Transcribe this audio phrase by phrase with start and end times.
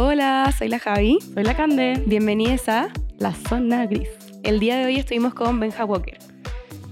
[0.00, 1.18] Hola, soy la Javi.
[1.34, 2.00] Soy la Cande.
[2.06, 2.86] Bienvenidos a
[3.18, 4.08] La Zona Gris.
[4.44, 6.16] El día de hoy estuvimos con Benja Walker.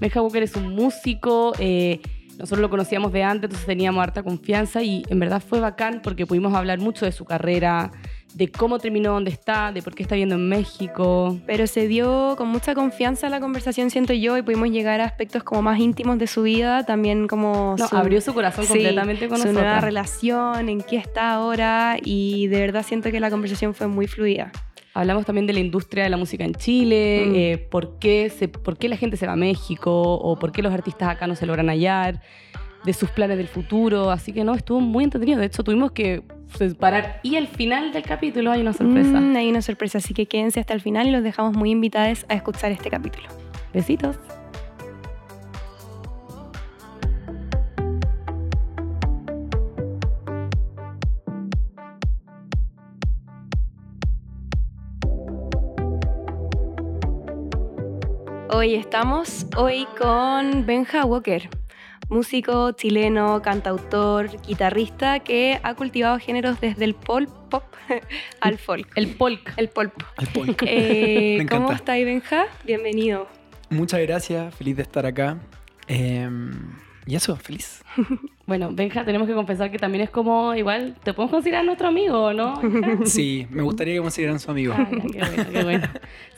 [0.01, 1.53] Benja Walker es un músico.
[1.57, 2.01] eh,
[2.37, 6.25] nosotros lo conocíamos de antes, entonces teníamos harta confianza y en verdad fue bacán porque
[6.25, 7.93] pudimos hablar mucho de su carrera,
[8.37, 11.39] de cómo terminó donde está, de por qué está viviendo en México.
[11.47, 15.43] Pero se dio con mucha confianza la conversación, siento yo, y pudimos llegar a aspectos
[15.43, 19.37] como más íntimos de su vida, también como No, abrió su corazón sí, completamente con
[19.39, 19.63] su nosotros.
[19.63, 24.05] nueva relación, en qué está ahora, y de verdad siento que la conversación fue muy
[24.05, 24.51] fluida.
[24.93, 27.33] Hablamos también de la industria de la música en Chile, Mm.
[27.35, 30.61] eh, por, qué se, por qué la gente se va a México o por qué
[30.61, 32.21] los artistas acá no se logran hallar,
[32.83, 34.11] de sus planes del futuro.
[34.11, 35.39] Así que no, estuvo muy entretenido.
[35.39, 36.23] De hecho, tuvimos que
[36.79, 37.19] parar.
[37.23, 39.19] Y al final del capítulo hay una sorpresa.
[39.19, 42.25] Mm, hay una sorpresa, así que quédense hasta el final y los dejamos muy invitados
[42.29, 43.27] a escuchar este capítulo.
[43.73, 44.17] Besitos.
[58.49, 61.47] Hoy estamos hoy con Benja Walker,
[62.09, 67.63] músico chileno, cantautor, guitarrista que ha cultivado géneros desde el pop pop
[68.41, 68.87] al folk.
[68.95, 69.53] El polk.
[69.57, 69.91] El pop.
[70.17, 70.63] Al polk.
[70.65, 72.45] Eh, Me ¿Cómo estás, Benja?
[72.65, 73.27] Bienvenido.
[73.69, 75.37] Muchas gracias, feliz de estar acá.
[75.87, 76.29] Eh,
[77.07, 77.83] y eso, feliz.
[78.47, 82.31] Bueno, Benja, tenemos que confesar que también es como, igual, te podemos considerar nuestro amigo,
[82.31, 82.61] ¿no?
[83.05, 84.73] Sí, me gustaría que consideraran su amigo.
[84.73, 85.87] Ah, ya, qué bueno, qué bueno.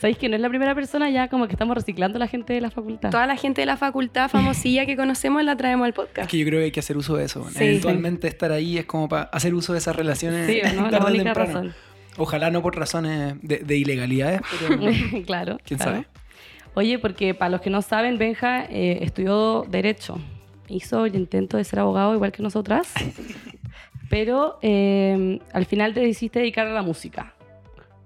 [0.00, 2.52] Sabéis que no es la primera persona ya como que estamos reciclando a la gente
[2.52, 3.10] de la facultad.
[3.10, 6.28] Toda la gente de la facultad famosilla que conocemos la traemos al Es podcast.
[6.28, 7.48] que yo creo que hay que hacer uso de eso.
[7.50, 7.62] Sí.
[7.62, 10.90] Eventualmente estar ahí es como para hacer uso de esas relaciones Sí, ¿o ¿no?
[10.90, 11.74] La única razón.
[12.16, 14.80] Ojalá no por razones de, de ilegalidades, pero
[15.26, 15.58] claro.
[15.64, 15.92] quién claro.
[15.92, 16.06] sabe.
[16.74, 20.18] Oye, porque para los que no saben, Benja eh, estudió Derecho.
[20.70, 22.92] Hizo el intento de ser abogado igual que nosotras.
[24.10, 27.34] pero eh, al final te decidiste dedicar a la música.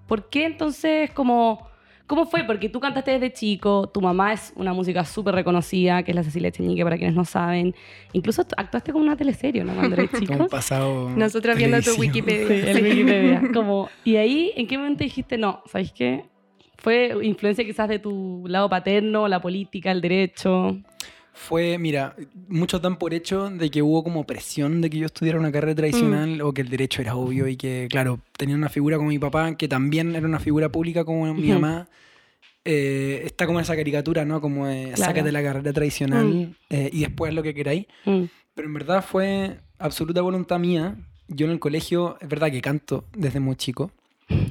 [0.06, 1.72] ¿Por qué entonces como...
[2.06, 2.44] ¿Cómo fue?
[2.44, 6.22] Porque tú cantaste desde chico, tu mamá es una música súper reconocida, que es la
[6.22, 7.74] Cecilia Cheñique, para quienes no saben.
[8.12, 9.72] Incluso actuaste con una teleserie, ¿no?
[9.72, 10.34] Cuando eres chico.
[10.34, 11.08] Como pasado.
[11.16, 11.92] Nosotros viendo tu.
[11.98, 12.46] Wikipedia.
[12.46, 13.42] Sí, el Wikipedia.
[13.54, 15.62] Como, y ahí, ¿en qué momento dijiste no?
[15.64, 16.26] ¿Sabéis qué?
[16.76, 20.76] ¿Fue influencia quizás de tu lado paterno, la política, el derecho?
[21.36, 22.14] Fue, mira,
[22.48, 25.74] muchos dan por hecho de que hubo como presión de que yo estudiara una carrera
[25.74, 29.18] tradicional o que el derecho era obvio y que, claro, tenía una figura como mi
[29.18, 31.60] papá, que también era una figura pública como mi Ujú.
[31.60, 31.88] mamá.
[32.64, 34.40] Eh, está como esa caricatura, ¿no?
[34.40, 35.02] Como de Claro.
[35.12, 36.54] sácate la carrera tradicional Mm.
[36.70, 37.86] eh, y después lo que queráis.
[38.06, 38.22] Mm.
[38.54, 40.96] Pero en verdad fue absoluta voluntad mía.
[41.28, 43.90] Yo en el colegio, es verdad que canto desde muy chico.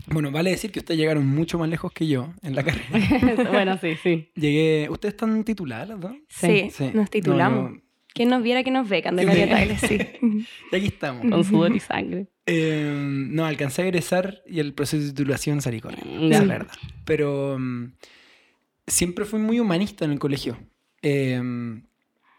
[0.08, 3.50] Bueno, vale decir que ustedes llegaron mucho más lejos que yo en la carrera.
[3.52, 4.30] bueno, sí, sí.
[4.36, 4.88] Llegué.
[4.90, 6.14] ¿Ustedes están tituladas las dos?
[6.30, 6.92] Sí, Sí.
[6.94, 7.72] nos titulamos.
[7.72, 7.82] No,
[8.14, 9.50] ¿Quién nos viera que nos ve, Candelaria.
[9.50, 9.78] Tagle?
[9.78, 9.98] Sí.
[10.72, 11.28] Y aquí estamos.
[11.30, 12.28] Con sudor y sangre.
[12.46, 16.32] Eh, no, alcancé a egresar y el proceso de titulación salí con él.
[16.32, 16.74] Es la verdad.
[17.06, 17.94] Pero mm,
[18.86, 20.58] siempre fui muy humanista en el colegio.
[21.02, 21.42] Eh,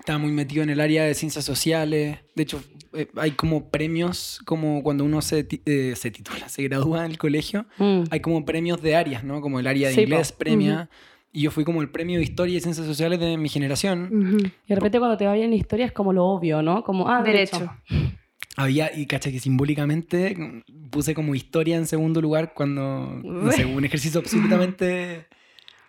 [0.04, 2.18] estaba muy metido en el área de ciencias sociales.
[2.34, 7.04] De hecho, eh, hay como premios, como cuando uno se, eh, se titula, se gradúa
[7.04, 8.02] del colegio, Mm.
[8.10, 9.40] hay como premios de áreas, ¿no?
[9.40, 10.08] Como el área de Sí, po.
[10.10, 10.90] inglés premia.
[11.32, 14.52] Y yo fui como el premio de historia y ciencias sociales de mi generación.
[14.66, 16.84] Y de repente cuando te va bien la historia es como lo obvio, ¿no?
[16.84, 17.58] Como, ah, derecho.
[17.88, 18.16] Derecho.
[18.56, 23.84] Había, y cacha que simbólicamente puse como historia en segundo lugar cuando, no sé, un
[23.84, 25.26] ejercicio absolutamente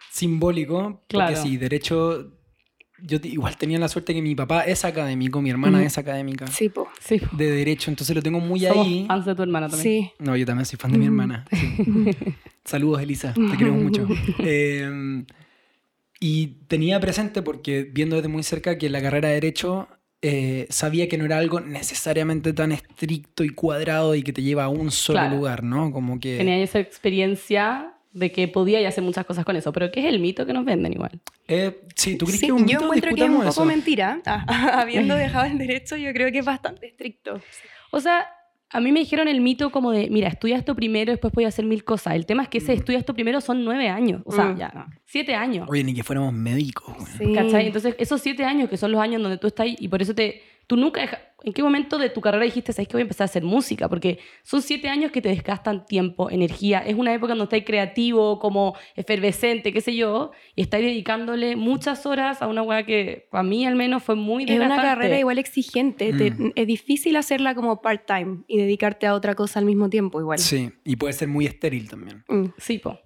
[0.10, 1.04] simbólico.
[1.08, 1.34] Claro.
[1.36, 2.32] Porque sí, derecho,
[3.06, 5.88] yo igual tenía la suerte que mi papá es académico, mi hermana Ujú.
[5.88, 6.88] es académica Sí, po.
[7.00, 7.20] Sí.
[7.32, 9.06] de derecho, entonces lo tengo muy Somos ahí.
[9.08, 10.04] fans de tu hermana también.
[10.06, 10.12] Sí.
[10.20, 11.46] No, yo también soy fan de mi hermana.
[11.52, 11.76] sí.
[12.66, 14.08] Saludos, Elisa, te queremos mucho.
[14.40, 15.24] Eh,
[16.20, 19.88] y tenía presente, porque viendo desde muy cerca que la carrera de Derecho
[20.22, 24.64] eh, sabía que no era algo necesariamente tan estricto y cuadrado y que te lleva
[24.64, 25.36] a un solo Claro.
[25.36, 25.92] lugar, ¿no?
[25.92, 26.38] Como que...
[26.38, 29.72] Tenía esa experiencia de que podía y hacer muchas cosas con eso.
[29.74, 31.20] Pero ¿qué es el mito que nos venden igual?
[31.48, 32.84] Eh, sí, ¿tú crees Sí, que es un yo mito?
[32.86, 33.66] encuentro que es un poco eso.
[33.66, 34.22] mentira.
[34.26, 34.46] Ah,
[34.82, 37.42] habiendo dejado el derecho, yo creo que es bastante estricto.
[37.92, 38.26] O sea,
[38.72, 41.66] a mí me dijeron el mito como de, mira, estudia esto primero, después puedes hacer
[41.66, 42.16] mil cosas.
[42.16, 42.78] El tema es que ese Mm.
[42.80, 44.22] estudia esto primero son nueve años.
[44.26, 44.58] O sea, Mm.
[44.58, 45.68] ya, no, siete años.
[45.70, 46.96] Oye, ni que fuéramos médicos.
[47.18, 47.34] Sí.
[47.34, 47.68] ¿Cachai?
[47.68, 50.16] Entonces, esos siete años que son los años donde tú estás ahí, y por eso
[50.16, 50.42] te.
[50.68, 51.02] Tú nunca.
[51.02, 53.44] deja- ¿En qué momento de tu carrera dijiste, sabes que voy a empezar a hacer
[53.44, 53.88] música?
[53.88, 56.80] Porque son siete años que te desgastan tiempo, energía.
[56.80, 62.08] Es una época donde estás creativo, como efervescente, qué sé yo, y estás dedicándole muchas
[62.08, 64.88] horas a una weá que, a mí al menos, fue muy Es una desgastante.
[64.88, 66.14] carrera igual exigente.
[66.14, 66.52] te- Mm.
[66.56, 70.40] es difícil hacerla como part-time y dedicarte a otra cosa al mismo tiempo igual.
[70.40, 72.24] Sí, y puede ser muy estéril también.
[72.28, 72.46] Mm.
[72.58, 73.00] Sí, po.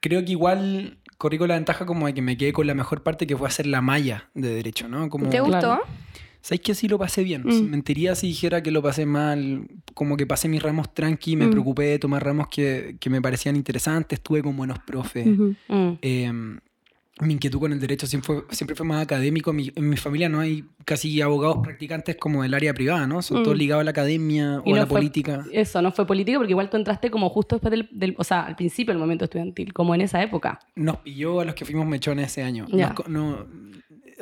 [0.00, 3.02] Creo que igual corrí con la ventaja como de que me quedé con la mejor
[3.02, 5.10] parte que fue hacer la malla de derecho, ¿no?
[5.10, 5.58] Como, ¿Te gustó?
[5.58, 5.82] Claro.
[6.42, 7.42] ¿Sabes que sí lo pasé bien?
[7.44, 7.70] Mm.
[7.70, 11.50] Mentiría si dijera que lo pasé mal, como que pasé mis ramos tranqui, me Mm.
[11.50, 15.26] preocupé de tomar ramos que, que me parecían interesantes, estuve con buenos profes.
[15.26, 15.90] Mm.
[16.02, 16.32] Eh,
[17.20, 19.52] mi inquietud con el derecho siempre fue, siempre fue más académico.
[19.52, 23.22] Mi- en mi familia no hay casi abogados practicantes como del área privada, ¿no?
[23.22, 23.42] Son Mm.
[23.44, 25.44] todos ligados a la academia o a la fue- política.
[25.52, 28.40] Eso, no fue político porque igual tú entraste como justo después del, del- o sea,
[28.46, 30.58] al principio del momento estudiantil, como en esa época.
[30.74, 32.66] Nos pilló a los que fuimos mechones ese año.
[32.72, 32.88] Ya.
[32.88, 33.46] Nos co- no,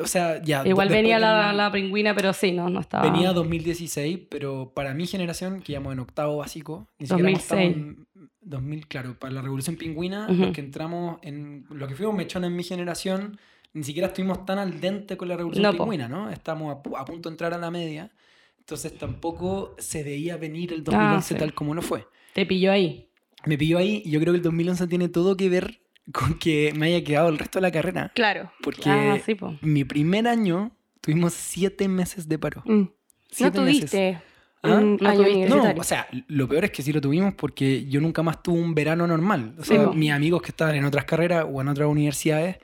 [0.02, 0.66] o sea, ya.
[0.66, 3.10] Igual venía la, la pingüina, pero sí, no, no estaba.
[3.10, 7.60] Venía 2016, pero para mi generación, que íbamos en octavo básico, ni siquiera hemos estado
[7.62, 7.86] 2006.
[7.86, 8.06] en
[8.42, 10.42] 2000, claro, para la Revolución Pingüina, Ujú.
[10.44, 11.66] los que entramos en.
[11.70, 13.38] Los que fuimos mechones en mi generación,
[13.72, 15.84] ni siquiera estuvimos tan al dente con la Revolución No, po.
[15.84, 16.30] Pingüina, ¿no?
[16.30, 18.10] Estamos a, pu- a punto de entrar a la media,
[18.58, 21.38] entonces tampoco se veía venir el Ah, 2011 sí.
[21.38, 22.06] tal como no fue.
[22.34, 23.08] Te pilló ahí.
[23.46, 25.80] Me pilló ahí y yo creo que el 2011 tiene todo que ver
[26.12, 28.50] con que me haya quedado el resto de la carrera, Claro.
[28.62, 29.56] porque Ah, sí, po.
[29.62, 32.62] mi primer año tuvimos siete meses de paro.
[32.66, 32.70] Mm.
[32.80, 32.90] No
[33.30, 33.52] meses.
[33.52, 34.18] tuviste
[34.62, 34.74] ¿Ah?
[34.74, 35.48] un No año tuviste.
[35.48, 38.60] No, o sea, lo peor es que sí lo tuvimos porque yo nunca más tuve
[38.60, 39.54] un verano normal.
[39.58, 42.58] O sea, Sí, mis amigos que estaban en otras carreras o en otras universidades,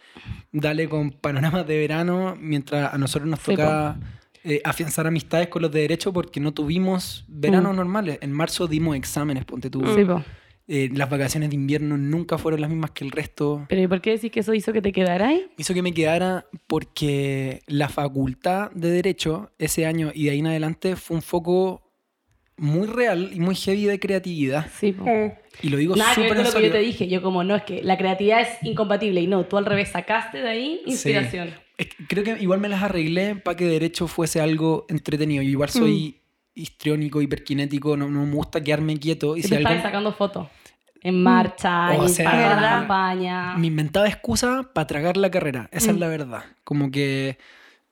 [0.53, 3.97] dale con panoramas de verano, mientras a nosotros nos Sí, tocaba
[4.49, 7.77] eh, afianzar amistades con los de derecho porque no tuvimos veranos Mm.
[7.77, 8.19] normales.
[8.21, 9.83] En marzo dimos exámenes, ponte tú.
[9.97, 10.23] Sí, po.
[10.69, 13.65] Eh, las vacaciones de invierno nunca fueron las mismas que el resto.
[13.69, 15.47] Pero ¿y por qué decís que eso hizo que te quedara ahí?
[15.57, 20.49] Hizo que me quedara porque la facultad de Derecho ese año y de ahí en
[20.49, 21.83] adelante fue un foco
[22.57, 24.67] muy real y muy heavy de creatividad.
[24.75, 25.07] Sí, po.
[25.07, 27.09] Eh, Y lo digo Nada que ver súper con lo que yo te dije.
[27.09, 29.21] Yo como, no, es que la creatividad es incompatible.
[29.21, 31.51] Y no, tú al revés sacaste de ahí inspiración.
[32.09, 35.43] Creo que igual me las arreglé para que Derecho fuese algo entretenido.
[35.43, 36.23] Yo igual soy
[36.57, 39.37] histriónico, hiperkinético, no, no me gusta quedarme quieto.
[39.37, 40.49] Y Si te algo, estabas sacando fotos.
[41.03, 42.71] En marcha, O en sea, para la ¿verdad?
[42.81, 43.57] campaña.
[43.59, 45.69] me inventaba excusa para tragar la carrera.
[45.71, 46.01] Esa es Mm.
[46.01, 46.45] la verdad.
[46.65, 47.39] Como que,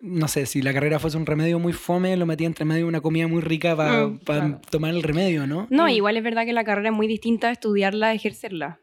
[0.01, 2.89] no sé, si la carrera fuese un remedio muy fome, lo metía entre medio de
[2.89, 4.61] una comida muy rica para Mm, claro.
[4.71, 5.69] tomar el remedio, ¿no?
[5.71, 5.91] No, Mm.
[5.91, 8.79] igual es verdad que la carrera es muy distinta a estudiarla, a ejercerla.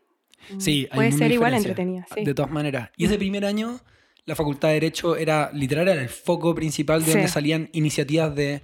[0.58, 2.24] Sí, hay Puede ser igual entretenida, sí.
[2.24, 2.90] De todas maneras.
[2.98, 3.80] Y ese primer año,
[4.26, 7.12] la Facultad de Derecho era literal era el foco principal de Sí.
[7.14, 8.62] donde salían iniciativas de.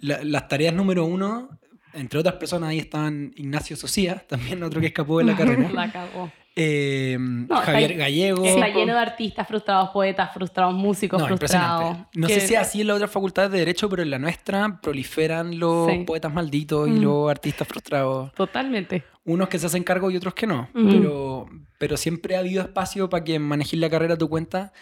[0.00, 1.48] La- las tareas número uno,
[1.94, 5.70] entre otras personas, ahí estaban Ignacio Socía, también otro que escapó de la carrera.
[5.72, 6.30] La cagó.
[6.56, 8.44] eh, está Javier Gallego.
[8.44, 11.96] Está lleno de artistas frustrados, poetas frustrados, músicos No, frustrados.
[12.14, 14.80] No Que- sé si así en las otras facultades de Derecho, pero en la nuestra
[14.82, 16.04] proliferan los Sí.
[16.04, 17.02] poetas malditos y Mm.
[17.02, 18.32] los artistas frustrados.
[18.34, 19.04] Totalmente.
[19.26, 20.68] unos que se hacen cargo y otros que no.
[20.74, 20.88] Ujú.
[20.88, 21.46] pero,
[21.78, 24.72] pero siempre ha habido espacio para que manejes la carrera a tu cuenta.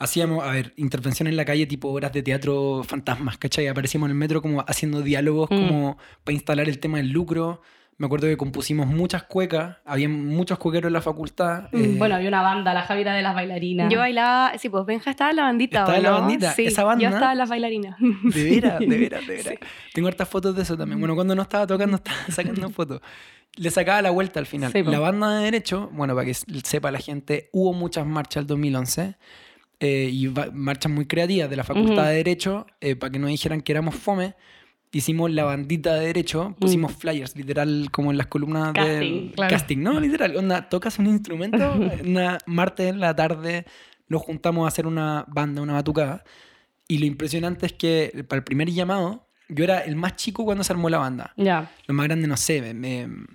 [0.00, 3.66] Hacíamos, a ver, intervención en la calle tipo obras de teatro fantasmas, ¿cachai?
[3.66, 5.66] Aparecíamos en el metro como haciendo diálogos Mm.
[5.68, 7.60] como para instalar el tema del lucro.
[7.96, 11.64] Me acuerdo que compusimos muchas cuecas, había muchos cuequeros en la facultad.
[11.72, 13.92] eh, Bueno, había una banda, la Javiera de las bailarinas.
[13.92, 16.66] Yo bailaba, sí, pues Benja estaba en la bandita, Estaba ¿o en la bandita, Sí,
[16.66, 17.96] esa banda- Yo estaba en las bailarinas.
[17.98, 19.54] De veras, de veras, de veras.
[19.94, 21.00] Tengo hartas fotos de eso también.
[21.00, 23.00] Bueno, cuando no estaba tocando, estaba sacando fotos.
[23.56, 24.70] Le sacaba la vuelta al final.
[24.70, 24.90] Sí, po.
[24.92, 29.16] la banda de Derecho, bueno, para que sepa la gente, hubo muchas marchas el 2011
[29.80, 33.60] eh, y marchas muy creativas de la Facultad de Derecho, eh, para que no dijeran
[33.60, 34.34] que éramos fome.
[34.90, 38.72] Hicimos la bandita de Derecho, pusimos flyers, literal, como en las columnas Mm.
[38.74, 39.50] Casting, del claro.
[39.50, 40.00] casting, ¿no?
[40.00, 41.58] Literal, onda, tocas un instrumento,
[42.04, 43.66] una martes en la tarde
[44.08, 46.24] nos juntamos a hacer una banda, una batucada.
[46.88, 50.64] Y lo impresionante es que para el primer llamado, yo era el más chico cuando
[50.64, 51.34] se armó la banda.
[51.36, 51.70] Ya.
[51.86, 52.72] Lo más grande, no sé, me,
[53.06, 53.26] me-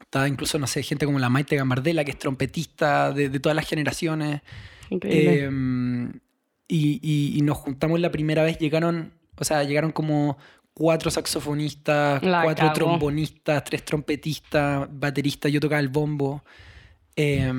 [0.00, 3.54] estaba incluso, no sé, gente como la Maite Gambardella, que es trompetista de, de todas
[3.54, 4.40] las generaciones.
[4.90, 5.44] Increíble.
[5.44, 6.20] Eh,
[6.68, 10.36] y, y- y nos juntamos la primera vez, llegaron, o sea, llegaron como
[10.74, 16.44] cuatro saxofonistas, La cuatro trombonistas, tres trompetistas, bateristas, yo tocaba el bombo.
[17.16, 17.52] Eh,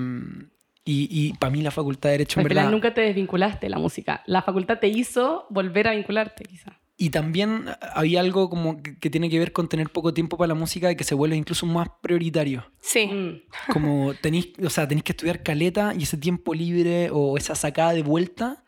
[0.86, 2.72] y para mí la facultad de Derecho, en Al final verdad...
[2.72, 4.24] nunca te desvinculaste de la música.
[4.26, 6.79] La facultad te hizo volver a vincularte, quizá.
[7.02, 7.64] Y también
[7.94, 10.92] había algo como que, que tiene que ver con tener poco tiempo para la música
[10.92, 12.70] y que se vuelve incluso más prioritario.
[12.82, 13.08] Sí.
[13.08, 13.72] Mm.
[13.72, 17.94] Como tenéis, o sea, tenéis que estudiar caleta y ese tiempo libre o esa sacada
[17.94, 18.66] de vuelta,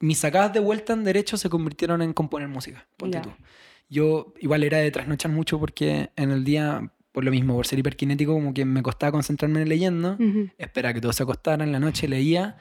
[0.00, 2.88] mis sacadas de vuelta en derecho se convirtieron en componer música.
[2.96, 3.30] Ponte tú.
[3.88, 7.78] Yo igual era de trasnochar mucho porque en el día, por lo mismo, por ser
[7.78, 10.14] hiperkinético, como que me costaba concentrarme en leyendo.
[10.14, 10.50] Ujú.
[10.58, 12.56] Espera que todos se acostaran en la noche, leía.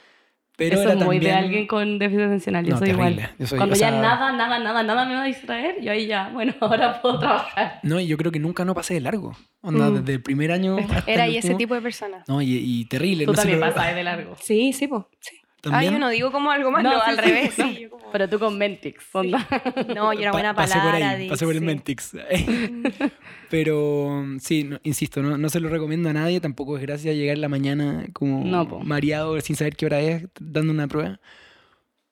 [0.59, 1.23] Pero Eso era es muy también...
[1.23, 2.65] de alguien con déficit atencional.
[2.65, 3.11] Yo No, soy terrible.
[3.13, 3.35] igual.
[3.39, 6.05] Yo soy- Cuando ya sea- nada, nada, nada, nada me va a distraer, yo ahí
[6.05, 7.79] ya, bueno, ahora puedo trabajar.
[7.81, 9.35] No, y yo creo que nunca no pasé de largo.
[9.61, 9.93] Onda, Mm.
[9.95, 10.77] desde el primer año.
[10.93, 12.23] hasta Era el y ese tipo de persona.
[12.27, 13.25] No, y, y terrible.
[13.25, 14.35] Tú no también lo- pasas de largo.
[14.39, 15.03] Sí, sí, pues.
[15.21, 15.35] Sí.
[15.65, 15.93] Ah, ¿También?
[15.93, 17.57] yo no digo como algo malo, No, sí, al sí, revés.
[17.57, 17.67] no.
[17.67, 19.45] sí, yo como- Pero tú con Mentix, onda.
[19.93, 21.09] No, yo era Pa- buena pasé por palabra.
[21.09, 21.65] ahí, pasé por el sí.
[21.65, 22.11] Mentix.
[23.49, 26.39] Pero sí, no- insisto, no, no se lo recomiendo a nadie.
[26.39, 28.43] Tampoco es gracia llegar en la mañana como
[28.83, 31.19] mareado sin saber qué hora es, dando una prueba.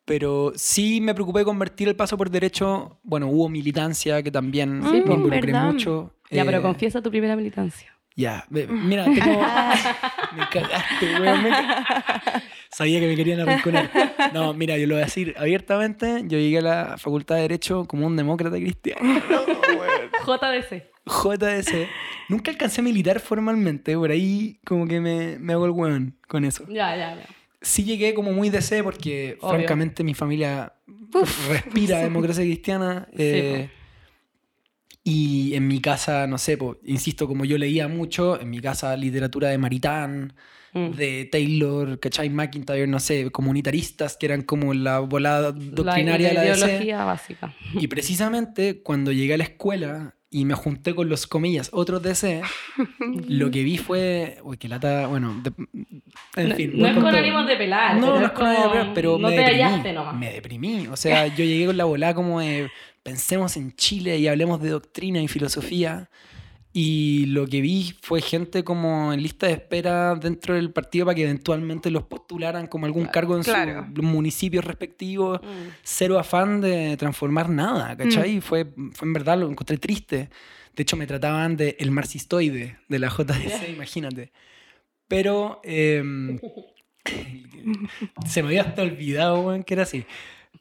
[0.06, 3.00] Pero sí me preocupé de convertir el paso por derecho.
[3.04, 5.66] Bueno, hubo militancia que también Sí, me involucré ¿verdad?
[5.66, 6.14] mucho.
[6.32, 7.94] Ya, pero Eh, confiesa tu primera militancia.
[8.18, 9.40] Ya, ve- mira, tengo.
[10.36, 11.44] me cagaste, weón.
[11.44, 11.52] me
[12.72, 13.90] Sabía que me querían arrinconar.
[14.34, 16.24] No, mira, yo lo voy a decir abiertamente.
[16.26, 19.00] Yo llegué a la Facultad de Derecho como un demócrata cristiano.
[20.28, 20.36] No.
[20.38, 20.84] JDC.
[21.06, 21.74] JS.
[22.28, 23.96] Nunca alcancé a militar formalmente.
[23.96, 26.66] Por ahí, como que me, me hago el weón con eso.
[26.68, 27.26] Ya, ya, ya.
[27.62, 29.50] Sí llegué como muy DC porque, Obvio.
[29.58, 30.74] francamente, mi familia
[31.50, 33.08] respira democracia cristiana.
[33.18, 33.70] eh,
[35.10, 38.96] y en mi casa, no sé, po, insisto, como yo leía mucho, en mi casa
[38.98, 40.34] literatura de Maritán,
[40.74, 40.92] Mm.
[40.98, 42.30] de Taylor, ¿cachai?
[42.30, 46.66] McIntyre, no sé, comunitaristas que eran como la volada La- doctrinaria de la DC.
[46.66, 47.54] ideología básica.
[47.74, 52.42] Y precisamente cuando llegué a la escuela y me junté con los comillas otros DC,
[53.30, 54.40] lo que vi fue.
[54.44, 55.08] Uy, que lata.
[55.08, 55.54] Bueno, de-
[56.36, 56.72] en No- fin.
[56.78, 57.16] no es con todo.
[57.18, 57.96] ánimos de pelar.
[57.98, 59.62] No, no es con ánimo de pelar, pero no me te deprimí.
[59.64, 60.16] hallaste nomás.
[60.16, 60.88] Me deprimí.
[60.88, 62.70] O sea, yo llegué con la volada como de.
[63.12, 66.10] Pensemos en Chile y hablemos de doctrina y filosofía.
[66.74, 71.16] Y lo que vi fue gente como en lista de espera dentro del partido para
[71.16, 73.88] que eventualmente los postularan como algún cargo en Claro.
[73.96, 75.70] sus municipios respectivos Mm.
[75.84, 78.42] cero afán de transformar nada, ¿cachai?
[78.42, 80.30] Fue, fue en verdad, lo encontré triste.
[80.76, 84.34] De hecho, me trataban de el marxistoide de la JDC, imagínate.
[85.08, 86.38] Pero em,
[88.28, 90.04] se me había hasta olvidado, que era así.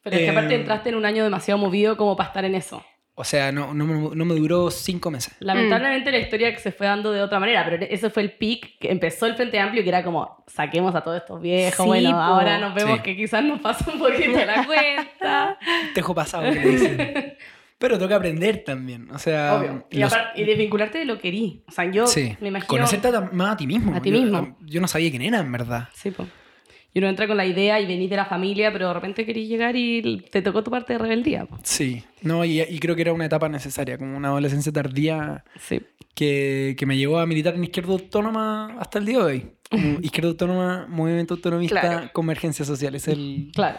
[0.02, 2.54] Pero es que aparte Eh, entraste en un año demasiado movido como para estar en
[2.54, 2.84] eso.
[3.18, 5.34] O sea, no, no, me- no me duró cinco meses.
[5.40, 8.78] Lamentablemente la historia que se fue dando de otra manera, pero ese fue el pic
[8.78, 12.10] que empezó el Frente Amplio que era como, saquemos a todos estos viejos, Sí, bueno,
[12.10, 12.16] po.
[12.16, 13.02] ahora nos vemos Sí.
[13.04, 15.58] que quizás nos pasa un poquito la cuenta.
[15.94, 17.36] Tejo pasado, que dicen.
[17.78, 19.10] Pero toca aprender también.
[19.10, 19.86] O sea, Obvio.
[19.90, 21.62] Y, los- aparte- y desvincularte de lo que erí.
[21.68, 22.36] O sea, yo sí.
[22.40, 22.68] me imagino...
[22.68, 23.94] Conocerte más a ti mismo.
[23.94, 24.58] A ti Yo- mismo.
[24.60, 25.88] Yo, no sabía quién era, en verdad.
[25.94, 26.26] Sí, po.
[26.96, 29.50] Y uno entra con la idea y venís de la familia, pero de repente querís
[29.50, 31.46] llegar y te tocó tu parte de rebeldía.
[31.62, 32.02] Sí.
[32.22, 35.82] No, y, y creo que era una etapa necesaria, como una adolescencia tardía Sí.
[36.14, 39.46] que, que me llevó a militar en Izquierda Autónoma hasta el día de hoy.
[39.70, 42.10] Como Izquierda Autónoma, Movimiento Autonomista, Claro.
[42.14, 42.94] Convergencia Social.
[42.94, 43.76] Es el Claro.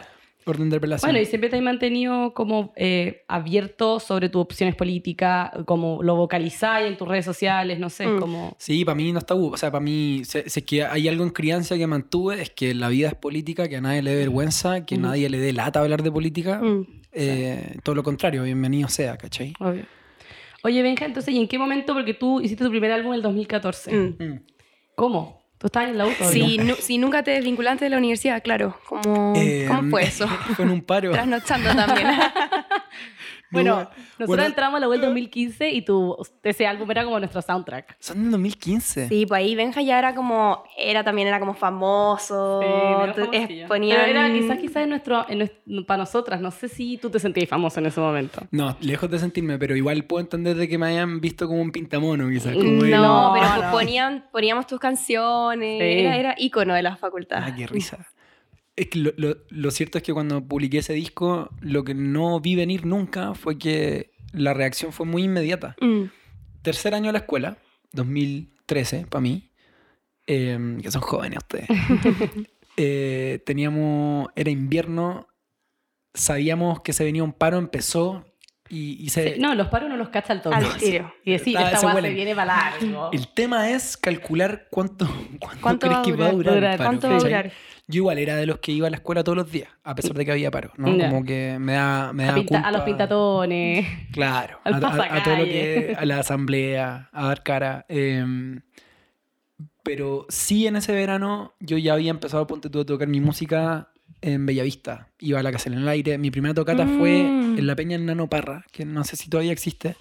[0.50, 1.10] Orden de relación.
[1.12, 6.16] Bueno, y siempre te has mantenido como eh, abierto sobre tus opciones políticas, como lo
[6.16, 8.20] vocalizáis en tus redes sociales, no sé, Mm.
[8.20, 8.56] como...
[8.60, 11.24] Sí, para mí no está O sea, para mí, si, si es que hay algo
[11.24, 14.18] en crianza que mantuve, es que la vida es política, que a nadie le dé
[14.18, 15.04] vergüenza, que Ujú.
[15.04, 16.60] nadie le dé lata hablar de política.
[16.62, 16.86] Mm.
[17.14, 19.54] Eh, Todo lo contrario, bienvenido sea, ¿cachai?
[19.60, 19.86] Obvio.
[20.64, 21.94] Oye, Benja, entonces, ¿y en qué momento?
[21.94, 23.92] Porque tú hiciste tu primer álbum en el 2014.
[23.94, 24.16] Mm.
[24.24, 24.40] Mm.
[24.96, 25.42] ¿Cómo?
[25.58, 26.12] ¿Tú estabas en la U?
[26.32, 28.80] Si, nu- si nunca te desvinculaste de la universidad, claro.
[28.88, 30.28] ¿Cómo, Eh, ¿cómo fue eso?
[30.56, 31.12] Fue en un paro.
[31.12, 32.08] Trasnochando también.
[33.52, 37.18] Bueno, No, nosotros bueno, entramos a la web 2015 y tu, ese álbum era como
[37.20, 37.96] nuestro soundtrack.
[38.00, 39.08] Son en 2015.
[39.08, 42.62] Sí, pues ahí Benja ya era como, era también era como famoso.
[42.62, 43.64] famosillo.
[43.64, 46.42] eh, ponían- Pero era quizás, quizás en nuestro, en nuestro- para nosotras.
[46.42, 48.42] No sé si tú te sentías famoso en ese momento.
[48.52, 51.72] No, lejos de sentirme, pero igual puedo entender de que me hayan visto como un
[51.72, 52.54] pintamono, quizás.
[52.54, 53.72] Como el- No, pero no.
[53.72, 55.80] Ponían, poníamos tus canciones.
[55.80, 56.00] Sí.
[56.00, 57.44] Era, era ícono de la facultad.
[57.46, 58.06] Ah, qué risa.
[58.78, 62.40] Es que lo, lo- lo cierto es que cuando publiqué ese disco, lo que no
[62.40, 65.76] vi venir nunca fue que la reacción fue muy inmediata.
[65.82, 66.04] Mm.
[66.62, 67.58] Tercer año de la escuela,
[67.94, 69.50] 2013, para mí,
[70.28, 71.68] eh, que son jóvenes ustedes.
[72.80, 75.28] Eh, teníamos, era invierno,
[76.14, 78.24] sabíamos que se venía un paro, empezó
[78.70, 79.34] y, y se...
[79.34, 80.56] Sí, no, los paros no los cacha al toque.
[80.58, 81.12] Al tiro.
[81.26, 82.16] Y decir, Ah, esta se weá se huelen.
[82.16, 83.10] viene para largo.
[83.14, 85.08] El tema es calcular cuánto,
[85.40, 86.54] cuánto, ¿Cuánto crees que va a durar?
[86.56, 86.72] durar.
[86.74, 87.52] el paro, ¿Cuánto va a durar?
[87.90, 90.14] Yo igual era de los que iba a la escuela todos los días, a pesar
[90.14, 90.88] de que había paro, ¿no?
[91.10, 93.88] Como que me da, me a, da a los pintatones.
[94.12, 97.86] Claro, al a, a- a todo lo que a la asamblea, a dar cara.
[97.88, 98.60] em,
[99.84, 103.90] pero sí en ese verano yo ya había empezado ponte tú, a tocar mi música
[104.22, 105.08] en Bellavista.
[105.20, 106.18] Iba a la casa en el aire.
[106.18, 107.58] Mi primera tocata fue Mm.
[107.58, 109.96] en la Peña en Nano Parra, que no sé si todavía existe,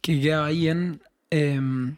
[0.00, 1.00] que quedaba ahí en,
[1.30, 1.96] em,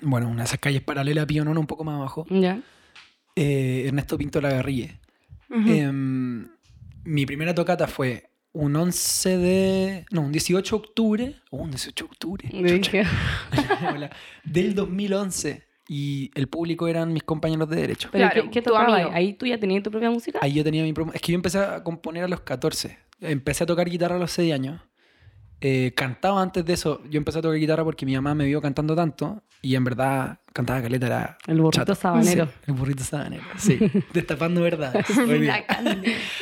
[0.00, 2.26] bueno, una de esas calles paralelas a Pío Nono, un poco más abajo.
[2.30, 2.60] Ya.
[3.36, 5.00] Eh, Ernesto Pinto Lagarrille.
[5.50, 5.68] Ujú.
[5.70, 6.48] Em,
[7.04, 10.06] mi primera tocata fue un 11 de.
[10.10, 11.36] No, un 18 de octubre.
[11.50, 12.48] Oh, un 18 de octubre.
[12.52, 13.04] Dije,
[13.94, 14.10] Hola.
[14.44, 15.62] Del 2011.
[15.86, 18.08] Y el público eran mis compañeros de derecho.
[18.10, 18.94] Pero Claro, ¿qué, tocaba?
[18.94, 19.10] amigo.
[19.12, 20.38] ¿Ahí tú ya tenías tu propia música?
[20.40, 20.92] Ahí yo tenía mi.
[20.94, 22.98] pro- Es que yo empecé a componer a los 14.
[23.20, 24.80] Empecé a tocar guitarra a los 6 años.
[25.66, 27.00] Eh, cantaba antes de eso.
[27.08, 29.42] Yo empecé a tocar guitarra porque mi mamá me vio cantando tanto.
[29.62, 31.06] Y en verdad cantaba caleta.
[31.06, 31.94] Era El burrito chato.
[31.94, 32.44] sabanero.
[32.44, 33.42] Sí, el burrito sabanero.
[33.56, 33.78] Sí.
[34.12, 35.64] Destapando candela.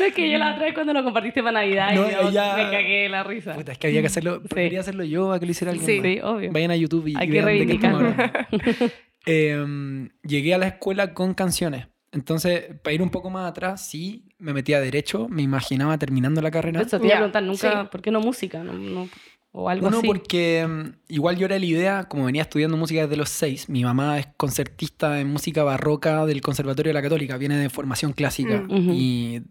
[0.01, 2.57] Es que yo la otra vez cuando lo compartiste para Navidad No, y yo ya-
[2.57, 3.55] me cagué la risa.
[3.55, 4.43] Puta, es que había que hacerlo.
[4.43, 5.97] Prefería hacerlo yo a que lo hiciera alguien Sí.
[6.01, 6.05] más.
[6.05, 6.51] Sí, obvio.
[6.53, 8.41] Vayan a YouTube y Hay y que vean de qué estamos reivindicarlo.
[8.51, 8.93] hablando.
[9.25, 11.87] Em, llegué a la escuela con canciones.
[12.13, 16.43] Entonces, para ir un poco más atrás, sí, me metí a Derecho, me imaginaba terminando
[16.43, 16.81] la carrera.
[16.83, 17.89] Eso te iba a Ya, preguntar nunca, sí.
[17.91, 18.63] ¿por qué no música?
[18.63, 19.09] No, no-
[19.55, 20.07] o algo Uno, así.
[20.07, 23.85] porque mm, igual yo era la idea, como venía estudiando música desde los seis, mi
[23.85, 28.63] mamá es concertista en música barroca del Conservatorio de la Católica, viene de formación clásica.
[28.63, 28.71] Mm.
[28.73, 28.93] Ujú.
[28.95, 29.43] Y,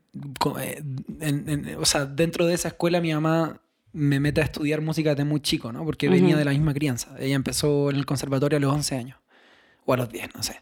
[0.59, 0.83] eh,
[1.19, 3.61] en- en- o sea, dentro de esa escuela mi mamá
[3.93, 5.85] me mete a estudiar música desde muy chico, ¿no?
[5.85, 6.37] Porque venía Ujú.
[6.39, 7.15] de la misma crianza.
[7.19, 9.19] Ella empezó en el conservatorio a los 11 años,
[9.85, 10.61] o a los 10, no sé.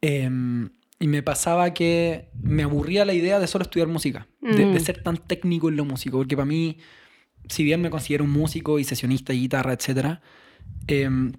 [0.00, 0.70] Em,
[1.00, 4.72] y me pasaba que me aburría la idea de solo estudiar música, de, Mm.
[4.72, 6.76] de ser tan técnico en lo músico, porque para mí,
[7.48, 10.20] si bien me considero un músico y sesionista y guitarra, etc.,
[10.86, 11.32] em,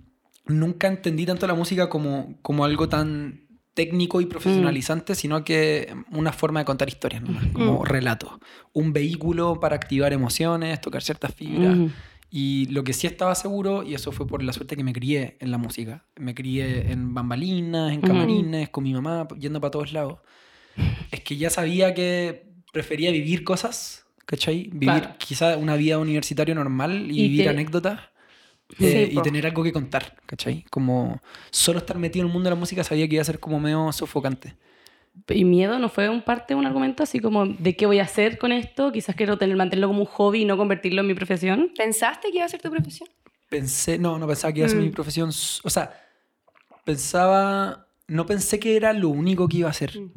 [0.48, 6.34] nunca entendí tanto la música como, como algo tan técnico y profesionalizante, sino que una
[6.34, 7.86] forma de contar historias, nomás, como Mm.
[7.86, 8.32] relatos.
[8.74, 11.78] Un vehículo para activar emociones, tocar ciertas fibras.
[12.34, 15.36] Y lo que sí estaba seguro, y eso fue por la suerte que me crié
[15.42, 19.92] en la música, me crié en bambalinas, en camarines, con mi mamá, yendo para todos
[19.92, 20.20] lados,
[21.12, 24.70] es que ya sabía que prefería vivir cosas, ¿cachai?
[24.72, 25.16] Vivir Claro.
[25.18, 28.00] quizá una vida universitaria normal y, Y vivir te- anécdotas.
[28.80, 29.22] Sí, eh, y po.
[29.24, 30.64] tener algo que contar, ¿cachai?
[30.70, 33.42] Como solo estar metido en el mundo de la música sabía que iba a ser
[33.42, 34.56] como medio sofocante.
[35.30, 38.38] ¿Y miedo no fue un parte, un argumento así como de qué voy a hacer
[38.38, 38.92] con esto?
[38.92, 41.72] Quizás quiero tener, mantenerlo como un hobby y no convertirlo en mi profesión.
[41.78, 43.10] ¿Pensaste que iba a ser tu profesión?
[43.50, 44.84] Pensé, no, no pensaba que iba a ser Mm.
[44.84, 45.30] mi profesión.
[45.30, 45.92] O sea,
[46.84, 50.00] pensaba, no pensé que era lo único que iba a hacer.
[50.00, 50.12] Mm.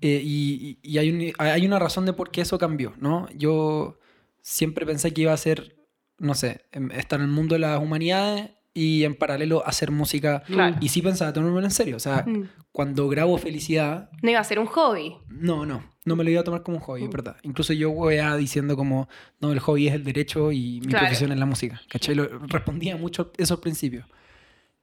[0.00, 3.28] Eh, y y hay, un- hay una razón de por qué eso cambió, ¿no?
[3.36, 3.98] Yo
[4.40, 5.76] siempre pensé que iba a ser,
[6.18, 10.42] no sé, em, estar en el mundo de las humanidades y en paralelo hacer música.
[10.46, 10.76] Claro.
[10.80, 11.96] Y sí pensaba tomármelo en serio.
[11.96, 12.48] O sea, Mm.
[12.72, 15.16] cuando grabo Felicidad, No iba a ser un hobby.
[15.28, 17.04] no, no, no me lo iba a tomar como un hobby, Mm.
[17.04, 17.36] es verdad.
[17.42, 19.08] Incluso yo weá diciendo como,
[19.40, 21.04] no, el hobby es el derecho y mi Claro.
[21.06, 21.82] profesión es la música.
[21.90, 22.14] ¿Cachai?
[22.14, 24.06] Lo- respondía mucho eso al principio.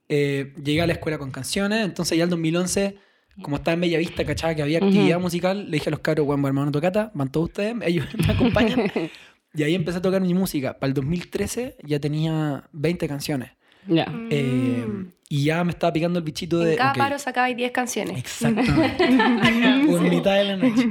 [0.08, 2.98] Eh, llegué a la escuela con canciones, entonces ya el 2011,
[3.42, 4.56] como estaba en Bellavista, ¿cachai?
[4.56, 7.76] Que había actividad musical, le dije a los cabros, bueno, hermano tocata, van todos ustedes,
[7.84, 8.80] ellos me acompañan.
[9.54, 10.78] y ahí empecé a tocar mi música.
[10.80, 13.52] Para el 2013 ya tenía 20 canciones.
[13.90, 14.06] Ya.
[14.30, 15.08] Eh, Mm.
[15.30, 16.72] y ya me estaba picando el bichito de...
[16.72, 18.18] En cada ok, paro sacabais 10 canciones.
[18.18, 19.04] Exactamente.
[19.90, 20.88] o en mitad de la noche.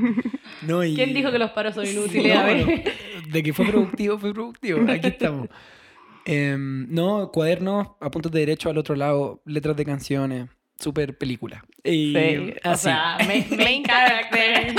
[0.62, 2.34] No, y- ¿Quién dijo que los paros son inútiles?
[2.34, 2.64] No, A ver.
[2.64, 2.82] bueno,
[3.28, 4.90] de que fue productivo, fue productivo.
[4.90, 5.48] Aquí estamos.
[6.24, 11.64] Em, no, cuadernos, apuntes de derecho al otro lado, letras de canciones, super película.
[11.82, 12.82] Y Sí, o así.
[12.84, 14.74] sea, main, main Main character.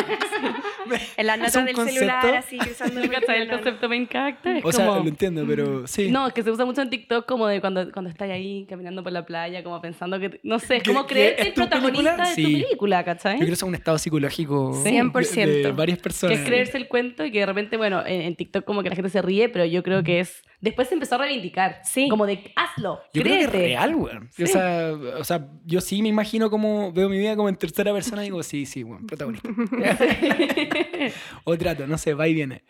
[1.18, 2.00] En notas un del concepto.
[2.00, 4.58] celular, así cruzando ¿No cachai el concepto character?
[4.58, 6.10] Es o sea, como- lo entiendo, pero sí.
[6.12, 9.04] No, es que se usa mucho en TikTok como de cuando, cuando estás ahí caminando
[9.04, 10.40] por la playa, como pensando que...
[10.44, 12.30] No sé, es ¿Que- como que creerte el protagonista película?
[12.30, 12.44] de Sí.
[12.44, 13.34] tu película, ¿cachai?
[13.34, 14.92] Yo creo que es un estado psicológico Sí.
[14.92, 15.46] de- 100%.
[15.64, 16.40] de, varias Que personas.
[16.40, 18.96] es creerse el cuento y que de repente, bueno, en, en TikTok como que la
[18.96, 20.42] gente se ríe, pero yo creo que es...
[20.62, 21.80] Después se empezó a reivindicar.
[21.86, 22.10] Sí.
[22.10, 23.68] Como de, hazlo, Yo creo que es créete.
[23.68, 24.30] real, weón.
[24.44, 27.94] O, sea, o sea, yo sí me imagino como veo mi vida como en tercera
[27.94, 29.48] persona y digo, sí, sí, weón, protagonista.
[31.44, 32.64] o trato, no sé, va y viene.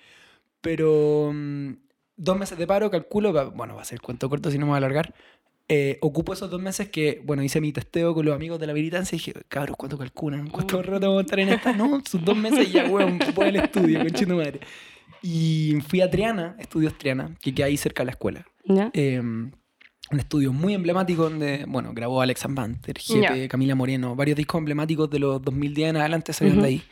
[0.62, 1.74] Pero mm,
[2.18, 4.76] dos meses de paro, calculo, bueno, va a ser cuento corto si no me voy
[4.76, 5.14] a alargar.
[5.72, 8.74] Eh, ocupo esos dos meses que, bueno, hice mi testeo con los amigos de la
[8.74, 10.50] militancia y dije, cabros, ¿cuánto calculan?
[10.50, 11.74] ¿Cuánto rato vamos a estar en esta?
[11.74, 14.62] No, sus dos meses y ya, weón, voy al estudio, conchito madre.
[15.22, 18.46] Y fui a Triana, estudios Triana, que queda ahí cerca de la escuela.
[18.64, 18.90] ¿Ya?
[18.94, 19.20] Eh,
[20.12, 23.48] un estudio muy emblemático donde, bueno, grabó Alex Banter, Jepe, Ya.
[23.48, 26.64] Camila Moreno, varios discos emblemáticos de los 2010 en adelante salieron Ujú.
[26.64, 26.84] de ahí.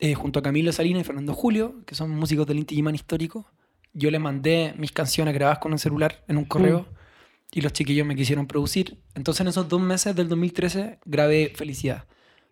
[0.00, 3.46] Eh, junto a Camilo Salinas y Fernando Julio, que son músicos del Inti Gimán histórico.
[3.92, 6.94] Yo les mandé mis canciones grabadas con un celular en un correo Mm.
[7.52, 8.98] y los chiquillos me quisieron producir.
[9.14, 12.04] Entonces en esos dos meses del 2013 grabé Felicidad,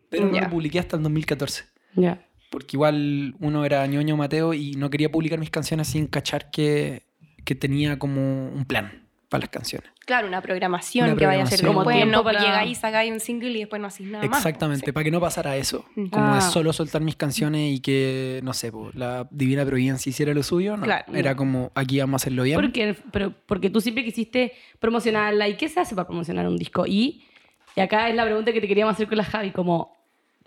[0.09, 1.65] pero no lo publiqué hasta el 2014
[1.97, 2.25] Ya.
[2.51, 7.03] porque igual uno era ñoño Mateo y no quería publicar mis canciones sin cachar que,
[7.45, 9.02] que tenía como un plan
[9.33, 9.91] para las canciones.
[10.07, 13.19] Claro, una programación Una que vaya a ser como Como no para- llegáis, sacáis un
[13.21, 14.39] single y después no hacéis nada más.
[14.39, 15.85] Exactamente, para que no pasara eso.
[15.95, 16.41] Como de Ah.
[16.41, 20.77] solo soltar mis canciones y que, no sé, po, la divina providencia hiciera lo suyo.
[20.77, 21.13] No, Claro.
[21.15, 22.61] era como, aquí vamos a hacerlo bien.
[22.61, 25.49] Porque, pero, porque tú siempre quisiste promocionarla.
[25.49, 26.85] ¿Y qué se hace para promocionar un disco?
[26.87, 27.25] Y,
[27.75, 29.97] y acá es la pregunta que te queríamos hacer con la Javi, como...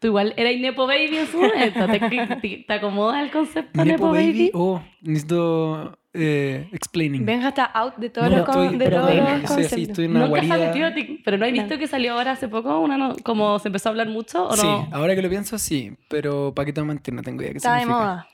[0.05, 1.87] Tú igual eras Nepo Baby en su momento.
[1.87, 4.27] ¿Te, te, te acomoda el concepto Nepo Nepo, Baby?
[4.27, 7.25] Baby, oh, necesito eh, explaining.
[7.25, 9.47] Benja está out de todos No, los, con- estoy, de pero todos los estoy así,
[9.55, 9.79] conceptos.
[9.89, 10.57] estoy en una Nunca guarida.
[10.91, 12.79] metido Pero ¿no has visto que salió ahora hace poco?
[12.81, 14.87] Una no- como se empezó a hablar mucho o Sí, no?
[14.91, 17.13] ahora que lo pienso, sí, pero ¿para qué te voy a mentir?
[17.15, 17.99] No tengo idea qué Está de significa.
[18.05, 18.27] moda.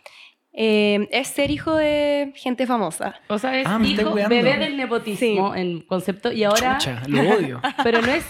[0.53, 3.15] Eh, es ser hijo de gente famosa.
[3.29, 6.31] O sea, es Ah, hijo, bebé del nepotismo en concepto.
[6.31, 6.77] Y ahora...
[6.77, 7.61] Chucha, lo odio.
[7.83, 8.25] Pero no es.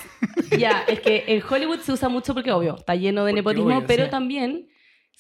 [0.58, 3.78] Ya, es que en Hollywood se usa mucho porque, obvio, está lleno de Porque nepotismo,
[3.78, 4.12] obvio, pero sí.
[4.12, 4.68] también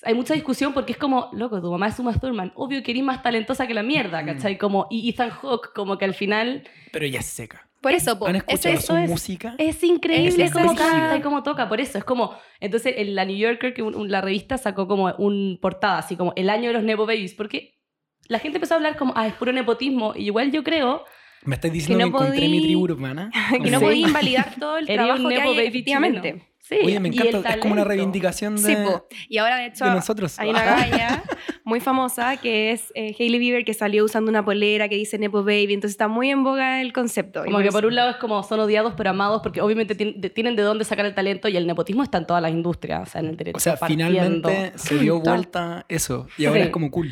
[0.03, 3.03] hay mucha discusión porque es como, loco, tu mamá es Uma Thurman, obvio que eres
[3.03, 4.25] más talentosa que la mierda, Mm.
[4.25, 4.57] ¿cachai?
[4.57, 6.63] Como, y Ethan Hawke, como que al final.
[6.91, 7.67] Pero ella es seca.
[7.81, 9.55] Por eso, po, ¿Han escuchado eso su es- música?
[9.57, 11.97] Es increíble Es- cómo es canta y cómo toca, por eso.
[11.97, 12.35] Es como.
[12.59, 16.15] Entonces, en la New Yorker, que un- un- la revista sacó como un portada, así
[16.15, 17.79] como el año de los Nepo Babies, porque
[18.27, 20.13] la gente empezó a hablar como, ah, es puro nepotismo.
[20.15, 21.03] Y igual yo creo.
[21.43, 23.31] ¿Me estáis diciendo que, no encontré podí- mi tribu urbana?
[23.63, 23.85] que no Sí.
[23.85, 26.45] podía invalidar todo el trabajo que hay baby efectivamente.
[26.63, 27.49] Sí, Oye, me y encanta.
[27.49, 29.07] el Es como una reivindicación de, Sí, po.
[29.27, 30.39] Y ahora, de hecho, de nosotros.
[30.39, 31.23] hay una galla
[31.65, 35.43] muy famosa que es eh, Hailey Bieber que salió usando una polera que dice Nepo
[35.43, 37.43] Baby, entonces está muy en boga el concepto.
[37.43, 40.55] Como que eso- por un lado es como son odiados pero amados porque obviamente tienen
[40.55, 43.21] de dónde sacar el talento y el nepotismo está en todas las industrias, o sea,
[43.21, 43.57] en el derecho.
[43.57, 44.07] O sea, partiendo.
[44.07, 46.27] finalmente se dio vuelta eso.
[46.37, 46.65] Y ahora Sí.
[46.67, 47.11] es como cool.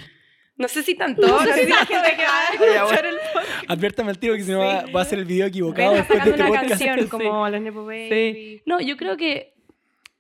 [0.60, 3.64] No sé si tanto, no sé si la gente que va a escuchar el podcast
[3.70, 6.24] Adviértame al tiro que si no va, va a ser el video equivocado venga después
[6.26, 6.70] de este una podcast.
[6.70, 7.08] canción Sí.
[7.08, 8.10] como los Nepo Baby.
[8.34, 8.62] Sí.
[8.66, 9.54] No, yo creo que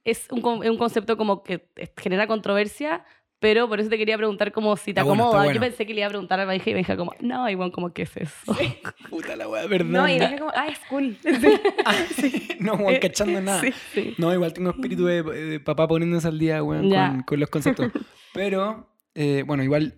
[0.06, 3.04] es un, un concepto como que genera controversia,
[3.40, 5.52] pero por eso te quería preguntar como si te bueno, acomoda.
[5.54, 7.92] Yo pensé que le iba a preguntar a Benja y Benja como, no, igual como,
[7.94, 8.56] ¿qué es eso?
[9.10, 9.92] Puta la wea, perdón.
[9.92, 11.18] No, y dije como, ah, es cool.
[12.60, 13.62] no, weón, cachando nada.
[13.62, 13.74] Sí.
[13.94, 14.16] Sí.
[14.18, 17.92] No, igual tengo espíritu de, de papá poniéndose al día, weón, con los conceptos.
[18.34, 19.96] Pero, eh, bueno, igual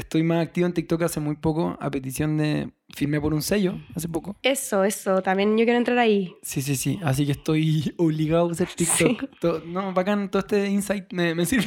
[0.00, 2.70] estoy más activo en TikTok hace muy poco, a petición de...
[2.92, 4.34] Firmé por un sello hace poco.
[4.42, 6.34] Eso, eso, también yo quiero entrar ahí.
[6.42, 6.98] Sí, sí, sí.
[7.04, 9.30] Así que estoy obligado a usar TikTok.
[9.40, 11.66] Todo- no, bacán, todo este insight me, me sirve.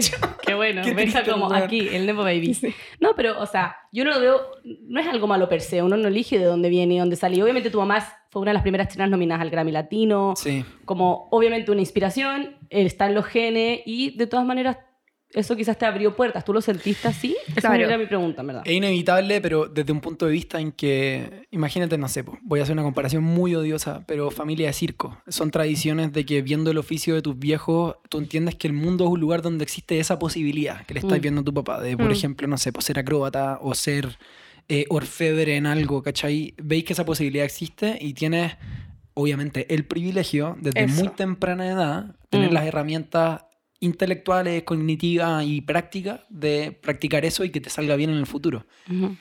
[0.00, 0.10] Sí,
[0.44, 0.82] qué bueno.
[0.82, 1.62] Qué Benja triste como lugar.
[1.62, 2.58] aquí, el Nepo Baby.
[2.98, 4.40] No, pero, o sea, yo no lo veo,
[4.88, 7.44] no es algo malo per se, uno no elige de dónde viene y dónde salió.
[7.44, 10.64] Obviamente tu mamá fue una de las primeras chilenas nominadas al Grammy Latino, Sí.
[10.84, 14.78] como obviamente una inspiración, está en los genes y de todas maneras
[15.34, 16.44] eso quizás te abrió puertas.
[16.44, 17.36] ¿Tú lo sentiste así?
[17.48, 17.84] Esa Claro.
[17.84, 18.62] era mi pregunta, en ¿verdad?
[18.64, 22.62] Es inevitable, pero desde un punto de vista en que, imagínate, no sé, voy a
[22.62, 25.18] hacer una comparación muy odiosa, pero familia de circo.
[25.28, 29.04] Son tradiciones de que viendo el oficio de tus viejos, tú entiendes que el mundo
[29.04, 31.22] es un lugar donde existe esa posibilidad que le estás Mm.
[31.22, 32.12] viendo a tu papá, de, por Mm.
[32.12, 34.16] ejemplo, no sé, pues ser acróbata o ser
[34.68, 36.54] eh, orfebre en algo, ¿cachai?
[36.56, 38.54] Veis que esa posibilidad existe y tienes,
[39.12, 40.94] obviamente, el privilegio desde Eso.
[41.04, 42.54] muy temprana edad, tener Mm.
[42.54, 43.42] las herramientas
[43.84, 48.66] intelectuales, cognitivas y prácticas de practicar eso y que te salga bien en el futuro.
[48.90, 49.16] Ujú.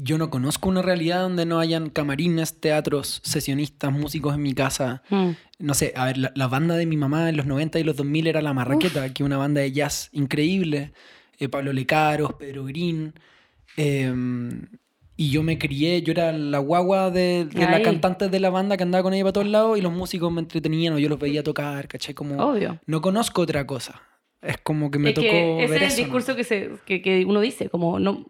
[0.00, 5.02] Yo no conozco una realidad donde no hayan camarines, teatros, sesionistas, músicos en mi casa.
[5.10, 5.30] Mm.
[5.58, 7.96] No sé, a ver, la, la banda de mi mamá en los 90 y los
[7.96, 10.92] 2000 era La Marraqueta, que una banda de jazz increíble.
[11.40, 13.12] Eh, Pablo Lecaros, Pedro Green.
[13.76, 14.12] eh,
[15.18, 18.76] y yo me crié, yo era la guagua de, de la cantante de la banda
[18.76, 21.18] que andaba con ella para todos lados y los músicos me entretenían o yo los
[21.18, 22.14] veía tocar, ¿cachai?
[22.14, 22.78] Como, Obvio.
[22.86, 24.00] no conozco otra cosa.
[24.40, 26.04] Es como que me Es tocó que ese ver es el eso, ¿no?
[26.04, 28.26] discurso que, se, que, que uno dice, como no...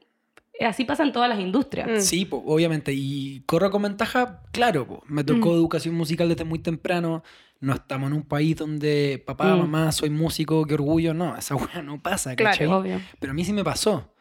[0.61, 1.89] Así pasan todas las industrias.
[1.89, 2.01] Mm.
[2.01, 2.93] Sí, po, obviamente.
[2.93, 5.05] Y corro con ventaja, claro, po.
[5.07, 5.55] me tocó Mm.
[5.55, 7.23] educación musical desde muy temprano.
[7.61, 9.59] No estamos en un país donde papá, Mm.
[9.61, 11.15] mamá, soy músico, qué orgullo.
[11.15, 12.67] No, esa weá no pasa, Claro, ¿cachai?
[12.67, 13.01] Obvio.
[13.21, 14.13] Pero a mí sí me pasó.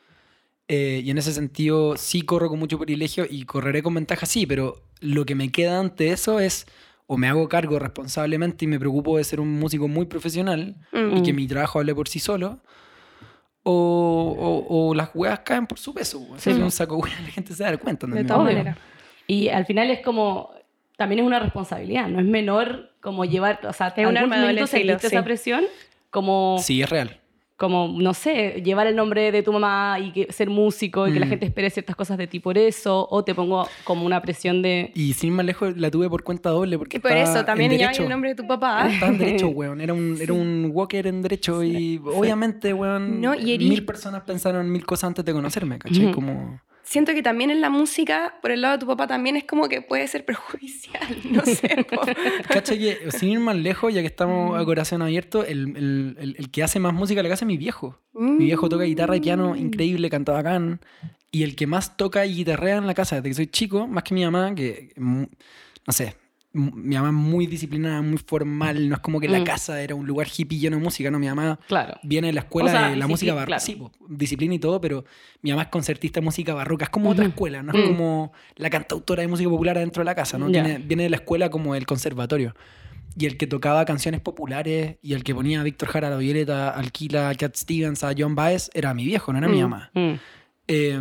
[0.70, 4.46] Eh, y en ese sentido sí corro con mucho privilegio y correré con ventaja, sí,
[4.46, 6.66] pero lo que me queda ante eso es
[7.06, 11.18] o me hago cargo responsablemente y me preocupo de ser un músico muy profesional Mm.
[11.18, 12.60] y que mi trabajo hable por sí solo.
[13.64, 16.26] O, o- o las weas caen por su peso.
[16.38, 18.08] Sí, un saco wea, la gente se da cuenta.
[18.08, 18.78] De todas maneras.
[19.26, 20.52] Y al final es como,
[20.98, 24.36] también es una responsabilidad, no es menor como llevar, o sea, Es un ¿algún arma
[24.38, 25.16] de momento doble filo, sentiste sí.
[25.16, 25.66] esa presión?
[26.10, 27.20] Como, Sí, es real.
[27.58, 31.20] Como, no sé, llevar el nombre de tu mamá y que, ser músico y que
[31.20, 31.30] la Mm.
[31.30, 34.92] gente espere ciertas cosas de ti por eso, o te pongo como una presión de...
[34.94, 37.80] Y sin más lejos la tuve por cuenta doble porque Y por eso también en
[37.80, 38.04] lleva derecho.
[38.04, 38.88] el nombre de tu papá.
[38.88, 39.82] Estaba en derecho, weón.
[39.82, 44.22] Era un, era un walker en derecho y obviamente, weón, No, y eri- mil personas
[44.22, 46.12] pensaron mil cosas antes de conocerme, ¿cachai?
[46.12, 46.62] Como...
[46.90, 49.68] Siento que también en la música, por el lado de tu papá, también es como
[49.68, 51.18] que puede ser perjudicial.
[51.30, 51.86] No sé.
[51.92, 52.00] po.
[52.48, 52.80] ¿Cachai?
[52.80, 56.50] Que, sin ir más lejos, ya que estamos a corazón abierto, el, el- el- el
[56.50, 58.00] que hace más música le hace mi viejo.
[58.14, 59.58] Mi viejo toca guitarra y piano Mm.
[59.58, 60.80] increíble, canta bacán.
[61.30, 64.04] Y el que más toca y guitarrea en la casa desde que soy chico, más
[64.04, 65.24] que mi mamá, que, mm,
[65.88, 66.16] no sé,
[66.58, 68.90] mi mamá es muy disciplinada, muy formal.
[68.90, 69.44] No es como que la Mm.
[69.44, 71.20] casa era un lugar hippie lleno de música, no.
[71.20, 71.96] Mi mamá Claro.
[72.04, 73.58] viene de la escuela O sea, de la música barroca.
[73.58, 73.62] claro.
[73.64, 75.06] Sí, disciplina y todo, pero
[75.42, 76.86] mi mamá es concertista de música barroca.
[76.86, 77.88] Es como otra escuela, no es Mm.
[77.88, 80.48] como la cantautora de música popular adentro de la casa, ¿no?
[80.48, 82.56] Viene de la escuela como el conservatorio.
[83.20, 86.18] Y el que tocaba canciones populares y el que ponía a Víctor Jara, a la
[86.18, 89.58] Violeta, a Alquila, a Cat Stevens, a John Baez, era mi viejo, no era mi
[89.58, 89.62] Mm.
[89.62, 89.90] mamá.
[89.96, 90.14] Mm.
[90.68, 91.00] Eh,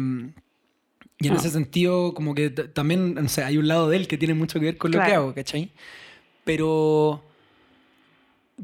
[1.19, 1.37] y en Ah.
[1.37, 4.59] ese sentido, como que también, no sé, hay un lado de él que tiene mucho
[4.61, 5.71] que ver con lo que hago, ¿cachai?
[6.45, 7.23] Pero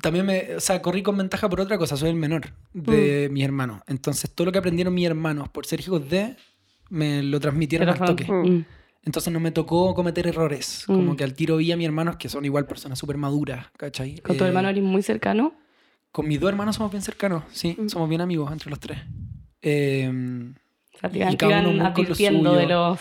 [0.00, 3.44] también me, o sea, corrí con ventaja por otra cosa, soy el menor de mis
[3.44, 3.82] hermanos.
[3.86, 6.36] Entonces, todo lo que aprendieron mis hermanos por ser hijos de,
[6.88, 8.30] me lo transmitieron Pero al toque.
[8.32, 8.64] mm.
[9.04, 10.84] Entonces no me tocó cometer errores.
[10.86, 10.94] Mm.
[10.94, 14.18] Como que al tiro vi a mis hermanos que son igual personas súper maduras, ¿cachai?
[14.20, 15.54] ¿Con tu Eh, hermano eres muy cercano?
[16.12, 17.88] Con mis dos hermanos somos bien cercanos, sí, Mm.
[17.88, 18.98] somos bien amigos entre los tres.
[19.60, 20.52] Eh,
[21.02, 22.98] O sea, te Y iban, te cada iban uno muy con lo advirtiendo de los...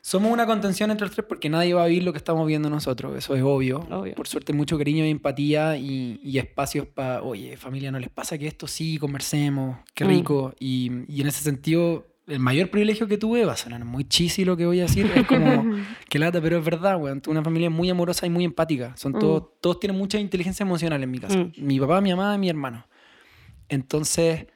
[0.00, 2.68] Somos una contención entre los tres porque nadie va a vivir lo que estamos viendo
[2.68, 3.86] nosotros, eso es obvio.
[3.90, 4.14] Obvio.
[4.14, 8.36] Por suerte, mucho cariño y empatía y, y espacios para, oye, familia, ¿no les pasa
[8.36, 10.08] que esto sí, conversemos, qué Mm.
[10.08, 10.54] rico?
[10.60, 14.44] Y, y en ese sentido, el mayor privilegio que tuve, va a sonar muy cheesy
[14.44, 15.64] lo que voy a decir, es como,
[16.10, 17.22] que lata, pero es verdad, weón.
[17.22, 18.94] Tuve una familia muy amorosa y muy empática.
[18.98, 21.38] Son todos, todos tienen mucha inteligencia emocional en mi casa.
[21.38, 21.52] Mm.
[21.56, 22.86] Mi papá, mi mamá, mi hermano.
[23.70, 24.46] Entonces,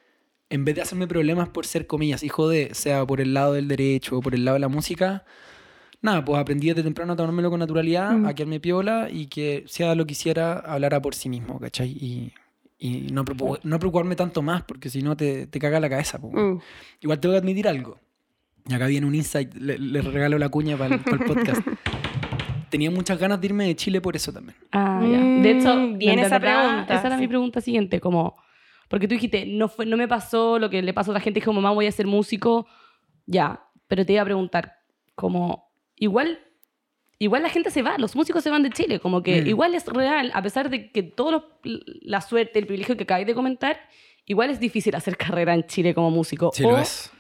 [0.51, 3.69] en vez de hacerme problemas por ser, comillas, hijo de, sea por el lado del
[3.69, 5.25] derecho o por el lado de la música,
[6.01, 8.27] nada, pues aprendí desde temprano a tomármelo con naturalidad, Mm.
[8.27, 11.89] a quedarme piola y que sea lo que hiciera, hablara por sí mismo, ¿cachai?
[11.91, 12.33] Y,
[12.79, 13.25] y no,
[13.65, 16.19] no preocuparme tanto más, porque si no te, te caga la cabeza.
[16.21, 16.33] pues.
[16.35, 16.59] Mm.
[17.01, 17.99] Igual tengo que admitir algo.
[18.69, 21.61] Y acá viene un insight, le, le regalo la cuña para el, podcast.
[22.71, 24.57] Tenía muchas ganas de irme de Chile por eso también.
[24.73, 25.19] Ah, ya.
[25.43, 27.21] De hecho, Mm, bien de esa pregunta, Esa era sí.
[27.23, 28.37] mi pregunta siguiente, como...
[28.89, 31.41] Porque tú dijiste, no, fue, no me pasó lo que le pasó a otra gente,
[31.41, 32.67] dijo, mamá, voy a ser músico.
[33.27, 34.75] Ya, pero te iba a preguntar,
[35.15, 35.71] como...
[35.97, 36.41] Igual...
[37.21, 39.47] Igual la gente se va, los músicos se van de Chile, como que Mm.
[39.49, 43.35] igual es real, a pesar de que todo la suerte, el privilegio que acabáis de
[43.35, 43.77] comentar,
[44.25, 46.53] igual es difícil hacer carrera en Chile como músico.
[46.55, 47.11] Sí, o, lo es.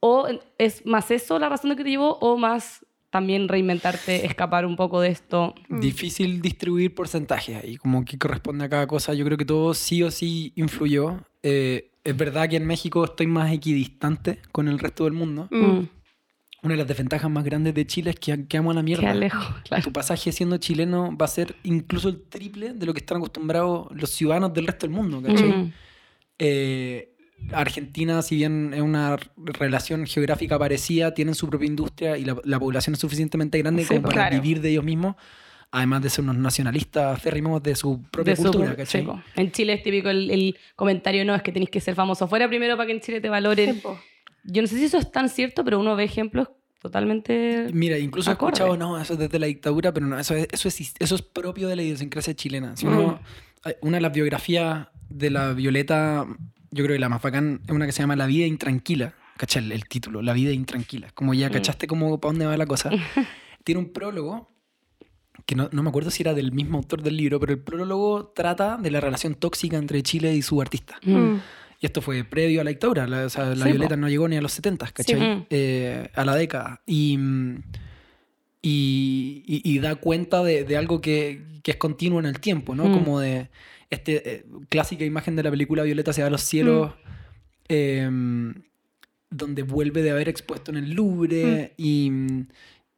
[0.00, 4.64] o es más eso la razón de que te llevó, o más también reinventarte, escapar
[4.64, 5.54] un poco de esto.
[5.68, 5.80] Mm.
[5.80, 9.14] Difícil distribuir porcentajes y como que corresponde a cada cosa.
[9.14, 11.20] Yo creo que todo sí o sí influyó.
[11.42, 15.48] Eh, es verdad que en México estoy más equidistante con el resto del mundo.
[15.50, 15.56] Mm.
[15.56, 15.88] Mm.
[16.62, 19.12] Una de las desventajas más grandes de Chile es que quedamos a la mierda.
[19.12, 19.82] Qué lejos, claro.
[19.82, 23.88] Tu pasaje siendo chileno va a ser incluso el triple de lo que están acostumbrados
[23.92, 25.48] los ciudadanos del resto del mundo, ¿cachai?
[25.48, 25.72] Mm.
[26.38, 27.14] Eh,
[27.52, 32.58] Argentina, si bien es una relación geográfica parecida, tienen su propia industria y la, la
[32.60, 34.36] población es suficientemente grande Sí, como para claro.
[34.42, 35.16] vivir de ellos mismos,
[35.72, 39.04] además de ser unos nacionalistas férrimos de su propia De su- cultura, sí, ¿cachai?
[39.04, 39.22] po.
[39.36, 42.48] en Chile es típico el, el comentario, no, es que tenéis que ser famoso afuera
[42.48, 43.74] primero para que en Chile te valoren.
[43.74, 43.82] Sí.
[44.44, 46.48] Yo no sé si eso es tan cierto, pero uno ve ejemplos
[46.80, 47.68] totalmente...
[47.72, 48.52] Mira, incluso Acorde.
[48.52, 51.14] he escuchado, no, eso es desde la dictadura, pero no, eso es, eso es, eso
[51.14, 52.76] es propio de la idiosincrasia chilena.
[52.76, 53.20] Si uno-
[53.62, 56.26] hay- una de las biografías de la Violeta,
[56.70, 59.14] yo creo que la más bacán es una que se llama La vida intranquila.
[59.36, 59.64] ¿Cachai?
[59.64, 61.10] El, el título, La vida intranquila.
[61.14, 61.52] Como ya Mm.
[61.52, 62.90] cachaste como para dónde va la cosa.
[63.64, 64.48] Tiene un prólogo
[65.46, 68.32] que no, no me acuerdo si era del mismo autor del libro, pero el prólogo
[68.36, 70.96] trata de la relación tóxica entre Chile y su artista.
[71.04, 71.14] Mm.
[71.16, 71.42] Mm.
[71.80, 73.06] Y esto fue previo a la dictadura.
[73.06, 74.00] La, o sea, la Sí, Violeta po.
[74.02, 75.18] no llegó ni a los 70, ¿cachai?
[75.36, 75.46] Mm.
[75.48, 76.82] Eh, a la década.
[76.86, 77.18] Y,
[78.62, 82.74] y, y- y da cuenta de, de algo que, que es continuo en el tiempo,
[82.74, 82.84] ¿no?
[82.86, 82.92] Mm.
[82.92, 83.48] Como de
[83.90, 86.92] este clásica imagen de la película Violeta se va a los cielos,
[87.68, 88.54] em,
[89.30, 92.10] donde vuelve de haber expuesto en el Louvre y,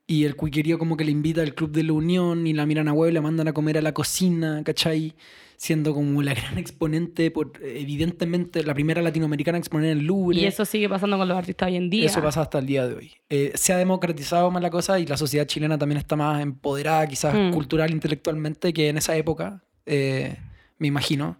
[0.06, 2.88] y el cuiquerío como que le invita al Club de la Unión y la miran
[2.88, 5.14] a huevo y la mandan a comer a la cocina, ¿cachai?
[5.58, 10.40] Siendo como la gran exponente, por, evidentemente la primera latinoamericana a exponer en el Louvre.
[10.40, 12.06] Y eso sigue pasando con los artistas hoy en día.
[12.06, 13.12] Eso pasa hasta el día de hoy.
[13.28, 17.06] Eh, se ha democratizado más la cosa y la sociedad chilena también está más empoderada,
[17.06, 17.52] quizás Mm.
[17.52, 20.36] cultural, intelectualmente, que en esa época, eh,
[20.82, 21.36] me imagino.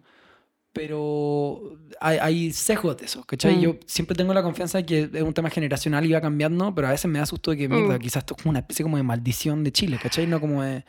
[0.73, 1.61] Pero
[2.01, 3.57] hay, hay sesgos de eso, ¿cachai?
[3.57, 3.61] Mm.
[3.61, 6.89] Yo siempre tengo la confianza de que es un tema generacional y va cambiando, pero
[6.89, 7.99] a veces me da susto de que, mierda, Mm.
[7.99, 10.27] quizás esto es como una especie como de maldición de Chile, ¿cachai?
[10.27, 10.83] No como de,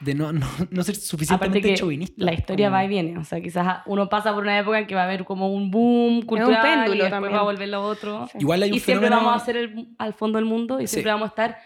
[0.00, 2.22] de no, no, no ser Aparte suficientemente que chauvinista.
[2.22, 3.16] la historia como- va y viene.
[3.16, 5.70] O sea, quizás uno pasa por una época en que va a haber como un
[5.70, 7.32] boom cultural péndulo y después también.
[7.34, 8.28] va a volver lo otro.
[8.38, 10.86] Igual hay un Y siempre fenómeno- vamos a ser el- al fondo del mundo y
[10.86, 10.94] Sí.
[10.96, 11.56] siempre vamos a estar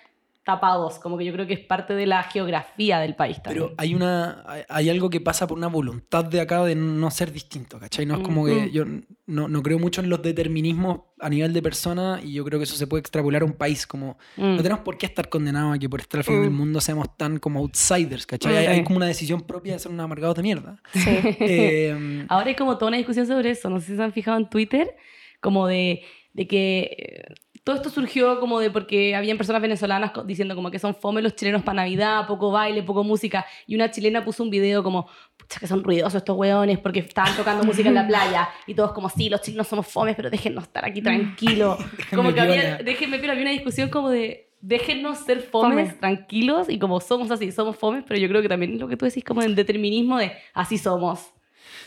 [0.48, 0.98] tapados.
[0.98, 3.64] Como que yo creo que es parte de la geografía del país también.
[3.66, 7.30] Pero hay una hay- algo que pasa por una voluntad de acá de no ser
[7.32, 8.06] distinto, ¿cachai?
[8.06, 8.70] No es como que Mm.
[8.70, 8.84] yo
[9.26, 12.64] no, no creo mucho en los determinismos a nivel de persona y yo creo que
[12.64, 14.56] eso se puede extrapolar a un país como Mm.
[14.56, 16.42] no tenemos por qué estar condenados a que por estar al fin Mm.
[16.42, 18.52] del mundo seamos tan como outsiders, ¿cachai?
[18.54, 20.80] Mm, Hay, hay como una decisión propia de ser un amargados de mierda.
[20.94, 21.00] Sí.
[21.40, 23.68] Eh, Ahora hay como toda una discusión sobre eso.
[23.68, 24.96] No sé si se han fijado en Twitter,
[25.42, 27.24] como de, de que
[27.64, 31.35] todo esto surgió como de porque habían personas venezolanas diciendo como que son fome los
[31.35, 33.47] chilenos para Navidad, poco baile, poco música.
[33.66, 37.35] Y una chilena puso un video como, pucha que son ruidosos estos hueones porque estaban
[37.37, 38.49] tocando música en la playa.
[38.66, 41.79] Y todos como, sí, los chilenos somos fomes, pero déjennos estar aquí tranquilos.
[42.14, 44.47] como que había, déjenme piola, había una discusión como de...
[44.61, 46.01] Déjennos ser fomes, Fome.
[46.01, 49.05] tranquilos, y como somos así, somos fomes, pero yo creo que también lo que tú
[49.05, 51.33] decís como el determinismo de así somos.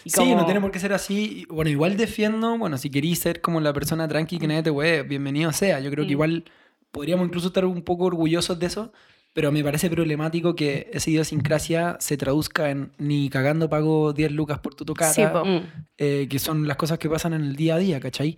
[0.04, 1.46] Y Sí, no tiene por qué ser así.
[1.50, 5.04] Bueno, igual defiendo, bueno, si querís ser como la persona tranqui que nadie te hueve,
[5.04, 5.80] bienvenido sea.
[5.80, 6.46] Yo creo que igual
[6.92, 8.92] podríamos incluso estar un poco orgullosos de eso,
[9.34, 14.60] pero me parece problemático que esa idiosincrasia se traduzca en ni cagando pago 10 lucas
[14.60, 15.46] por tu tocata, Sí, po.
[15.46, 15.62] Mm.
[15.98, 18.38] eh, que son las cosas que pasan en el día a día, ¿cachai?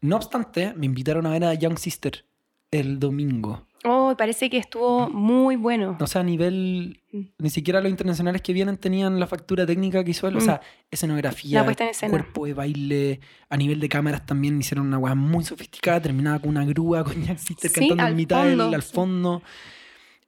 [0.00, 2.24] No obstante, me invitaron a ver a Young Sister
[2.70, 3.66] el domingo.
[3.84, 5.96] Oh, parece que estuvo muy bueno.
[6.00, 7.00] O sea, a nivel.
[7.12, 7.20] Mm.
[7.38, 10.36] Ni siquiera los internacionales que vienen tenían la factura técnica que hizo él.
[10.36, 10.44] O Mm.
[10.44, 13.20] sea, escenografía, La puesta en cuerpo de baile.
[13.48, 16.00] A nivel de cámaras también hicieron una weá muy sofisticada.
[16.02, 18.82] Terminaba con una grúa, con Jack Sister Sí, cantando al en mitad del fondo, al
[18.82, 18.92] sí.
[18.92, 19.42] fondo.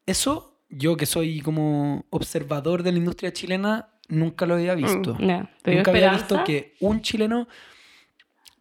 [0.06, 5.14] Eso, yo que soy como observador de la industria chilena, nunca lo había visto.
[5.16, 7.46] ¿te dio Nunca había visto que un chileno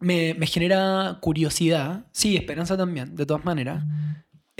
[0.00, 2.04] me, me genera curiosidad.
[2.12, 3.82] Sí, esperanza también, de todas maneras.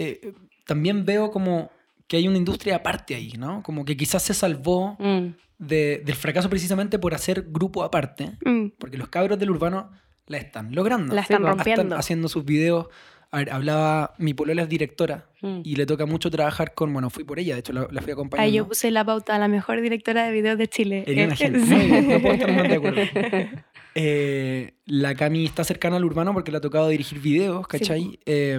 [0.03, 0.33] Eh,
[0.67, 1.71] también veo como
[2.07, 3.62] que hay una industria aparte ahí, ¿no?
[3.62, 5.29] Como que quizás se salvó Mm.
[5.59, 8.33] de- del fracaso precisamente por hacer grupo aparte.
[8.45, 8.69] Mm.
[8.79, 9.91] Porque los cabros del urbano
[10.27, 11.15] la están logrando.
[11.15, 11.83] La están rompiendo.
[11.83, 12.87] Están haciendo sus videos.
[13.31, 15.61] A ver, hablaba, mi polola es directora Mm.
[15.65, 18.12] y le toca mucho trabajar con, bueno, fui por ella, de hecho la, la fui
[18.12, 18.45] acompañando.
[18.47, 21.05] Ahí yo puse la pauta a la mejor directora de videos de Chile.
[21.07, 21.61] Eh, gente.
[21.61, 21.75] sí.
[21.75, 23.01] Muy bien, no puedo estar más de acuerdo.
[23.95, 28.19] Eh, la Cami está cercana al urbano porque le ha tocado dirigir videos, ¿cachai?
[28.25, 28.59] Eh,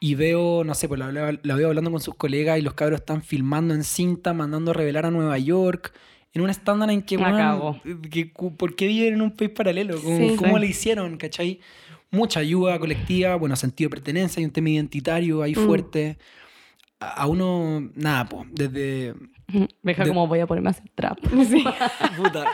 [0.00, 2.74] y veo, no sé, pues la, la- la veo hablando con sus colegas y los
[2.74, 5.92] cabros están filmando en cinta, mandando a revelar a Nueva York.
[6.34, 7.80] En un estándar en que, cago.
[8.10, 10.00] que ¿por qué viven en un país paralelo?
[10.02, 10.36] ¿Cómo, Sí.
[10.36, 10.60] cómo Sí.
[10.60, 11.60] le hicieron, cachai?
[12.10, 15.64] Mucha ayuda colectiva, bueno, sentido de pertenencia, hay un tema identitario ahí Mm.
[15.66, 16.18] fuerte.
[17.00, 19.14] A, a uno, nada, pues, desde,
[19.82, 21.18] Deja De- como voy a ponerme a hacer trap.
[21.48, 21.64] Sí.
[22.16, 22.46] Puta.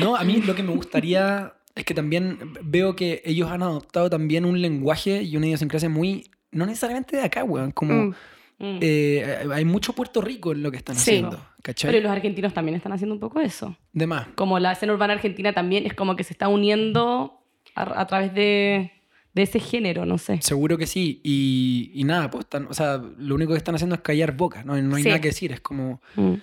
[0.00, 4.08] No, a mí lo que me gustaría es que también veo que ellos han adoptado
[4.08, 8.14] también un lenguaje y una idiosincrasia muy, no necesariamente de acá, weón, como Mm.
[8.60, 8.78] Mm.
[8.80, 11.10] eh, hay mucho Puerto Rico en lo que están Sí.
[11.12, 11.92] haciendo, ¿cachai?
[11.92, 13.76] Pero los argentinos también están haciendo un poco eso.
[13.92, 14.26] De más.
[14.34, 17.40] Como la escena urbana argentina también es como que se está uniendo
[17.76, 18.90] a, a través de,
[19.32, 20.40] de ese género, no sé.
[20.42, 21.20] Seguro que sí.
[21.22, 24.64] Y, y nada, pues están, o sea, lo único que están haciendo es callar bocas,
[24.66, 25.08] no, no hay Sí.
[25.08, 26.00] nada que decir, es como...
[26.16, 26.34] Mm.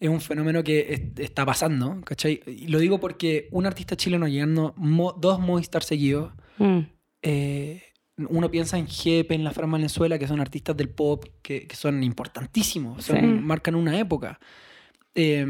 [0.00, 2.40] es un fenómeno que es- está pasando, ¿cachai?
[2.46, 6.78] Y lo digo porque un artista chileno llegando mo- dos Movistar seguidos, Mm.
[7.22, 7.82] eh,
[8.28, 11.76] uno piensa en Jepe, en La Fran Valenzuela, que son artistas del pop que, que
[11.76, 13.26] son importantísimos, son- Sí.
[13.26, 14.38] marcan una época.
[15.14, 15.46] Eh,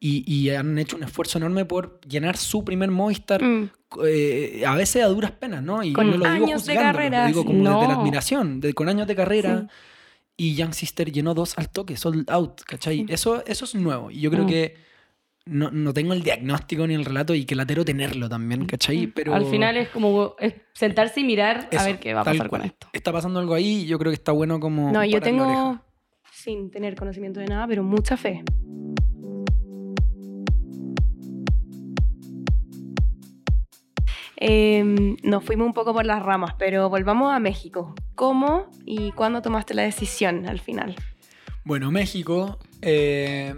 [0.00, 3.70] y, y han hecho un esfuerzo enorme por llenar su primer Movistar, Mm.
[4.06, 5.82] eh, a veces a duras penas, ¿no?
[5.82, 7.46] Y Con no lo digo años de juzgándolo, carrera, lo digo sí.
[7.48, 8.00] como desde la No.
[8.00, 9.68] admiración, de, con años de carrera.
[10.36, 12.98] Y Young Sister llenó dos al toque, sold out, ¿cachai?
[12.98, 13.06] Sí.
[13.08, 14.12] Eso, eso es nuevo.
[14.12, 14.48] Y yo creo Mm.
[14.48, 14.76] que
[15.48, 19.06] no, no tengo el diagnóstico ni el relato y que latero tenerlo también, ¿cachai?
[19.06, 22.24] Pero Al final es como es sentarse y mirar eso, a ver qué va a
[22.24, 22.60] pasar cual.
[22.60, 22.88] con esto.
[22.92, 24.92] Está pasando algo ahí y yo creo que está bueno como.
[24.92, 25.80] No, yo tengo,
[26.30, 28.44] sin tener conocimiento de nada, pero mucha fe.
[34.40, 37.94] Eh, nos fuimos un poco por las ramas, pero volvamos a México.
[38.14, 40.94] ¿Cómo y cuándo tomaste la decisión al final?
[41.64, 43.52] Bueno, México eh,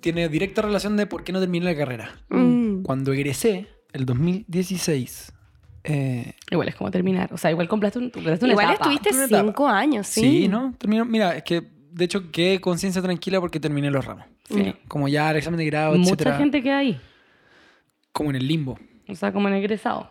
[0.00, 2.10] tiene directa relación de por qué no terminé la carrera.
[2.28, 2.82] Mm.
[2.82, 5.32] Cuando egresé, el 2016.
[5.84, 7.32] eh, Igual es como terminar.
[7.32, 8.72] O sea, igual completaste, un, Igual etapa.
[8.74, 9.42] estuviste Una etapa.
[9.44, 10.20] cinco años, sí.
[10.20, 10.48] sí.
[10.48, 10.74] ¿no?
[10.78, 14.24] Terminó, mira, es que de hecho quedé conciencia tranquila porque terminé los ramos.
[14.48, 14.74] Sí.
[14.88, 16.36] Como ya el examen de grado, Mucha etcétera.
[16.36, 17.00] gente queda ahí.
[18.12, 18.78] Como en el limbo.
[19.08, 20.10] O sea, como en egresado.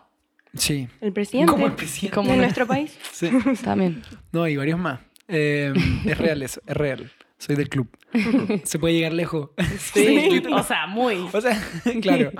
[0.54, 0.88] Sí.
[1.00, 2.14] El presidente Como el presidente.
[2.14, 2.96] Como una- nuestro país.
[3.12, 3.28] Sí.
[3.62, 4.02] También.
[4.32, 5.00] No, y varios más.
[5.28, 5.72] Eh,
[6.04, 7.10] es real eso, es real.
[7.46, 7.88] Soy del club.
[8.64, 9.50] Se puede llegar lejos.
[9.78, 10.42] Sí.
[10.50, 11.28] o sea, muy.
[11.32, 11.60] O sea,
[12.02, 12.32] claro.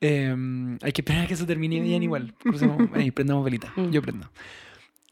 [0.00, 0.34] Eh,
[0.82, 2.34] hay que esperar a que eso termine bien igual.
[2.34, 3.72] Crucemos, ahí, prendamos velita.
[3.76, 3.90] Mm.
[3.90, 4.30] Yo prendo.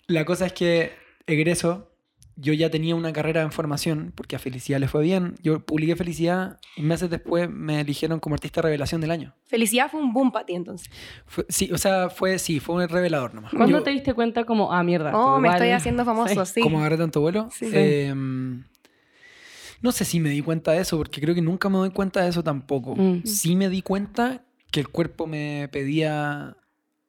[0.07, 0.93] La cosa es que
[1.27, 1.89] egreso,
[2.37, 5.37] yo ya tenía una carrera en formación, porque a Felicidad le fue bien.
[5.43, 9.35] Yo publiqué Felicidad y meses después me eligieron como artista revelación del año.
[9.47, 10.91] Felicidad fue un boom para ti entonces.
[11.27, 13.53] Fue- sí, o sea, fue, sí, fue un revelador nomás.
[13.53, 15.17] ¿Cuándo Yo- te diste cuenta como, ah, mierda?
[15.17, 16.61] Oh, me igual- estoy haciendo famoso, sí.
[16.61, 17.49] ¿Cómo agarré tanto vuelo?
[17.51, 17.71] Sí.
[17.73, 18.13] Eh,
[19.83, 22.23] no sé si me di cuenta de eso, porque creo que nunca me doy cuenta
[22.23, 22.95] de eso tampoco.
[22.97, 23.23] Mm.
[23.25, 26.57] Sí me di cuenta que el cuerpo me pedía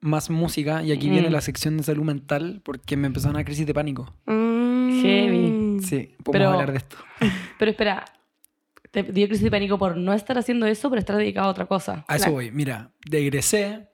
[0.02, 1.12] más música y aquí Mm.
[1.12, 4.14] viene la sección de salud mental porque me empezó una crisis de pánico.
[4.26, 5.02] Mm.
[5.02, 5.80] Heavy.
[5.84, 6.98] Sí, podemos Pero- hablar de esto.
[7.60, 8.06] Pero espera,
[8.92, 11.66] te dio crisis de pánico por no estar haciendo eso, pero estar dedicado a otra
[11.66, 12.06] cosa.
[12.08, 12.34] A eso Claro.
[12.34, 12.52] voy.
[12.52, 13.88] Mira, egresé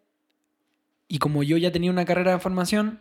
[1.08, 3.00] y como yo ya tenía una carrera de formación,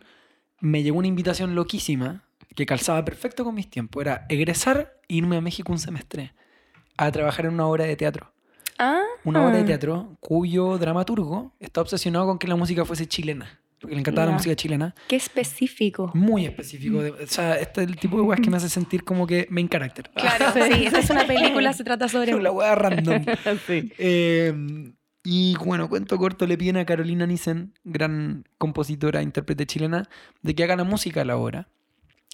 [0.61, 2.23] me llegó una invitación loquísima
[2.59, 4.01] que calzaba perfecto con mis tiempos.
[4.01, 6.33] Era egresar e irme a México un semestre
[6.97, 8.33] a trabajar en una obra de teatro.
[8.77, 9.01] Ah.
[9.23, 13.61] Una obra de teatro cuyo dramaturgo está obsesionado con que la música fuese chilena.
[13.79, 14.93] Porque le encantaba la música chilena.
[15.07, 16.11] Qué específico.
[16.13, 17.01] Muy específico.
[17.01, 19.47] de- o sea, este es el tipo de weas que me hace sentir como que
[19.49, 20.09] main character.
[20.13, 23.23] Claro, sí, esta es una película, se trata sobre la wea random.
[23.67, 23.89] sí.
[23.97, 24.91] Eh,
[25.23, 30.09] y bueno, cuento corto, le piden a Carolina Nissen, gran compositora, intérprete chilena,
[30.41, 31.69] de que haga la música a la obra.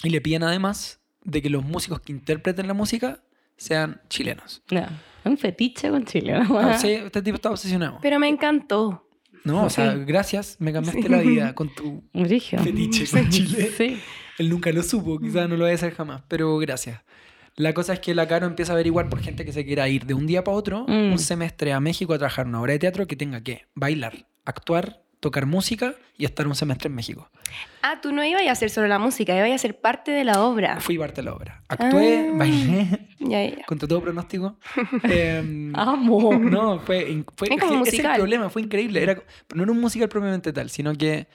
[0.03, 3.23] Y le piden además de que los músicos que interpreten la música
[3.57, 4.61] sean chilenos.
[4.69, 4.89] Ya.
[5.23, 6.39] Un fetiche con Chile.
[6.43, 6.59] ¿no?
[6.59, 7.97] Ah, sí, este tipo está obsesionado.
[8.01, 9.07] Pero me encantó.
[9.43, 10.03] No, o sea, Sí.
[10.05, 13.71] gracias, me cambiaste la vida con tu fetiche con Chile.
[13.77, 13.99] Sí.
[14.37, 17.01] Él nunca lo supo, quizás no lo va a hacer jamás, pero gracias.
[17.55, 20.05] La cosa es que la Caro empieza a averiguar por gente que se quiera ir
[20.05, 21.13] de un día para otro, Mm.
[21.13, 25.03] un semestre a México a trabajar una obra de teatro que tenga que bailar, actuar,
[25.25, 27.27] tocar música y estar un semestre en México.
[27.81, 30.43] Ah, tú no ibas a hacer solo la música, ibas a ser parte de la
[30.43, 30.79] obra.
[30.79, 31.63] Fui parte de la obra.
[31.67, 32.37] Actué, Ah.
[32.37, 34.57] bailé, Ya, ya, contra todo pronóstico.
[35.03, 36.37] Em, Amo.
[36.37, 39.01] No, fue, fue Es como ese el problema, fue increíble.
[39.01, 39.19] Era,
[39.55, 41.27] no era un musical propiamente tal, sino que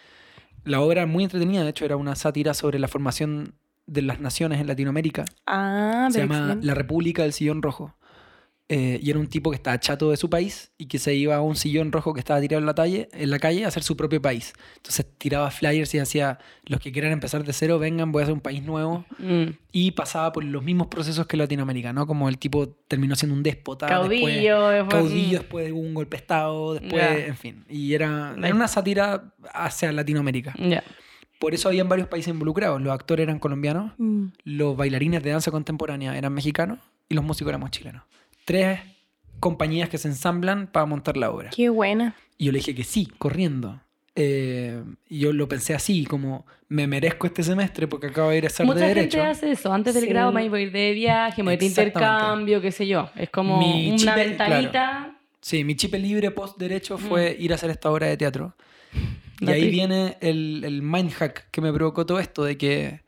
[0.64, 3.54] la obra muy entretenida, de hecho, era una sátira sobre la formación
[3.86, 5.24] de las naciones en Latinoamérica.
[5.48, 6.66] Ah, Se llama excelente.
[6.66, 7.96] La República del Sillón Rojo.
[8.72, 11.34] Eh, y era un tipo que estaba chato de su país y que se iba
[11.34, 13.82] a un sillón rojo que estaba tirado en la, talle, en la calle a hacer
[13.82, 14.52] su propio país.
[14.76, 18.32] Entonces tiraba flyers y hacía, los que quieran empezar de cero, vengan, voy a hacer
[18.34, 19.04] un país nuevo.
[19.18, 19.46] Mm.
[19.72, 22.06] Y pasaba por los mismos procesos que Latinoamérica, ¿no?
[22.06, 23.86] Como el tipo terminó siendo un déspota.
[23.86, 24.68] después- Caudillo.
[24.68, 27.64] después- caudillo, después de un golpe de estado, después, en fin.
[27.68, 30.54] Y era, era una sátira hacia Latinoamérica.
[31.40, 32.80] Por eso habían varios países involucrados.
[32.80, 34.26] Los actores eran colombianos, Mm.
[34.44, 38.02] los bailarines de danza contemporánea eran mexicanos y los músicos éramos chilenos.
[38.50, 38.80] Tres
[39.38, 41.50] compañías que se ensamblan para montar la obra.
[41.50, 42.16] Qué buena.
[42.36, 43.80] Y yo le dije que sí, corriendo.
[44.16, 48.46] Eh, y yo lo pensé así, como me merezco este semestre porque acabo de ir
[48.46, 49.22] a ser Mucha de gente derecho.
[49.22, 49.72] hace eso.
[49.72, 50.08] Antes del Sí.
[50.10, 51.98] grado me voy a ir de viaje, me voy a ir de Exactamente.
[52.08, 53.08] intercambio, qué sé yo.
[53.14, 55.16] Es como Mi una chip, ventanita.
[55.40, 57.00] Sí, mi chip libre post derecho Mm.
[57.02, 58.54] fue ir a hacer esta obra de teatro.
[59.40, 63.00] Y ahí viene el, el mind hack que me provocó todo esto, de que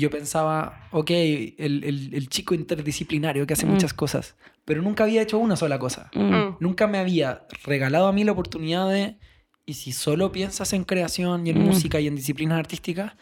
[0.00, 3.70] yo pensaba, ok, el, el- el chico interdisciplinario que hace Mm.
[3.70, 6.10] muchas cosas, pero nunca había hecho una sola cosa.
[6.14, 6.20] Mm.
[6.34, 6.56] Mm.
[6.60, 9.16] Nunca me había regalado a mí la oportunidad de,
[9.64, 11.66] y si solo piensas en creación y en Mm.
[11.66, 13.12] música y en disciplinas artísticas,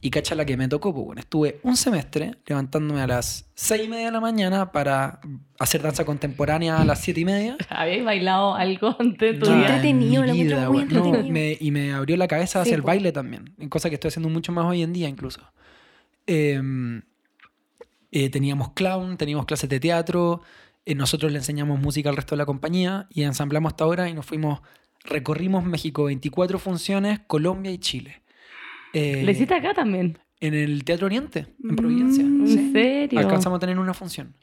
[0.00, 3.82] y cacha la que me tocó, pues bueno, estuve un semestre levantándome a las seis
[3.84, 5.18] y media de la mañana para
[5.58, 7.56] hacer danza contemporánea a las siete y media.
[7.68, 9.58] ¿Habéis bailado algo antes de tu vida?
[9.66, 10.88] entretenido, en lo vida, muy weón.
[10.92, 11.32] No, entretenido.
[11.34, 12.86] me- y me abrió la cabeza hacia Sí, el po.
[12.86, 15.40] baile también, en cosa que estoy haciendo mucho más hoy en día incluso.
[16.28, 16.60] Eh,
[18.10, 20.40] eh, teníamos clown, teníamos clases de teatro,
[20.86, 24.14] eh, nosotros le enseñamos música al resto de la compañía y ensamblamos hasta ahora y
[24.14, 24.60] nos fuimos,
[25.04, 28.22] recorrimos México 24 funciones, Colombia y Chile.
[28.94, 30.18] Eh, ¿Le hiciste acá también?
[30.40, 32.24] En el Teatro Oriente, en Providencia.
[32.24, 32.46] Mm.
[32.46, 32.58] sí.
[32.58, 33.18] ¿En serio?
[33.18, 34.34] Alcanzamos a tener una función.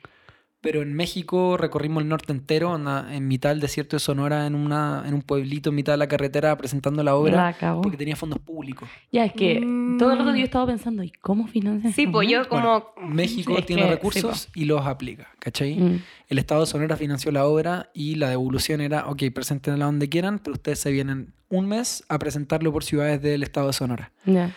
[0.66, 5.04] Pero en México recorrimos el norte entero, en mitad del desierto de Sonora, en, una,
[5.06, 8.40] en un pueblito, en mitad de la carretera, presentando la obra, La porque tenía fondos
[8.40, 8.90] públicos.
[9.12, 10.00] Ya, es que Mm.
[10.00, 12.88] todo el rato yo he estado pensando, ¿y cómo financian Sí, pues yo como...
[13.08, 15.76] México es tiene que- recursos y los aplica, ¿cachai?
[15.76, 16.02] Mm.
[16.30, 20.40] El Estado de Sonora financió la obra y la devolución era, ok, preséntenla donde quieran,
[20.40, 24.12] pero ustedes se vienen un mes a presentarlo por ciudades del Estado de Sonora.
[24.26, 24.52] Ya.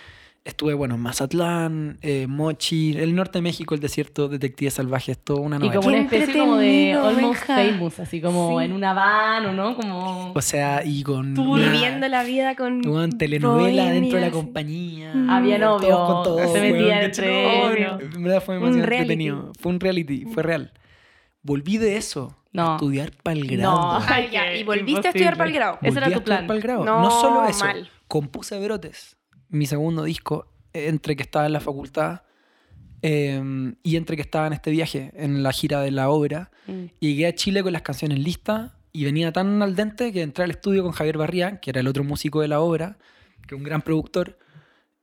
[0.48, 5.42] Estuve, bueno, en Mazatlán, eh, Mochi, el norte de México, el desierto, Detectives Salvajes, todo
[5.42, 5.74] una Y novela.
[5.76, 8.64] como una especie como de almost famous, así como Sí.
[8.64, 10.32] en una van o no, como...
[10.34, 12.80] O sea, y con Tú una- Viviendo la vida con...
[12.88, 14.32] Weón, telenovela bohemia, dentro de la sí.
[14.32, 15.12] compañía.
[15.14, 15.28] Mm.
[15.30, 18.00] Había Todos novio, con todos, se metían entre ellos.
[18.14, 19.52] En verdad fue Un entretenido.
[19.60, 20.72] Fue un reality, fue real.
[21.42, 22.70] Volví de eso No.
[22.70, 24.00] a estudiar para el grado.
[24.00, 24.30] No.
[24.32, 25.78] Ya, y volviste a estudiar para el grado.
[25.82, 26.46] Ese era tu plan.
[26.46, 26.86] para el grado.
[26.86, 27.66] No, No, solo eso.
[27.66, 27.90] mal.
[28.08, 29.17] Compuse Brotes,
[29.48, 32.22] mi segundo disco, entre que estaba en la facultad
[33.02, 36.50] eh, y entre que estaba en este viaje, en la gira de la obra.
[36.66, 36.84] Mm.
[37.00, 40.44] Y llegué a Chile con las canciones listas y venía tan al dente que entré
[40.44, 42.98] al estudio con Javier Barría, que era el otro músico de la obra,
[43.46, 44.38] que es un gran productor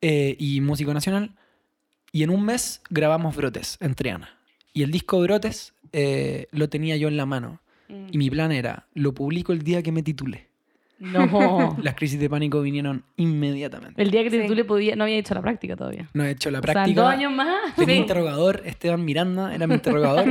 [0.01, 1.35] eh, y músico nacional.
[2.11, 4.39] Y en un mes grabamos Brotes en Triana.
[4.73, 7.61] Y el disco Brotes eh, lo tenía yo en la mano.
[7.87, 8.07] Mm.
[8.11, 10.49] Y mi plan era, lo publico el día que me titule.
[10.99, 11.75] No.
[11.83, 14.01] Las crisis de pánico vinieron inmediatamente.
[14.01, 14.43] El día que Sí.
[14.47, 16.09] tú le podías, no había hecho la práctica todavía.
[16.13, 17.01] No he hecho la O sea, práctica.
[17.01, 17.75] dos años más.
[17.75, 18.01] Tenía Sí.
[18.01, 20.25] interrogador, Esteban Miranda era mi interrogador.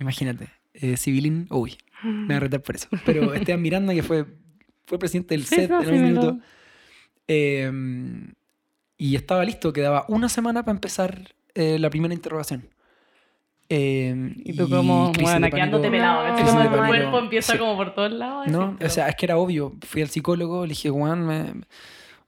[0.00, 2.88] Imagínate, eh, civilín, uy, me voy a retar por eso.
[3.06, 4.26] Pero Esteban Miranda, que fue,
[4.86, 6.38] fue presidente del Sí, set no, en un minuto,
[7.28, 7.70] eh,
[8.98, 12.68] y estaba listo, quedaba una semana para empezar eh, la primera interrogación.
[13.68, 16.28] Eh, Y tú como, crisis bueno, de quedándote pelado.
[16.28, 17.58] No, como tu cuerpo empieza sí.
[17.58, 18.46] como por todos lados.
[18.48, 19.74] No, o sea, es que era obvio.
[19.86, 21.52] Fui al psicólogo, le dije, Juan, me...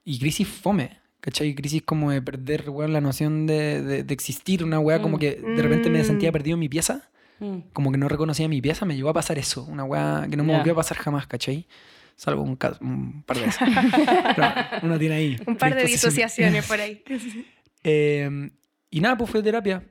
[0.05, 0.99] y crisis fome.
[1.20, 1.55] ¿Cachai?
[1.57, 4.62] Crisis como de perder, weón, la noción de, de- de existir.
[4.62, 5.20] Una weá como Mm.
[5.20, 6.05] que de repente me Mm.
[6.05, 7.11] sentía perdido en mi pieza.
[7.41, 7.59] Mm.
[7.72, 8.87] Como que no reconocía mi pieza.
[8.87, 9.64] Me llegó a pasar eso.
[9.64, 10.59] Una weá que no me Ya.
[10.59, 11.66] volvió a pasar jamás, ¿cachai?
[12.14, 13.68] Salvo un, ca- un par de veces.
[14.37, 14.49] Pero
[14.84, 15.37] uno tiene ahí.
[15.47, 17.03] Un par de disociaciones por ahí.
[17.89, 18.51] Eh,
[18.91, 19.82] y nada, pues fui a terapia.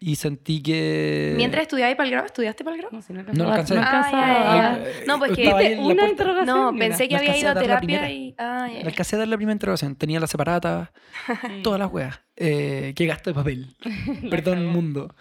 [0.00, 1.34] Y sentí que...
[1.36, 2.96] Mientras estudiabas para el grado, ¿estudiaste para el grado?
[2.96, 3.74] No, si no No alcancé.
[3.74, 4.26] No Ah, alcanzaba.
[4.26, 6.10] ya, ya, Eh, No, pues que- estaba ahí ¿Viste en la una puerta.
[6.10, 6.46] interrogación?
[6.56, 6.86] No, Mira.
[6.86, 8.10] pensé que No había ido a terapia primera.
[8.10, 8.34] y...
[8.38, 8.86] Ah, ya.
[8.86, 9.96] Alcancé a dar la primera interrogación.
[9.96, 10.92] Tenía la separata,
[11.62, 12.20] todas las weas.
[12.36, 13.76] Eh, qué gasto de papel.
[14.30, 15.14] Perdón, mundo.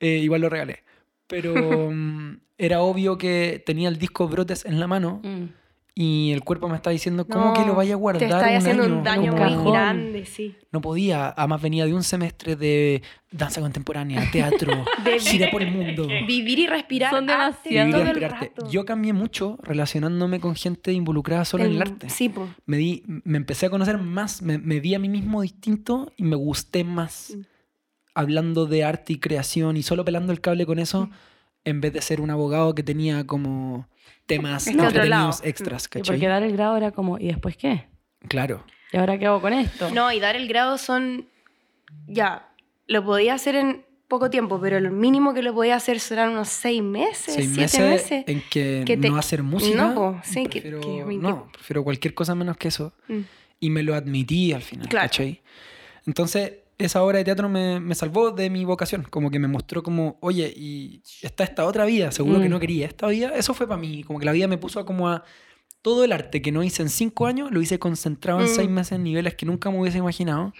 [0.00, 0.82] Eh, igual lo regalé.
[1.26, 1.54] Pero
[1.92, 5.44] mm, era obvio que tenía el disco Brotes en la mano Mm.
[5.94, 8.48] Y el cuerpo me está diciendo, ¿cómo No, que lo vaya a guardar Te está
[8.48, 8.96] un haciendo año?
[8.96, 9.64] un daño No muy cajón.
[9.64, 9.72] podía.
[9.80, 10.56] grande, sí.
[10.70, 11.28] No podía.
[11.36, 14.72] Además venía de un semestre de danza contemporánea, teatro,
[15.04, 16.06] De- gira por el mundo.
[16.26, 17.86] Vivir y respirar Son arte demasiado.
[17.88, 18.46] Vivir y respirarte.
[18.56, 18.70] rato.
[18.70, 22.08] Yo cambié mucho relacionándome con gente involucrada solo en el arte.
[22.08, 22.48] Sí, pues.
[22.64, 26.22] Me, di, me empecé a conocer más, me, me vi a mí mismo distinto y
[26.22, 27.40] me gusté más Mm.
[28.14, 31.10] hablando de arte y creación y solo pelando el cable con eso Mm.
[31.64, 33.88] en vez de ser un abogado que tenía como
[34.36, 35.48] temas Este otro entretenidos lado.
[35.48, 36.02] extras, Y ¿cachai?
[36.16, 37.86] porque dar el grado era como, ¿y después qué?
[38.28, 38.64] Claro.
[38.92, 39.90] ¿Y ahora qué hago con esto?
[39.90, 41.26] No, y dar el grado son.
[42.06, 42.48] Ya,
[42.86, 46.48] lo podía hacer en poco tiempo, pero lo mínimo que lo podía hacer serán unos
[46.48, 48.24] seis meses, Seis siete meses, meses.
[48.26, 49.76] en que, que te- no hacer música.
[49.88, 52.92] No, po, sí, que- prefiero, que- no, prefiero cualquier cosa menos que eso.
[53.08, 53.20] Mm.
[53.60, 55.06] Y me lo admití al final, Claro.
[55.08, 55.40] ¿cachai?
[56.06, 59.06] Entonces, esa obra de teatro me, me salvó de mi vocación.
[59.08, 62.50] Como que me mostró como, oye, y está esta otra vida, seguro que Mm.
[62.50, 63.32] no quería esta vida.
[63.36, 64.02] Eso fue para mí.
[64.04, 65.24] Como que la vida me puso a como a...
[65.82, 68.54] Todo el arte que no hice en cinco años, lo hice concentrado en Mm.
[68.54, 70.52] seis meses en niveles que nunca me hubiese imaginado.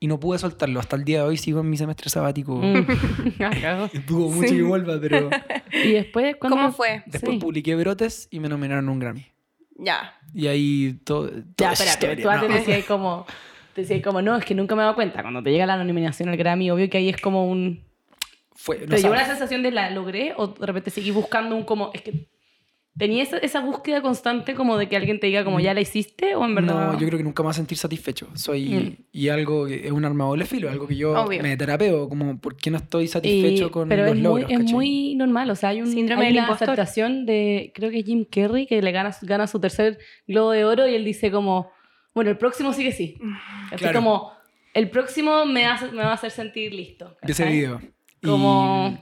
[0.00, 0.78] Y no pude soltarlo.
[0.80, 2.56] Hasta el día de hoy sigo en mi semestre sabático.
[2.56, 2.86] Mm.
[3.40, 4.56] Ah, mucho Sí.
[4.56, 5.30] que vuelva, pero
[5.72, 6.56] y después, ¿cuándo?
[6.56, 7.02] ¿Cómo fue?
[7.06, 7.38] después Sí.
[7.40, 9.26] publiqué Brotes y me nominaron a un Grammy.
[9.78, 10.14] Ya.
[10.34, 11.30] Y ahí todo.
[11.56, 12.54] Ya, espérate, tú antes no.
[12.56, 13.24] decías como,
[13.76, 15.20] te decías como, no, es que nunca me he dado cuenta.
[15.20, 17.84] Cuando te llega la nominación al Grammy, obvio que ahí es como un...
[18.54, 21.62] Fue, no ¿Te llevó la sensación de la logré o de repente seguí buscando un
[21.62, 21.90] como...
[21.92, 22.26] Es que
[22.96, 26.34] tenía esa, esa búsqueda constante como de que alguien te diga como ya la hiciste
[26.34, 26.92] o en verdad...
[26.92, 28.28] No, yo creo que nunca me voy a sentir satisfecho.
[28.34, 28.64] Soy.
[28.70, 29.04] Mm.
[29.12, 31.42] Y algo que es un arma de doble filo, algo que yo Obvio.
[31.42, 34.46] me terapeo, como, ¿por qué no estoy Y- satisfecho con pero los es, logros?
[34.46, 34.72] muy, es cachai?
[34.74, 37.26] muy normal, o sea, hay un Síndrome hay del una impostor.
[37.26, 40.88] de, creo que es Jim Carrey, que le gana, gana su tercer Globo de Oro
[40.88, 41.70] y él dice como,
[42.16, 43.16] bueno, el próximo sigue sí.
[43.66, 44.00] Así Claro.
[44.00, 44.32] como,
[44.74, 47.16] el próximo me, hace- me va a hacer sentir listo.
[47.22, 47.80] Vi ese video.
[48.22, 48.98] Y Como-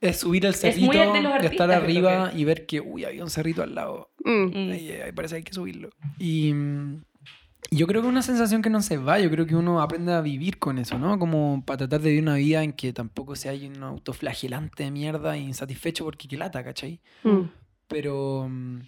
[0.00, 2.38] Es subir el muy cerrito, de los de estar artistas, creo arriba que.
[2.38, 4.10] y ver que, uy, había un cerrito al lado.
[4.24, 4.30] Mm.
[4.46, 4.72] Mm.
[4.72, 5.90] Ahí, ahí parece que hay que subirlo.
[6.18, 7.04] Y mm,
[7.70, 9.20] yo creo que es una sensación que no se va.
[9.20, 11.20] Yo creo que uno aprende a vivir con eso, ¿no?
[11.20, 15.36] Como para tratar de vivir una vida en que tampoco sea un autoflagelante de mierda
[15.36, 17.00] e insatisfecho porque qué lata, ¿cachai?
[17.22, 17.42] Mm.
[17.86, 18.80] Pero, mm,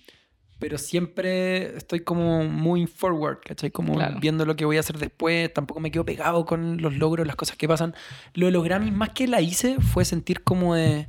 [0.59, 3.71] pero siempre estoy como muy forward, ¿cachai?
[3.71, 4.19] Como Claro.
[4.21, 5.53] viendo lo que voy a hacer después.
[5.53, 7.95] Tampoco me quedo pegado con los logros, las cosas que pasan.
[8.35, 11.07] Lo de los Grammys, más que la hice, fue sentir como de...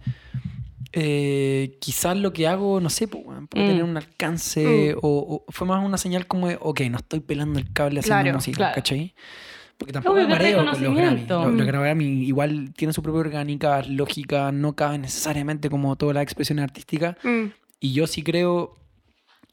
[0.93, 3.48] eh, quizás lo que hago, no sé, puede Mm.
[3.50, 7.60] tener un alcance o, o fue más una señal como de, ok, no estoy pelando
[7.60, 8.76] el cable haciendo Claro, música, claro.
[8.76, 9.14] ¿cachai?
[9.78, 10.96] Porque tampoco Obvio me mareo con los Grammy.
[10.96, 11.43] reconocimiento.
[11.43, 11.68] Los, los Mm.
[11.68, 17.18] Grammy igual tienen su propia orgánica, lógica, no caben necesariamente como todas las expresiones artísticas.
[17.24, 17.48] Mm.
[17.82, 18.76] Y yo sí creo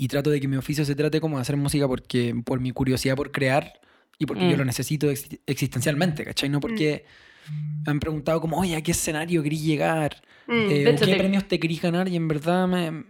[0.02, 2.72] y trato de que mi oficio se trate como de hacer música porque por mi
[2.72, 3.72] curiosidad por crear
[4.18, 4.50] y porque Mm.
[4.50, 6.48] yo lo necesito ex- existencialmente, ¿cachai?
[6.48, 7.04] No porque
[7.84, 10.22] me han preguntado como, oye, ¿a qué escenario querís llegar?
[10.48, 10.52] Mm.
[10.52, 12.08] Eh, De ¿o hecho, ¿Qué te- premios te querís ganar?
[12.08, 13.04] Y en verdad me...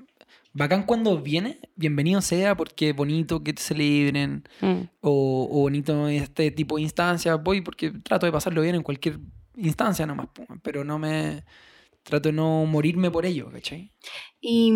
[0.54, 4.82] Bacán cuando viene, bienvenido sea porque bonito que te celebren Mm.
[5.00, 7.42] o, o bonito este tipo de instancias.
[7.42, 9.18] Voy porque trato de pasarlo bien en cualquier
[9.56, 10.28] instancia nomás,
[10.62, 11.42] pero no me...
[12.02, 13.92] Trato de no morirme por ello, ¿cachai?
[14.42, 14.72] Y,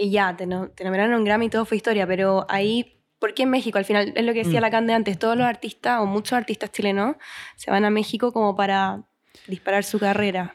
[0.00, 3.34] y ya, te, no- te nombraron un Grammy y todo fue historia, pero ahí, ¿por
[3.34, 3.78] qué en México?
[3.78, 4.62] Al final, es lo que decía Mm.
[4.62, 7.16] la Cande antes, todos los artistas o muchos artistas chilenos
[7.56, 9.02] se van a México como para
[9.48, 10.54] disparar su carrera.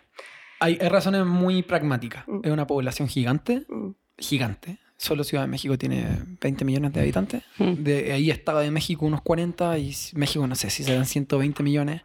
[0.60, 2.24] Hay, hay razones muy pragmáticas.
[2.28, 2.40] Mm.
[2.44, 3.90] Es una población gigante, Mm.
[4.18, 4.78] gigante.
[4.96, 6.06] Solo Ciudad de México tiene
[6.40, 7.44] 20 millones de habitantes.
[7.58, 7.74] Mm.
[7.84, 12.04] De ahí Estado de México unos 40 y México no sé si serán 120 millones.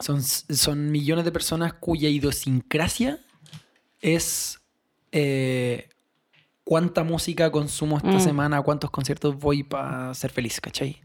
[0.00, 3.18] Son, son millones de personas cuya idiosincrasia
[4.02, 4.60] es
[5.12, 5.87] eh,
[6.68, 8.20] cuánta música consumo esta Mm.
[8.20, 11.00] semana, cuántos conciertos voy para ser feliz, ¿cachai?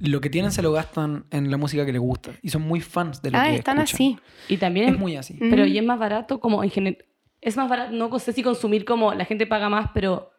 [0.00, 2.80] Lo que tienen se lo gastan en la música que les gusta y son muy
[2.80, 3.94] fans de lo Ah, que están escuchan.
[4.16, 4.18] así.
[4.48, 5.34] Y también Es muy así.
[5.34, 5.50] Mm.
[5.50, 7.04] Pero y es más barato como en general.
[7.42, 10.30] Es más barato, no sé si consumir como la gente paga más, pero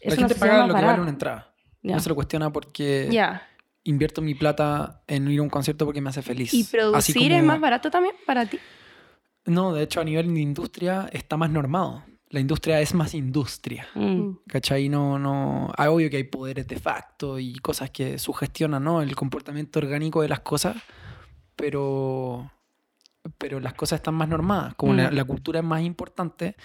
[0.00, 1.52] es La gente paga lo que vale una entrada.
[1.82, 1.94] Ya.
[1.96, 3.42] No se lo cuestiona porque Ya.
[3.82, 6.54] invierto mi plata en ir a un concierto porque me hace feliz.
[6.54, 8.58] ¿Y producir es como- más barato también para ti?
[9.44, 12.04] No, de hecho a nivel de industria está más normado.
[12.30, 13.86] La industria es más industria.
[13.94, 14.30] Mm.
[14.48, 14.88] ¿Cachai?
[14.88, 15.70] No, no.
[15.76, 19.00] ah, obvio que hay poderes de facto y cosas que sugestionan, ¿no?
[19.00, 20.76] El comportamiento orgánico de las cosas,
[21.56, 22.50] pero.
[23.36, 24.74] Pero las cosas están más normadas.
[24.74, 25.14] Como la, Mm.
[25.14, 26.56] la cultura es más importante.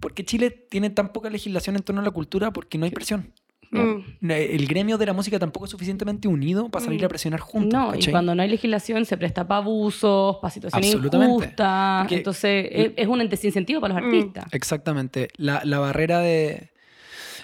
[0.00, 2.52] ¿Por qué Chile tiene tan poca legislación en torno a la cultura?
[2.52, 3.32] Porque no hay presión.
[3.72, 4.30] Mm.
[4.30, 7.04] El gremio de la música tampoco es suficientemente unido para salir Mm.
[7.04, 7.72] a presionar juntos.
[7.72, 12.02] No, y cuando no hay legislación se presta para abusos, para situaciones injustas.
[12.02, 14.06] Porque- Entonces es, es un ente sin sentido para los Mm.
[14.06, 14.44] artistas.
[14.52, 15.28] Exactamente.
[15.36, 16.70] La, la barrera de.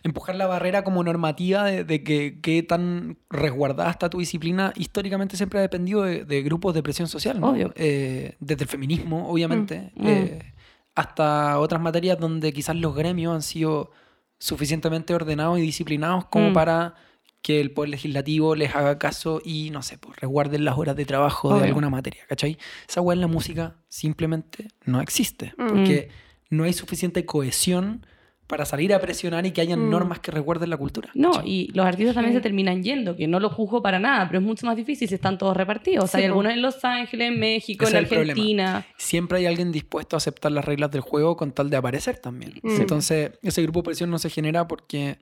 [0.04, 5.36] Empujar la barrera como normativa de, de que qué tan resguardada está tu disciplina, históricamente
[5.36, 7.40] siempre ha dependido de, de grupos de presión social.
[7.40, 7.50] ¿no?
[7.50, 7.72] Obvio.
[7.74, 10.06] Eh, desde el feminismo, obviamente, Mm.
[10.06, 10.52] eh,
[10.94, 13.90] hasta otras materias donde quizás los gremios han sido
[14.38, 16.52] suficientemente ordenados y disciplinados como Mm.
[16.54, 16.94] para
[17.42, 21.04] que el poder legislativo les haga caso y, no sé, pues resguarden las horas de
[21.04, 22.58] trabajo de alguna materia, ¿cachai?
[22.88, 25.68] Esa weá en la música simplemente no existe, Mm.
[25.68, 26.08] porque
[26.50, 28.04] no hay suficiente cohesión
[28.48, 29.90] para salir a presionar y que hayan Mm.
[29.90, 31.10] normas que recuerden la cultura.
[31.14, 31.48] No, ¿cachai?
[31.50, 32.38] y los artistas también Sí.
[32.38, 35.14] se terminan yendo, que no lo juzgo para nada, pero es mucho más difícil si
[35.14, 36.04] están todos repartidos.
[36.04, 38.32] O sea, Sí, hay algunos en Los Ángeles, en México, Ese en es el problema.
[38.32, 38.86] Argentina.
[38.96, 42.54] Siempre hay alguien dispuesto a aceptar las reglas del juego con tal de aparecer también.
[42.62, 42.80] Mm.
[42.80, 45.18] Entonces, ese grupo de presión no se genera porque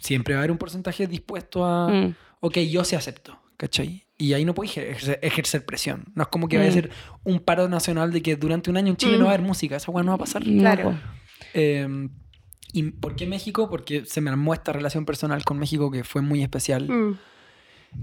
[0.00, 2.14] siempre va a haber un porcentaje dispuesto a, Mm.
[2.40, 4.04] ok, yo se acepto, ¿cachai?
[4.16, 6.06] Y ahí no puedes ejercer, ejercer presión.
[6.14, 6.74] No es como que vaya a Mm.
[6.74, 6.90] ser
[7.24, 9.18] un paro nacional de que durante un año en Chile Mm.
[9.20, 9.76] no va a haber música.
[9.76, 10.42] Esa weá no va a pasar.
[10.42, 10.98] Claro.
[11.54, 11.86] Eh,
[12.72, 13.68] ¿Y por qué México?
[13.70, 16.88] Porque se me armó esta relación personal con México que fue muy especial.
[16.88, 17.18] Mm.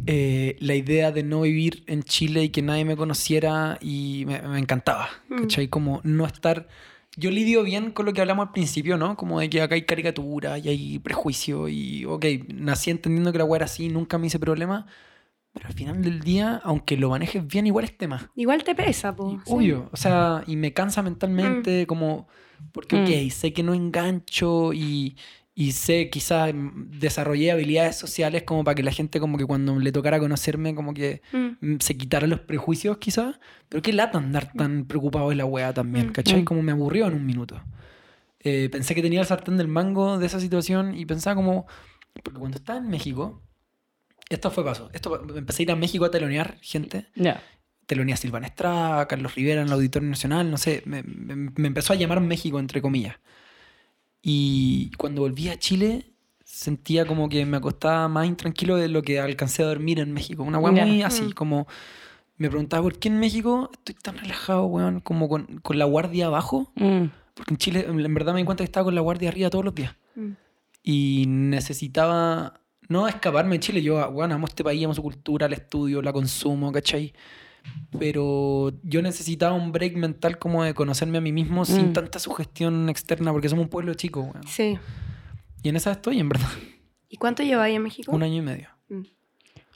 [0.07, 4.41] Eh, la idea de no vivir en Chile y que nadie me conociera y me,
[4.41, 5.41] me encantaba, Mm.
[5.41, 5.67] ¿cachai?
[5.67, 6.67] Como no estar...
[7.17, 9.15] Yo lidio bien con lo que hablamos al principio, ¿no?
[9.15, 13.45] Como de que acá hay caricatura y hay prejuicio y, ok, nací entendiendo que la
[13.45, 14.85] weá era así, nunca me hice problema,
[15.53, 18.29] pero al final del día, aunque lo manejes bien, igual es tema.
[18.35, 19.15] Igual te pesa.
[19.17, 19.39] Y, sí.
[19.45, 22.27] Obvio, o sea, y me cansa mentalmente, como,
[22.71, 23.03] porque, Mm.
[23.03, 25.15] ok, sé que no engancho y,
[25.53, 29.79] y sé, quizás mm, desarrollé habilidades sociales como para que la gente, como que cuando
[29.79, 31.47] le tocara conocerme, como que Mm.
[31.61, 33.39] mm, se quitara los prejuicios, quizás,
[33.69, 36.11] pero qué lata andar tan preocupado de la weá también, Mm.
[36.11, 36.43] ¿cachai?
[36.43, 37.61] Como me aburrió en un minuto.
[38.41, 41.65] Eh, pensé que tenía el sartén del mango de esa situación y pensaba como,
[42.23, 43.41] porque cuando estaba en México,
[44.29, 47.41] esto fue paso, esto, empecé a ir a México a telonear gente Ya.
[47.85, 51.93] Telonía Silvana Estrada, Carlos Rivera en el Auditorio Nacional, no sé, me, me- me empezó
[51.93, 53.15] a llamar México, entre comillas.
[54.21, 56.11] Y cuando volví a Chile,
[56.43, 60.43] sentía como que me acostaba más intranquilo de lo que alcancé a dormir en México.
[60.43, 61.31] Una weá muy así, Mm.
[61.31, 61.67] como
[62.37, 66.25] me preguntaba por qué en México estoy tan relajado, weón, como con, con la guardia
[66.27, 66.71] abajo.
[66.75, 67.05] Mm.
[67.35, 69.65] Porque en Chile, en verdad me di cuenta que estaba con la guardia arriba todos
[69.65, 69.93] los días.
[70.15, 70.31] Mm.
[70.83, 72.59] Y necesitaba,
[72.89, 73.81] no escaparme de Chile.
[73.81, 77.13] Yo, bueno, amo este país, amo su cultura, el estudio, la consumo, ¿cachai?
[77.97, 81.93] Pero yo necesitaba un break mental como de conocerme a mí mismo sin Mm.
[81.93, 84.45] tanta sugestión externa, porque somos un pueblo chico, weón.
[84.47, 84.77] Sí.
[85.63, 86.49] Y en esa estoy, en verdad.
[87.09, 88.11] ¿Y cuánto lleváis en México?
[88.11, 88.67] Un año y medio.
[88.89, 89.01] Mm.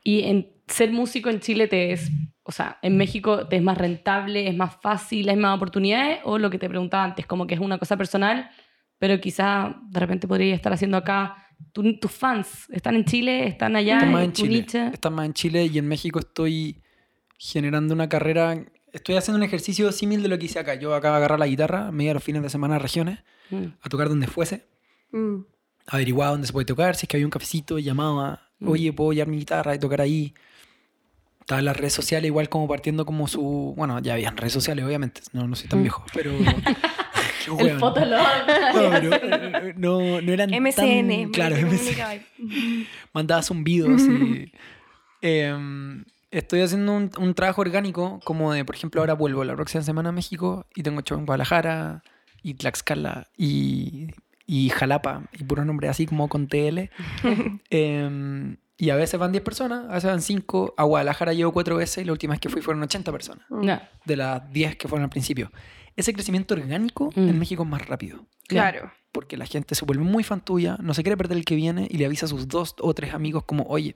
[0.04, 2.12] Y en ser músico en Chile te es,
[2.44, 6.38] o sea, en México te es más rentable, es más fácil, hay más oportunidades, o
[6.38, 8.50] lo que te preguntaba antes, como que es una cosa personal,
[8.98, 11.36] pero quizá de repente podría estar haciendo acá.
[11.72, 14.66] Tu- tus fans están en Chile, están allá, Están más en en tu Chile.
[14.94, 16.82] Están más en Chile y en México estoy
[17.40, 18.64] generando una carrera.
[18.94, 20.76] Estoy haciendo un ejercicio símil de lo que hice acá.
[20.76, 23.20] Yo acá agarrar la guitarra, me iba a los fines de semana a regiones,
[23.50, 23.66] Mm.
[23.82, 24.68] a tocar donde fuese.
[25.12, 25.40] Mm.
[25.92, 28.68] averiguaba dónde se puede tocar, si es que había un cafecito, llamaba, Mm.
[28.70, 30.36] oye, puedo llevar mi guitarra y tocar ahí.
[31.40, 33.74] Estaba en las redes sociales igual como partiendo como su...
[33.76, 35.82] Bueno, ya habían redes sociales, obviamente, no, no soy tan Mm.
[35.84, 36.32] viejo, pero...
[37.58, 38.20] Qué El fotolog.
[38.76, 41.24] No, pero, eh, no, no eran MCN.
[41.24, 41.32] tan...
[41.32, 41.70] Claro, MCN.
[41.80, 42.14] comunicaba.
[43.14, 44.52] Mandaba zumbidos y...
[45.22, 49.84] Em, estoy haciendo un, un trabajo orgánico como de, por ejemplo, ahora vuelvo la próxima
[49.84, 52.04] semana a México y tengo show en Guadalajara
[52.44, 54.08] y Tlaxcala y,
[54.46, 56.90] y Jalapa y puro nombre así como con TL.
[57.70, 60.76] Em, y a veces van 10 personas, a veces van 5.
[60.78, 63.80] A Guadalajara llevo 4 veces y la última vez que fui fueron 80 personas, No,
[64.06, 65.52] de las 10 que fueron al principio.
[65.96, 67.28] Ese crecimiento orgánico Mm.
[67.30, 68.26] en México es más rápido.
[68.48, 68.92] Claro.
[69.12, 71.88] Porque la gente se vuelve muy fan tuya, no se quiere perder el que viene
[71.90, 73.96] y le avisa a sus dos o tres amigos como, oye,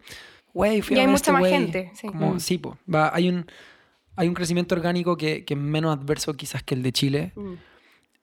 [0.54, 1.52] güey, fui Y a hay ver mucha este más güey".
[1.52, 2.08] gente, sí.
[2.08, 2.40] Como, Mm.
[2.40, 3.46] sí, po, va, hay, un,
[4.16, 7.32] hay un crecimiento orgánico que, que es menos adverso quizás que el de Chile.
[7.36, 7.54] Mm.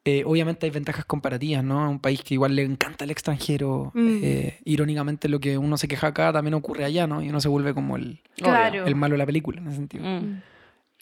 [0.07, 1.91] Eh, obviamente hay ventajas comparativas, ¿no?
[1.91, 3.93] Un país que igual le encanta el extranjero.
[3.95, 4.19] Mm.
[4.23, 7.23] eh, irónicamente, lo que uno se queja acá también ocurre allá, ¿no?
[7.23, 8.87] Y uno se vuelve como el, Claro.
[8.87, 10.05] el malo de la película en ese sentido.
[10.05, 10.41] Mm.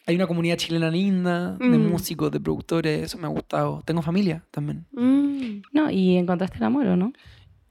[0.05, 1.87] Hay una comunidad chilena linda, de Mm.
[1.89, 3.83] músicos, de productores, eso me ha gustado.
[3.85, 4.85] Tengo familia también.
[4.91, 5.61] Mm.
[5.71, 7.13] No, y encontraste el amor, ¿o no?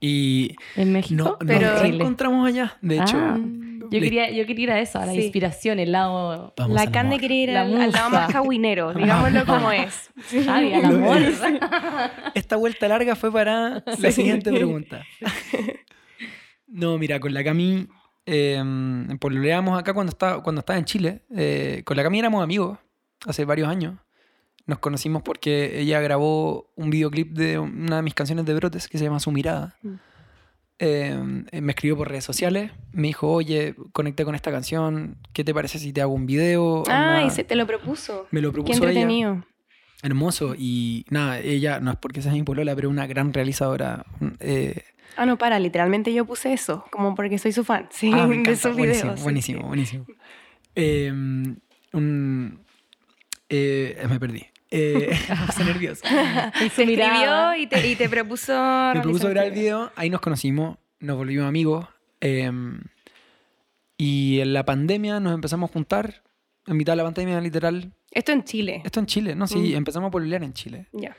[0.01, 1.23] Y En México.
[1.23, 3.17] no, Pero- nos reencontramos allá, de hecho.
[3.19, 3.39] Ah.
[3.91, 5.21] Yo Le- quería, yo quería ir a eso, a la Sí.
[5.23, 9.73] inspiración, el lado Vamos La carne quiere ir al, al lado más cahuinero, digámoslo como
[9.73, 10.11] es.
[10.47, 11.17] Al amor.
[11.23, 11.41] es.
[12.35, 15.05] Esta vuelta larga fue para la siguiente pregunta.
[16.67, 17.89] No, mira, con la Cami,
[18.27, 18.63] eh,
[19.21, 21.23] pololeamos acá cuando estaba, cuando estaba en Chile.
[21.35, 22.79] Eh, con la Cami éramos amigos
[23.27, 23.95] hace varios años.
[24.69, 28.99] Nos conocimos porque ella grabó un videoclip de una de mis canciones de Brotes que
[28.99, 29.77] se llama Su Mirada.
[29.83, 29.95] Mm.
[30.81, 31.19] Eh,
[31.61, 35.81] me escribió por redes sociales, me dijo, oye, conecté con esta canción, ¿qué te parece
[35.81, 36.85] si te hago un video?
[36.89, 38.29] Ah, y se te lo propuso.
[38.31, 38.89] Me lo Qué propuso ella.
[39.01, 39.45] entretenido.
[40.05, 40.55] Hermoso.
[40.57, 44.05] Y nada, ella no es porque sea mi polola, pero una gran realizadora.
[44.39, 44.83] Eh,
[45.17, 48.37] Ah, no, para, literalmente yo puse eso, como porque soy su fan, sí, ah, me
[48.39, 49.23] de sus buenísimo, videos.
[49.25, 49.67] buenísimo, sí.
[49.67, 50.07] buenísimo.
[50.77, 51.11] Eh,
[51.95, 52.61] un-
[53.49, 54.47] eh, me perdí.
[54.71, 55.11] Eh,
[55.57, 56.01] puse.
[56.05, 58.53] En Se escribió y te, y te propuso.
[58.95, 61.87] Me propuso grabar el video, ahí nos conocimos, nos volvimos amigos.
[62.21, 62.51] eh,
[63.97, 66.23] y en la pandemia nos empezamos a juntar,
[66.67, 67.93] en mitad de la pandemia, literal.
[68.11, 68.83] Esto en Chile.
[68.85, 69.47] Esto en Chile, ¿no?
[69.47, 69.77] Sí, Mm.
[69.77, 70.87] empezamos a pololear en Chile.
[70.93, 71.17] Ya.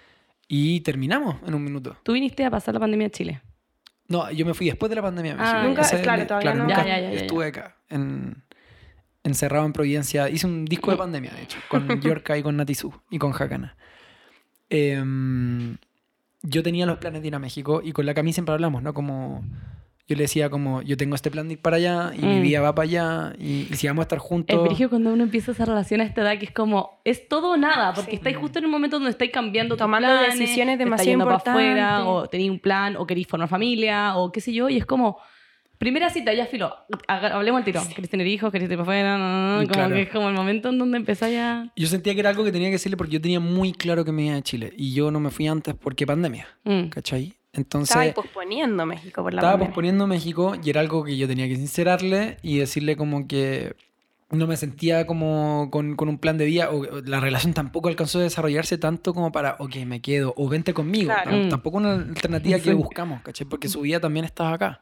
[0.48, 1.98] Y terminamos en un minuto.
[2.04, 3.42] Tú viniste a pasar la pandemia a Chile.
[4.08, 5.36] No, yo me fui después de la pandemia.
[5.38, 6.64] Ah, nunca- Ese- claro, todavía no.
[6.64, 8.42] nunca Ya, ya, ya, ya, estuve acá, en-
[9.30, 10.30] encerrado en Providencia.
[10.30, 13.76] Hice un disco de pandemia, de hecho, con Yorka y con Natizu y con Hakana.
[14.70, 15.78] Em,
[16.44, 18.94] yo tenía los planes de ir a México y con la Cami siempre hablamos, ¿no?
[18.94, 19.44] Como
[20.08, 22.42] yo le decía como yo tengo este plan de ir para allá y mi Mm.
[22.42, 24.64] vida va para allá y, y si vamos a estar El juntos...
[24.64, 27.58] brillo cuando uno empieza esa relación a esta edad que es como, es todo o
[27.58, 28.16] nada, porque Sí.
[28.18, 31.38] estáis justo en un momento donde estáis cambiando tus Tomando planes, decisiones demasiado yendo para
[31.38, 32.08] afuera, importantes.
[32.08, 35.20] o tenéis un plan, o queréis formar familia, o qué sé yo, y es como,
[35.80, 36.76] primera cita, ya filo,
[37.08, 38.52] hablemos al tiro, ¿queréis tener hijos?
[38.52, 39.18] ¿Queréis ir para afuera?
[39.18, 39.96] No, no, no, como claro.
[39.96, 41.72] que es como el momento en donde empezáis a...
[41.76, 44.12] Yo sentía que era algo que tenía que decirle porque yo tenía muy claro que
[44.12, 46.90] me iba de Chile y yo no me fui antes porque pandemia, Mm.
[46.90, 47.34] ¿cachai?
[47.54, 47.96] Entonces...
[47.96, 49.70] Estaba posponiendo México por la Estaba pandemia.
[49.70, 53.74] posponiendo México y era algo que yo tenía que sincerarle y decirle como que
[54.32, 58.20] no me sentía como con, con un plan de vida o la relación tampoco alcanzó
[58.20, 61.06] a desarrollarse tanto como para, ok, me quedo o vente conmigo.
[61.12, 61.32] Claro.
[61.32, 61.50] Tam- Mm.
[61.50, 63.48] Tampoco una alternativa que buscamos, ¿cachai?
[63.48, 64.82] Porque su vida también estaba acá.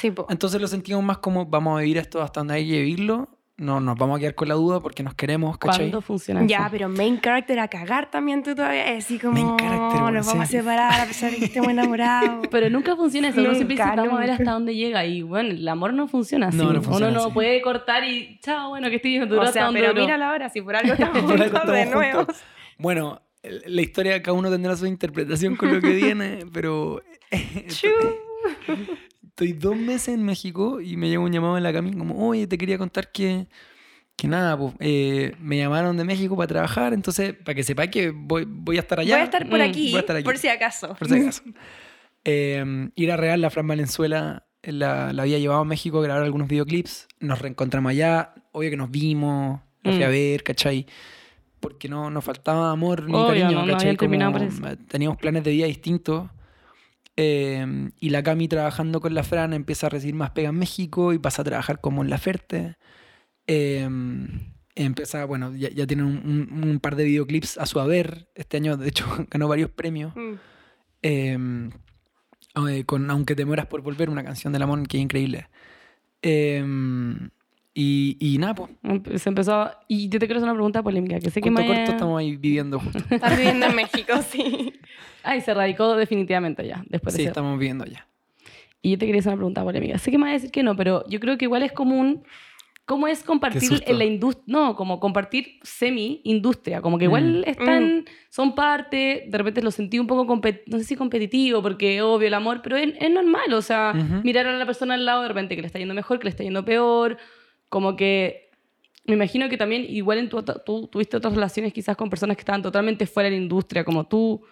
[0.00, 0.26] Sí, po.
[0.30, 3.28] Entonces lo sentíamos más como vamos a vivir esto hasta donde hay que vivirlo.
[3.56, 5.86] No nos vamos a quedar con la duda porque nos queremos, ¿cachai?
[5.86, 6.68] ¿Cuándo funciona Ya, eso?
[6.70, 8.92] pero main character a cagar también tú todavía.
[8.94, 9.32] Es así como.
[9.32, 10.56] Main character, bueno, nos vamos sí.
[10.56, 12.46] a separar a pesar de que estemos enamorados.
[12.52, 13.40] Pero nunca funciona eso.
[13.40, 15.04] Uno siempre dice, Nunca, vamos a ver hasta dónde llega.
[15.06, 16.56] Y bueno, el amor no funciona así.
[16.56, 19.70] No, no funciona Uno no puede cortar y, chao, bueno, que estoy duró o sea,
[19.72, 20.02] pero duró.
[20.02, 22.16] mírala ahora, si por algo estamos Por algo juntos de nuevo.
[22.18, 22.36] juntos.
[22.78, 27.02] Bueno, la historia cada uno tendrá su interpretación con lo que viene, pero.
[29.38, 32.48] Estoy dos meses en México y me llegó un llamado en la camino como, oye,
[32.48, 33.46] te quería contar que,
[34.16, 38.10] que nada, pues, eh, me llamaron de México para trabajar, entonces, para que sepáis que
[38.10, 39.14] voy, voy a estar allá.
[39.14, 40.94] Voy a estar por Mm, aquí, estar por si acaso.
[40.96, 41.42] Por si acaso.
[42.24, 46.24] Eh, ir a Real, la Fran Valenzuela, la, la había llevado a México a grabar
[46.24, 47.06] algunos videoclips.
[47.20, 48.34] Nos reencontramos allá.
[48.52, 50.10] Obvio que nos vimos, la fui a Mm.
[50.10, 50.84] ver, ¿cachai?
[51.60, 53.96] Porque no nos faltaba amor ni Obvio, cariño, no, no ¿cachai?
[53.96, 54.68] terminado Como, por eso.
[54.68, 56.28] eh, Teníamos planes de vida distintos.
[57.20, 61.12] Eh, y la Cami trabajando con la Fran empieza a recibir más pega en México
[61.12, 62.76] y pasa a trabajar como en la Ferte.
[63.48, 63.88] Eh,
[64.76, 68.28] empieza, bueno, ya, ya tiene un, un- un par de videoclips a su haber.
[68.36, 70.14] Este año, de hecho, ganó varios premios.
[70.14, 70.34] Mm.
[71.02, 71.38] Eh,
[72.70, 75.48] eh, con Aunque te mueras por volver, una canción de Lamont que es increíble.
[76.22, 76.64] Eh,
[77.74, 78.70] y, y nada, pues.
[78.82, 81.50] Empe- Se empezó a- Y yo te quiero hacer una pregunta polémica, que sé que
[81.50, 81.74] Maya...
[81.74, 83.02] corto, estamos ahí viviendo juntos.
[83.10, 84.72] Estás viviendo en México, sí.
[85.22, 88.06] Ay, se radicó definitivamente ya, después de Sí, ese- estamos viviendo allá.
[88.82, 89.98] Y yo te quería hacer una pregunta polémica.
[89.98, 92.22] Sé que me vas a decir que no, pero yo creo que igual es común.
[92.86, 94.44] ¿Cómo es compartir en la industria?
[94.46, 96.80] No, como compartir semi-industria.
[96.80, 97.50] Como que igual Mm.
[97.50, 102.28] están, son parte, de repente lo sentí un poco, no sé si competitivo, porque obvio
[102.28, 103.52] el amor, pero es, es normal.
[103.52, 104.22] O sea, Ujú.
[104.24, 106.30] mirar a la persona al lado de repente que le está yendo mejor, que le
[106.30, 107.18] está yendo peor.
[107.68, 108.50] Como que
[109.04, 112.42] me imagino que también, igual en tu, tú tuviste otras relaciones quizás con personas que
[112.42, 114.42] estaban totalmente fuera de la industria, como tú.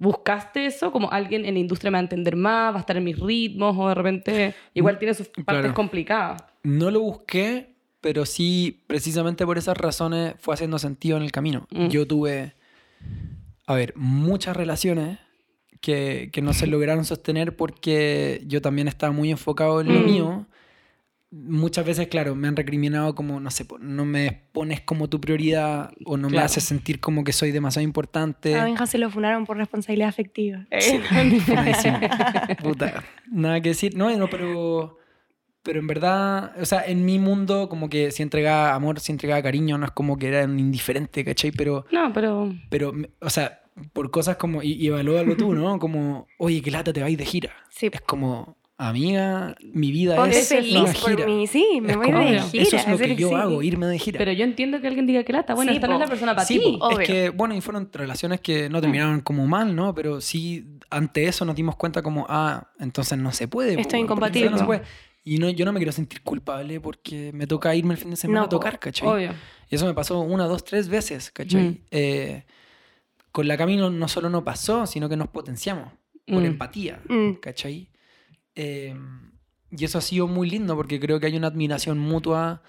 [0.00, 0.92] ¿Buscaste eso?
[0.92, 3.18] Como alguien en la industria me va a entender más, va a estar en mis
[3.18, 5.74] ritmos, o de repente igual tiene sus partes Claro.
[5.74, 6.44] complicadas.
[6.62, 11.66] No lo busqué, pero sí, precisamente por esas razones fue haciendo sentido en el camino.
[11.70, 11.88] Mm.
[11.88, 12.54] Yo tuve,
[13.66, 15.18] a ver, muchas relaciones
[15.80, 20.04] que, que no se lograron sostener porque yo también estaba muy enfocado en lo Mm.
[20.04, 20.46] mío.
[21.30, 25.90] Muchas veces, claro, me han recriminado como, no sé, no me pones como tu prioridad
[26.06, 26.46] o no me Claro.
[26.46, 28.54] haces sentir como que soy demasiado importante.
[28.58, 30.66] A Benja se lo funaron por responsabilidad afectiva.
[30.80, 30.98] Sí,
[31.44, 31.98] funadísimo.
[32.62, 33.94] Puta, nada que decir.
[33.94, 34.96] No, no, pero,
[35.62, 39.42] pero en verdad, o sea, en mi mundo, como que si entregaba amor, si entregaba
[39.42, 41.52] cariño, no es como que era un indiferente, ¿cachai?
[41.52, 43.60] Pero, No, pero pero me- o sea,
[43.92, 45.78] por cosas como, y, y evalúalo tú, ¿no?
[45.78, 47.52] Como, oye, qué lata te vais de gira.
[47.70, 47.88] Sí.
[47.92, 51.26] Es como, amiga, mi vida Ponte es feliz una por gira.
[51.26, 52.62] mí, sí, me Es voy como, de gira.
[52.62, 53.34] Eso es lo que yo sí.
[53.34, 54.18] hago, irme de gira.
[54.18, 55.54] Pero yo entiendo que alguien diga que lata.
[55.54, 56.78] Bueno, Sí, esta no es la persona para Sí, ti.
[57.00, 59.94] es que, bueno, y fueron relaciones que no terminaron como mal, ¿no?
[59.94, 63.80] Pero sí, ante eso nos dimos cuenta como, ah, entonces no se puede.
[63.80, 64.50] Esto es incompatible.
[64.50, 64.82] no se puede.
[65.24, 68.16] Y no, yo no me quiero sentir culpable porque me toca irme el fin de
[68.16, 69.06] semana No, a tocar, ¿cachai?
[69.08, 69.34] Obvio.
[69.68, 71.62] Y eso me pasó una, dos, tres veces, ¿cachai?
[71.62, 71.78] Mm.
[71.90, 72.44] Eh,
[73.32, 75.92] con la Camino no solo no pasó, sino que nos potenciamos
[76.26, 76.46] por Mm.
[76.46, 77.32] empatía, Mm.
[77.42, 77.90] ¿cachai?
[78.60, 78.94] Eh,
[79.70, 82.60] y eso ha sido muy lindo porque creo que hay una admiración mutua.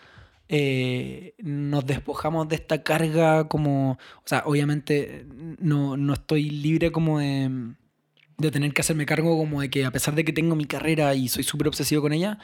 [0.52, 5.26] eh, nos despojamos de esta carga como, o sea, obviamente
[5.60, 7.74] no, no estoy libre como de,
[8.38, 11.14] de tener que hacerme cargo como de que a pesar de que tengo mi carrera
[11.16, 12.40] y soy súper obsesivo con ella,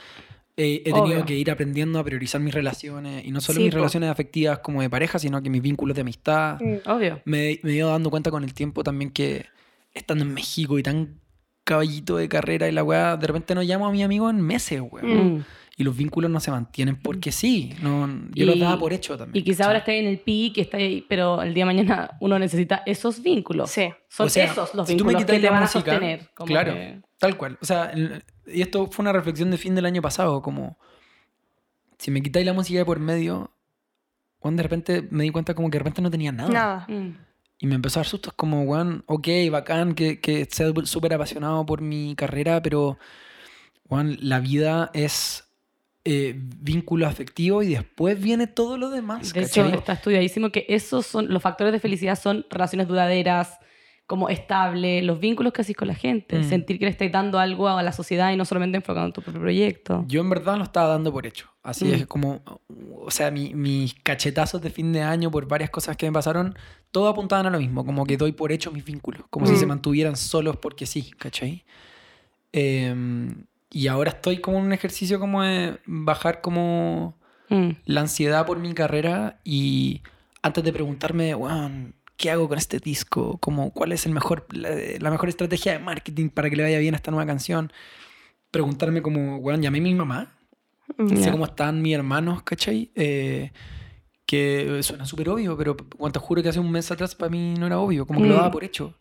[0.58, 1.26] eh, he tenido Obvio.
[1.26, 3.78] que ir aprendiendo a priorizar mis relaciones, y no solo Sí, mis po.
[3.78, 6.60] relaciones afectivas como de pareja, sino que mis vínculos de amistad.
[6.86, 7.22] Obvio.
[7.26, 9.48] Me, me he ido dando cuenta con el tiempo también que
[9.93, 11.20] estando en México y tan
[11.66, 14.82] caballito de carrera y la weá, de repente no llamo a mi amigo en meses,
[14.82, 15.36] weón.
[15.39, 15.45] Mm.
[15.78, 17.74] Y los vínculos no se mantienen porque sí.
[17.82, 19.41] No, yo los Y- daba por hecho también.
[19.41, 22.39] Y quizá ahora esté en el pic, está ahí, pero el día de mañana uno
[22.39, 23.72] necesita esos vínculos.
[23.72, 23.89] Sí.
[24.07, 26.30] Son O sea, esos los si tú me vínculos quitas que te van a sostener.
[26.34, 26.74] como claro.
[26.76, 27.57] que- Tal cual.
[27.61, 30.78] O sea, el- y esto fue una reflexión de fin del año pasado, como
[31.97, 33.51] si me quitáis la música de por medio,
[34.41, 36.49] weón, de repente me di cuenta como que de repente no tenía nada.
[36.49, 36.86] Nada.
[36.88, 37.18] Mm.
[37.60, 41.66] Y me empezó a dar sustos como, weón, ok, bacán, que, que sea súper apasionado
[41.66, 42.97] por mi carrera, pero,
[43.89, 45.43] weón, la vida es
[46.03, 49.78] eh, vínculo afectivo y después viene todo lo demás, De hecho, ¿cachai?
[49.80, 53.58] está estudiadísimo que esos son los factores de felicidad son relaciones duraderas,
[54.08, 56.43] como estable, los vínculos que haces con la gente, Mm.
[56.47, 59.24] sentir que le estáis dando algo a la sociedad y no solamente enfocando en tu
[59.24, 60.06] propio proyecto.
[60.08, 61.49] Yo en verdad lo estaba dando por hecho.
[61.64, 61.93] Así Mm.
[61.93, 62.43] es como,
[62.99, 66.56] o sea, mi- mis cachetazos de fin de año por varias cosas que me pasaron,
[66.96, 69.58] todo apuntaban a lo mismo, como que doy por hecho mis vínculos, como si Mm.
[69.58, 71.66] se mantuvieran solos porque sí, ¿cachai?
[72.54, 77.18] Em, y ahora estoy como en un ejercicio como de bajar como
[77.50, 77.72] Mm.
[77.86, 80.04] la ansiedad por mi carrera y
[80.41, 83.39] antes de preguntarme, weón, ¿qué hago con este disco?
[83.39, 86.80] Como, ¿Cuál es el mejor, la, la mejor estrategia de marketing para que le vaya
[86.80, 87.74] bien a esta nueva canción?
[88.52, 90.32] Preguntarme como, weón, llamé a mi mamá,
[90.98, 91.18] Mm.
[91.18, 92.89] sé cómo están mis hermanos, ¿cachai?
[92.96, 93.52] Eh,
[94.26, 97.67] que suena súper obvio, pero te juro que hace un mes atrás para mí no
[97.67, 98.38] era obvio, como que lo Mm.
[98.38, 98.95] daba por hecho.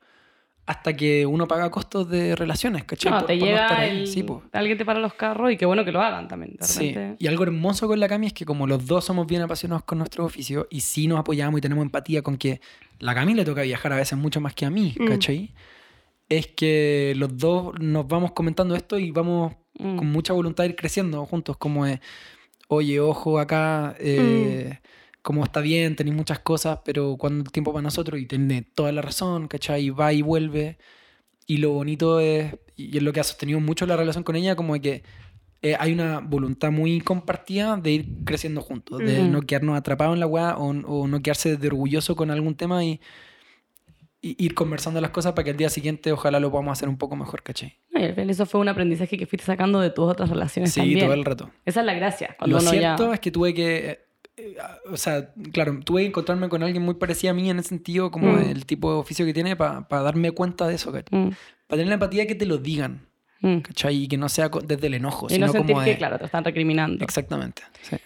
[0.66, 3.12] Hasta que uno paga costos de relaciones, ¿cachai?
[3.12, 4.00] No, Por- te por no llega ahí.
[4.00, 6.56] el- Sí, alguien te para los carros y qué bueno que lo hagan también.
[6.58, 9.42] De Sí, y algo hermoso con la Cami es que como los dos somos bien
[9.42, 12.62] apasionados con nuestro oficio y sí nos apoyamos y tenemos empatía con que
[12.98, 15.06] la Cami le toca viajar a veces mucho más que a mí, Mm.
[15.06, 15.52] ¿cachai?
[16.30, 19.96] Es que los dos nos vamos comentando esto y vamos Mm.
[19.96, 22.00] con mucha voluntad de ir creciendo juntos, como de,
[22.68, 24.78] oye, ojo acá, eh,
[25.24, 28.92] como está bien, tenéis muchas cosas, pero cuando el tiempo para nosotros y tiene toda
[28.92, 29.86] la razón, ¿cachai?
[29.86, 30.76] Y va y vuelve.
[31.46, 34.54] Y lo bonito es, y es lo que ha sostenido mucho la relación con ella,
[34.54, 35.02] como de que
[35.62, 39.30] eh, hay una voluntad muy compartida de ir creciendo juntos, de Ujú.
[39.30, 42.84] no quedarnos atrapados en la weá o, o no quedarse de orgulloso con algún tema
[42.84, 43.00] y,
[44.20, 46.96] y ir conversando las cosas para que el día siguiente ojalá lo podamos hacer un
[46.98, 47.78] poco mejor, ¿cachai?
[47.90, 50.72] No, y al final eso fue un aprendizaje que fuiste sacando de tus otras relaciones
[50.72, 51.00] Sí, también.
[51.00, 51.50] todo el rato.
[51.64, 52.36] Esa es la gracia.
[52.44, 53.14] Lo cierto ya...
[53.14, 54.03] es que tuve que,
[54.37, 57.59] eh, eh, o sea, claro, tuve que encontrarme con alguien muy parecido a mí en
[57.59, 58.39] ese sentido, como Mm.
[58.51, 61.18] el tipo de oficio que tiene, para darme cuenta de eso, ¿cachai?
[61.18, 61.30] Mm,
[61.66, 63.07] Para tener la empatía de que te lo digan,
[63.41, 63.59] mm.
[63.61, 64.03] ¿cachai?
[64.05, 65.93] Y que no sea desde el enojo, Y sino no sentir como de...
[65.93, 67.05] que, claro, te están recriminando.
[67.05, 67.97] Exactamente, sí.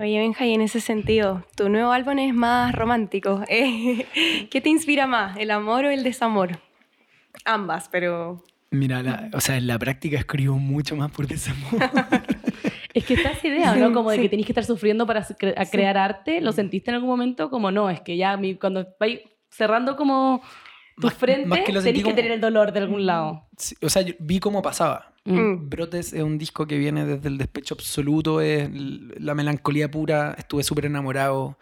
[0.00, 3.42] Oye, Benja, y en ese sentido, tu nuevo álbum es más romántico.
[3.48, 4.06] Eh,
[4.50, 6.58] ¿Qué te inspira más, el amor o el desamor?
[7.44, 8.42] Ambas, pero...
[8.70, 11.80] Mira, la- o sea, en la práctica escribo mucho más por desamor.
[12.94, 13.88] Es que está esa idea, ¿no?
[13.88, 14.22] Sí, Como de sí.
[14.22, 16.40] que tenés que estar sufriendo para cre- a crear arte.
[16.40, 17.50] ¿Lo sentiste en algún momento?
[17.50, 19.20] Como no, es que ya mi- cuando vais
[19.50, 20.40] cerrando como
[21.00, 23.48] tu Más- frente, más que lo tenés que como- tener el dolor de algún lado.
[23.58, 25.12] Sí, o sea, yo vi cómo pasaba.
[25.24, 25.68] Mm.
[25.70, 30.34] Brotes es un disco que viene desde el despecho absoluto, es la melancolía pura.
[30.38, 31.58] Estuve súper enamorado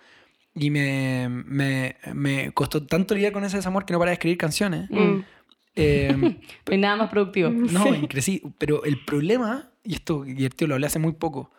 [0.54, 4.36] y me, me, me costó tanto lidiar con ese desamor que no paraba de escribir
[4.36, 4.90] canciones.
[4.90, 5.20] Mm.
[5.76, 6.14] Eh,
[6.66, 7.48] No hay nada más productivo.
[7.50, 8.06] no, Sí.
[8.08, 8.42] crecí.
[8.58, 11.50] Pero el problema, y esto divertido lo hablé hace muy poco,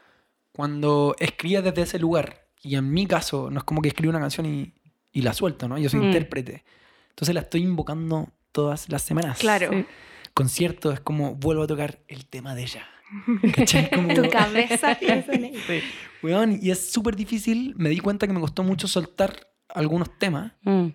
[0.52, 4.20] cuando escribía desde ese lugar, y en mi caso, no es como que escribo una
[4.20, 4.74] canción y,
[5.12, 5.78] y la suelto, ¿no?
[5.78, 6.04] Yo soy Mm.
[6.06, 6.64] intérprete.
[7.10, 9.40] Entonces la estoy invocando todas las semanas.
[9.40, 9.70] Claro.
[9.72, 9.86] Sí.
[10.34, 12.88] Concierto es como vuelvo a tocar el tema de ella.
[13.56, 13.90] ¿Cachai?
[13.92, 15.60] Como, Tu cabeza piensa en ello.
[15.68, 15.82] Sí.
[16.24, 17.74] weón, y es súper difícil.
[17.78, 20.88] Me di cuenta que me costó mucho soltar algunos temas Mm.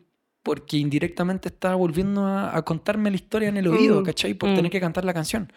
[0.42, 4.34] porque indirectamente estaba volviendo a, a contarme la historia en el oído, Mm, ¿cachai?
[4.34, 4.54] Por mm.
[4.56, 5.52] tener que cantar la canción.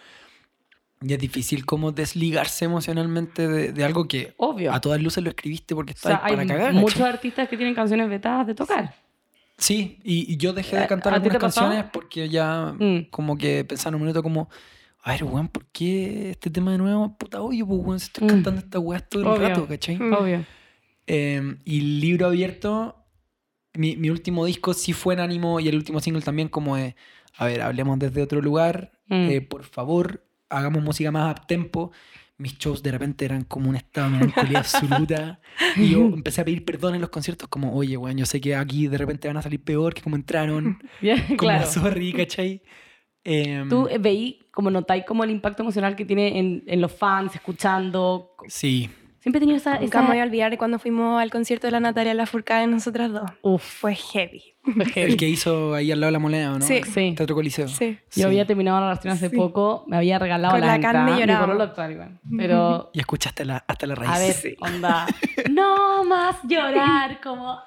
[1.04, 4.72] Y es difícil como desligarse emocionalmente de, de algo que Obvio.
[4.72, 6.74] a todas luces lo escribiste porque O estaba sea, hay para cagar.
[6.74, 7.14] muchos ¿cachai?
[7.14, 8.94] artistas que tienen canciones vetadas de tocar.
[9.58, 13.10] Sí, y, y yo dejé ¿A- de cantar ti te algunas canciones porque ya Mm.
[13.10, 14.50] como que pensaba en un minuto como,
[15.04, 17.16] a ver, weón, ¿por qué este tema de nuevo?
[17.18, 18.30] Puta, obvio, pues, weón, si estoy Mm.
[18.30, 19.48] cantando esta weá todo el Obvio.
[19.50, 19.98] rato, ¿cachai?
[19.98, 20.14] Mm.
[20.14, 20.46] Obvio.
[21.08, 22.96] Eh, y libro abierto,
[23.74, 26.96] mi, mi último disco sí fue en ánimo y el último single también como de,
[27.38, 29.30] a ver, hablemos desde otro lugar, Mm.
[29.30, 31.92] eh, por favor, hagamos música más a tempo.
[32.38, 35.40] Mis shows de repente eran como un estado de melancolía absoluta.
[35.76, 38.56] Y yo empecé a pedir perdón en los conciertos, como, oye, weón, yo sé que
[38.56, 40.80] aquí de repente van a salir peor que como entraron.
[41.02, 41.68] Ya, Como, claro.
[41.68, 42.62] sorry, ¿cachai?
[43.24, 46.92] Em, Tú eh, veí, como notáis como el impacto emocional que tiene en, en los
[46.92, 48.32] fans, escuchando.
[48.48, 48.90] Sí,
[49.22, 49.80] Siempre he tenido esa...
[49.80, 50.02] Nunca esa...
[50.02, 53.30] me voy a olvidar de cuando fuimos al concierto de la Natalia Lafourcade nosotras dos.
[53.44, 54.51] Uf, Fue heavy.
[54.96, 56.66] El que hizo ahí al lado de la moneda, ¿o ¿no?
[56.66, 56.82] Sí.
[56.84, 57.14] Sí.
[57.16, 57.68] Teatro Coliseo.
[57.68, 57.98] Sí.
[58.16, 59.36] Yo había terminado la relación hace Sí.
[59.36, 61.24] poco, me había regalado Con la, la carne
[61.64, 62.20] actual igual.
[62.38, 64.12] Pero, Y escuchaste la, hasta la raíz.
[64.12, 64.56] a ver, Sí.
[64.60, 65.08] onda,
[65.52, 67.60] no más llorar, como...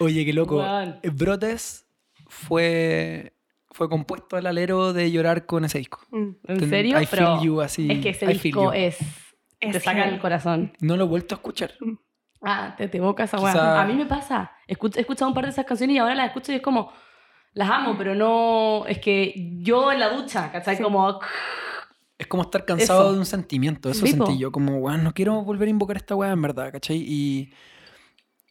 [0.00, 0.64] Oye, qué loco.
[1.12, 1.86] Brotes
[2.28, 3.34] fue,
[3.70, 6.00] fue compuesto al alero de llorar con ese disco.
[6.10, 6.28] Mm.
[6.46, 7.00] ¿En serio?
[7.00, 8.96] I feel Pero you, así, es que ese I disco es...
[9.60, 10.72] Es te saca el corazón.
[10.80, 11.72] No lo he vuelto a escuchar.
[12.42, 13.52] Ah, te, te evoca esa weá.
[13.52, 14.52] Quizá- A mí me pasa.
[14.68, 16.92] Escu- he escuchado un par de esas canciones y ahora las escucho y es como...
[17.54, 18.84] Las amo, pero no...
[18.86, 19.32] Es que
[19.62, 20.76] yo en la ducha, ¿cachai?
[20.76, 20.82] Sí.
[20.82, 21.18] Como...
[22.16, 23.12] Es como estar cansado Eso.
[23.14, 23.90] de un sentimiento.
[23.90, 24.26] Eso Sí, po.
[24.26, 24.52] sentí yo.
[24.52, 26.96] Como, weón, no quiero volver a invocar esta weá en verdad, ¿cachai?
[26.98, 27.52] Y,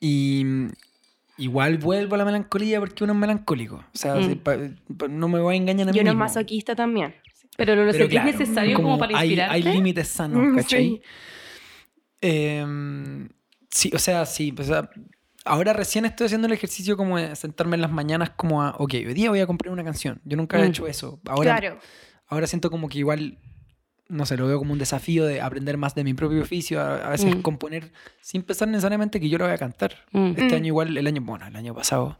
[0.01, 0.43] y
[1.37, 3.75] igual vuelvo a la melancolía porque uno es melancólico.
[3.75, 4.23] O sea, Mm.
[4.27, 4.57] si pa-
[4.97, 6.23] pa- no me voy a engañar a mí Y uno es mismo.
[6.25, 7.15] masoquista también.
[7.55, 9.55] Pero lo Pero claro, necesario como, para hay, inspirarte.
[9.55, 10.87] hay límites sanos, ¿cachai?
[10.87, 11.01] sí.
[12.21, 13.29] Em,
[13.69, 14.53] sí, o sea, sí.
[14.57, 14.89] o sea,
[15.45, 18.93] ahora recién estoy haciendo el ejercicio como de sentarme en las mañanas como a, ok,
[18.95, 20.19] hoy día voy a comprar una canción.
[20.25, 20.69] Yo nunca he Mm.
[20.69, 21.19] hecho eso.
[21.25, 21.79] Ahora, claro.
[22.27, 23.37] ahora siento como que igual,
[24.09, 27.07] no sé, lo veo como un desafío de aprender más de mi propio oficio, a,
[27.07, 27.41] a veces Mm.
[27.41, 27.91] componer
[28.21, 29.95] sin pensar necesariamente que yo lo voy a cantar.
[30.11, 30.27] Mm.
[30.37, 30.53] Este Mm.
[30.55, 32.19] año igual, el año, bueno, el año pasado,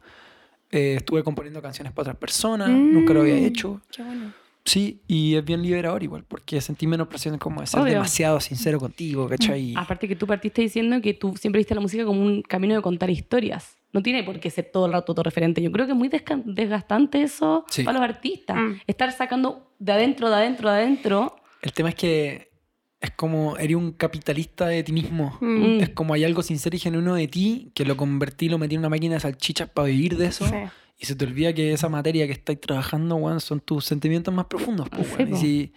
[0.71, 3.81] eh, estuve componiendo canciones para otras personas, nunca lo había Mm, hecho.
[3.91, 4.33] Qué bueno.
[4.67, 7.93] Sí, y es bien liberador igual, porque sentí menos presión como de ser Obvio.
[7.93, 9.73] demasiado sincero contigo, ¿cachai?
[9.77, 12.81] Aparte que tú partiste diciendo que tú siempre viste la música como un camino de
[12.81, 13.77] contar historias.
[13.93, 15.61] No tiene por qué ser todo el rato autorreferente.
[15.61, 16.09] Yo creo que es muy
[16.45, 17.83] desgastante eso Sí.
[17.83, 18.57] para los artistas.
[18.57, 18.73] Mm.
[18.87, 21.35] Estar sacando de adentro, de adentro, de adentro.
[21.61, 22.51] El tema es que
[22.99, 25.37] es como eres un capitalista de ti mismo.
[25.39, 25.79] Mm.
[25.79, 28.79] Es como hay algo sincero y genuino de ti que lo convertí, lo metí en
[28.79, 30.45] una máquina de salchichas para vivir de eso.
[30.45, 30.55] Sí.
[30.99, 34.45] Y se te olvida que esa materia que estáis trabajando, weón, son tus sentimientos más
[34.45, 35.33] profundos, Sí, weón.
[35.33, 35.73] Y si-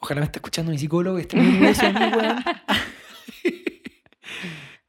[0.00, 2.36] Ojalá me esté escuchando mi psicólogo y esté muy orgulloso de mí, weón.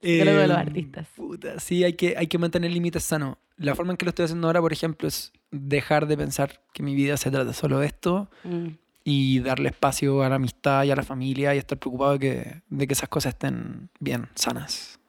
[0.01, 1.07] Psicólogo de los Eh, artistas.
[1.15, 3.37] Puta, sí, hay que, hay que mantener límites sanos.
[3.57, 6.83] La forma en que lo estoy haciendo ahora, por ejemplo, es dejar de pensar que
[6.83, 8.69] mi vida se trata solo de esto Mm.
[9.05, 12.61] y darle espacio a la amistad y a la familia y estar preocupado de que,
[12.69, 14.99] de que esas cosas estén bien, sanas.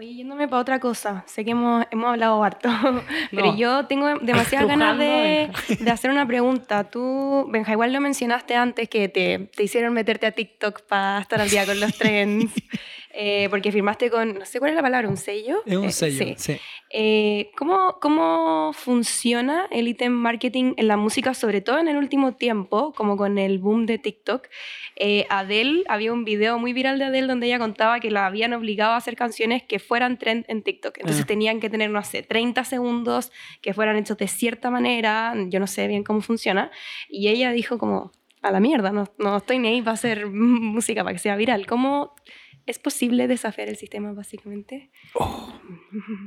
[0.00, 2.68] Oye, yéndome para otra cosa, sé que hemos, hemos hablado harto,
[3.32, 3.56] pero No.
[3.56, 6.84] yo tengo demasiadas ganas de, de hacer una pregunta.
[6.84, 11.40] Tú, Benja, igual lo mencionaste antes que te, te hicieron meterte a TikTok para estar
[11.40, 12.52] al día con los trends,
[13.12, 15.62] eh, porque firmaste con, no sé cuál es la palabra, un sello.
[15.66, 16.34] Es un Eh, sello, sí.
[16.36, 16.56] sí.
[16.90, 22.34] Eh, ¿cómo, ¿Cómo funciona el ítem marketing en la música, sobre todo en el último
[22.34, 24.46] tiempo, como con el boom de TikTok?
[24.96, 28.52] Eh, Adele, había un video muy viral de Adele donde ella contaba que la habían
[28.52, 30.98] obligado a hacer canciones que fueran trend en TikTok.
[30.98, 31.26] Entonces Ah.
[31.26, 35.66] tenían que tener, no sé, 30 segundos, que fueran hechos de cierta manera, yo no
[35.66, 36.70] sé bien cómo funciona.
[37.08, 41.02] Y ella dijo como, a la mierda, no, no estoy ni ahí para hacer música
[41.04, 41.66] para que sea viral.
[41.66, 42.14] ¿Cómo
[42.70, 44.90] es posible desafiar el sistema, básicamente?
[45.14, 45.52] Oh,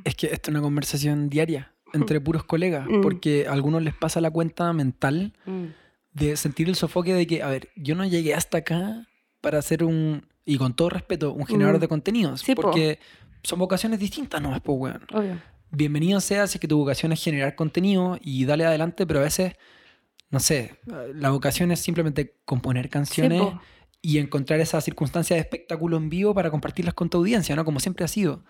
[0.04, 3.02] es que esta es una conversación diaria entre puros colegas, Mm.
[3.02, 5.66] porque a algunos les pasa la cuenta mental Mm.
[6.14, 9.08] de sentir el sofoque de que, a ver, yo no llegué hasta acá
[9.42, 11.82] para ser un, y con todo respeto, un generador Mm.
[11.82, 12.64] de contenidos, Sí, po.
[12.64, 13.00] porque
[13.44, 15.02] son vocaciones distintas nomás, pues, weón.
[15.14, 15.42] Obvio.
[15.72, 19.24] Bienvenido sea si es que tu vocación es generar contenido y dale adelante, pero a
[19.24, 19.54] veces,
[20.30, 20.76] no sé,
[21.16, 23.42] la vocación es simplemente componer canciones.
[24.02, 27.66] Y encontrar esa circunstancia de espectáculo en vivo para compartirlas con tu audiencia, ¿no?
[27.66, 28.44] Como siempre ha sido.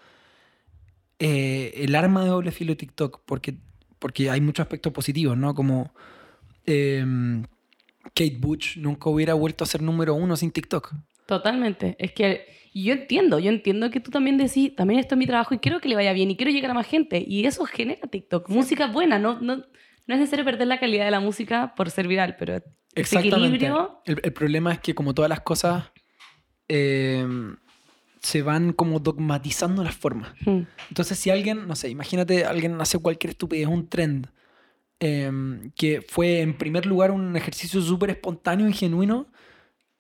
[1.20, 3.56] Eh, el arma de doble filo de TikTok, porque,
[3.99, 5.54] porque hay muchos aspectos positivos, ¿no?
[5.54, 5.93] Como
[6.66, 7.43] em,
[8.16, 10.93] Kate Bush nunca hubiera vuelto a ser número uno sin TikTok.
[11.26, 11.95] Totalmente.
[11.99, 15.54] Es que yo entiendo, yo entiendo que tú también decís, también esto es mi trabajo
[15.54, 17.24] y quiero que le vaya bien y quiero llegar a más gente.
[17.26, 18.49] Y eso genera TikTok.
[18.49, 19.64] Música buena, no, no,
[20.08, 22.62] no es necesario perder la calidad de la música por ser viral, pero
[22.95, 23.38] Exactamente.
[23.38, 24.02] equilibrio...
[24.06, 25.91] El, el problema es que como todas las cosas
[26.68, 27.56] em,
[28.22, 30.34] se van como dogmatizando las formas.
[30.45, 34.28] Mm, Entonces, si alguien, no sé, imagínate, alguien hace cualquier estupidez, un trend,
[34.99, 39.28] em, que fue en primer lugar un ejercicio súper espontáneo y genuino,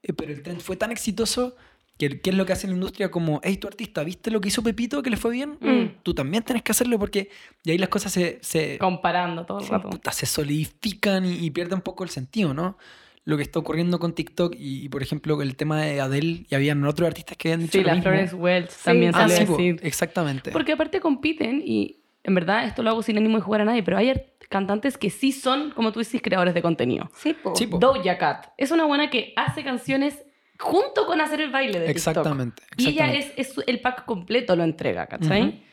[0.03, 1.55] eh, pero el trend fue tan exitoso
[1.97, 3.11] que, ¿qué es lo que hace la industria?
[3.11, 5.57] Como, hey, tu artista, ¿viste lo que hizo Pepito que le fue bien?
[5.59, 6.01] Mm.
[6.03, 7.29] Tú también tenés que hacerlo porque
[7.63, 9.89] y ahí las cosas se, se, Comparando todo el rato.
[9.89, 12.77] puta, se solidifican y, y pierde un poco el sentido, ¿no?
[13.23, 16.55] Lo que está ocurriendo con TikTok y, y, por ejemplo, el tema de Adele, y
[16.55, 18.09] habían otros artistas que habían dicho Sí, lo la mismo.
[18.09, 19.79] Florence Welch también Ah, Ah, salió sí, decir.
[19.83, 20.51] exactamente.
[20.51, 23.83] Porque aparte compiten y en verdad esto lo hago sin ánimo de jugar a nadie,
[23.83, 24.11] pero hay
[24.49, 27.11] cantantes que sí son, como tú dices, creadores de contenido.
[27.15, 27.55] Sí, po.
[27.55, 27.77] Sí, po.
[27.77, 30.17] Doja Cat es una buena que hace canciones
[30.61, 31.95] junto con hacer el baile de TikTok.
[31.95, 32.63] Exactamente.
[32.77, 35.63] Y ella es, es el pack completo, lo entrega, ¿cachai?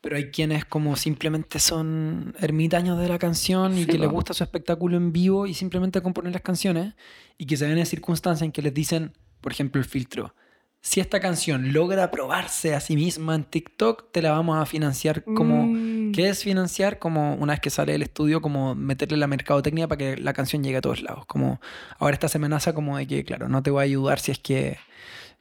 [0.00, 4.44] Pero hay quienes como simplemente son ermitaños de la canción y que les gusta su
[4.44, 6.94] espectáculo en vivo y simplemente componen las canciones
[7.38, 10.34] y que se ven en circunstancias en que les dicen, por ejemplo, el filtro.
[10.80, 15.24] Si esta canción logra probarse a sí misma en TikTok, te la vamos a financiar
[15.24, 15.66] como...
[15.66, 15.85] Mm.
[16.12, 16.98] ¿Qué es financiar?
[16.98, 20.62] Como una vez que sale del estudio, como meterle la mercadotecnia para que la canción
[20.64, 21.26] llegue a todos lados.
[21.26, 21.60] Como
[21.98, 24.38] ahora esta se amenaza como de que, claro, no te voy a ayudar si es
[24.38, 24.76] que...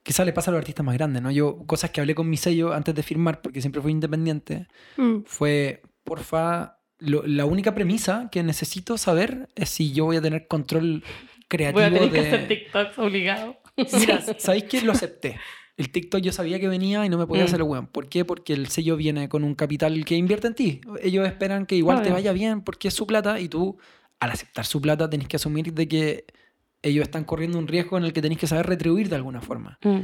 [0.03, 1.31] Quizá le pasa a los artistas más grandes, ¿no?
[1.31, 5.21] Yo, cosas que hablé con mi sello antes de firmar, porque siempre fui independiente, Mm.
[5.25, 10.47] fue, porfa, lo- la única premisa que necesito saber es si yo voy a tener
[10.47, 11.03] control
[11.47, 12.21] creativo Voy a tener de...
[12.21, 13.57] que hacer TikToks obligado.
[13.77, 15.39] Mira, ¿sabéis que lo acepté?
[15.77, 17.47] El TikTok yo sabía que venía y no me podía Mm.
[17.47, 17.87] hacer el weón.
[17.87, 18.23] ¿Por qué?
[18.23, 20.81] Porque el sello viene con un capital que invierte en ti.
[21.01, 23.77] Ellos esperan que igual te vaya bien porque es su plata y tú,
[24.19, 26.25] al aceptar su plata, tenés que asumir de que
[26.81, 29.77] ellos están corriendo un riesgo en el que tenés que saber retribuir de alguna forma.
[29.83, 30.01] Mm.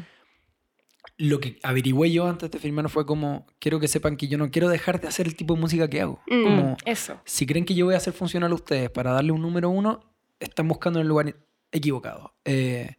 [1.18, 4.50] Lo que averigüé yo antes de firmar fue como, quiero que sepan que yo no
[4.50, 6.20] quiero dejar de hacer el tipo de música que hago.
[6.28, 6.44] Mm.
[6.44, 7.22] Como, Eso.
[7.26, 10.00] si creen que yo voy a hacer funcional a ustedes para darle un número uno,
[10.40, 11.36] están buscando en el lugar
[11.72, 12.34] equivocado.
[12.44, 12.96] Eh,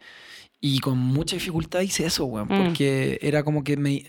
[0.62, 2.64] y con mucha dificultad hice eso, weón, Mm.
[2.64, 4.04] porque era como que me...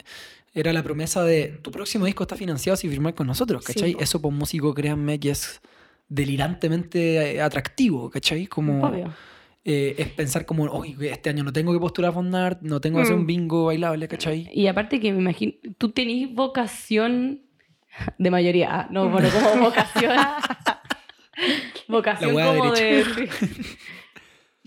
[0.55, 3.93] Era la promesa de, tu próximo disco está financiado si firmás con nosotros, Sí, ¿cachai?
[3.95, 4.01] po.
[4.01, 5.59] eso por músico, créanme, que es
[6.09, 8.45] delirantemente eh, atractivo, ¿cachai?
[8.45, 9.11] Como Obvio.
[9.65, 12.97] eh, es pensar como, oye, este año no tengo que postular a Fondart, no tengo
[12.97, 13.19] que hacer Mm.
[13.21, 14.47] un bingo bailable, ¿cachai?
[14.53, 17.41] Y aparte que me imagino, tú tenés vocación
[18.19, 20.15] de mayoría, ah, no, bueno, como vocación.
[21.87, 23.03] vocación como de.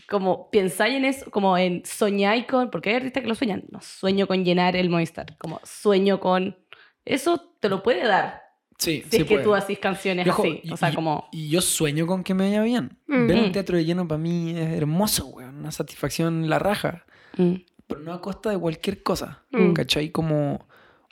[0.08, 2.70] como pensáis en eso, como en soñáis con.
[2.70, 3.64] Porque hay artistas que lo sueñan.
[3.70, 5.36] No, sueño con llenar el Movistar.
[5.38, 6.56] Como sueño con.
[7.04, 8.42] Eso te lo puede dar.
[8.78, 9.44] Sí, Si sí es que puede.
[9.44, 10.60] tú haces canciones ojo, así.
[10.62, 11.28] y- O sea, y- como.
[11.32, 12.98] Y yo sueño con que me vaya bien.
[13.06, 13.26] Mm.
[13.26, 13.52] Ver un Mm.
[13.52, 15.56] teatro lleno para mí es hermoso, weón.
[15.60, 17.04] Una satisfacción la raja.
[17.38, 17.54] mm,
[17.86, 19.44] Pero no a costa de cualquier cosa.
[19.52, 19.72] Mm.
[19.72, 20.10] ¿Cachai?
[20.10, 20.66] Como.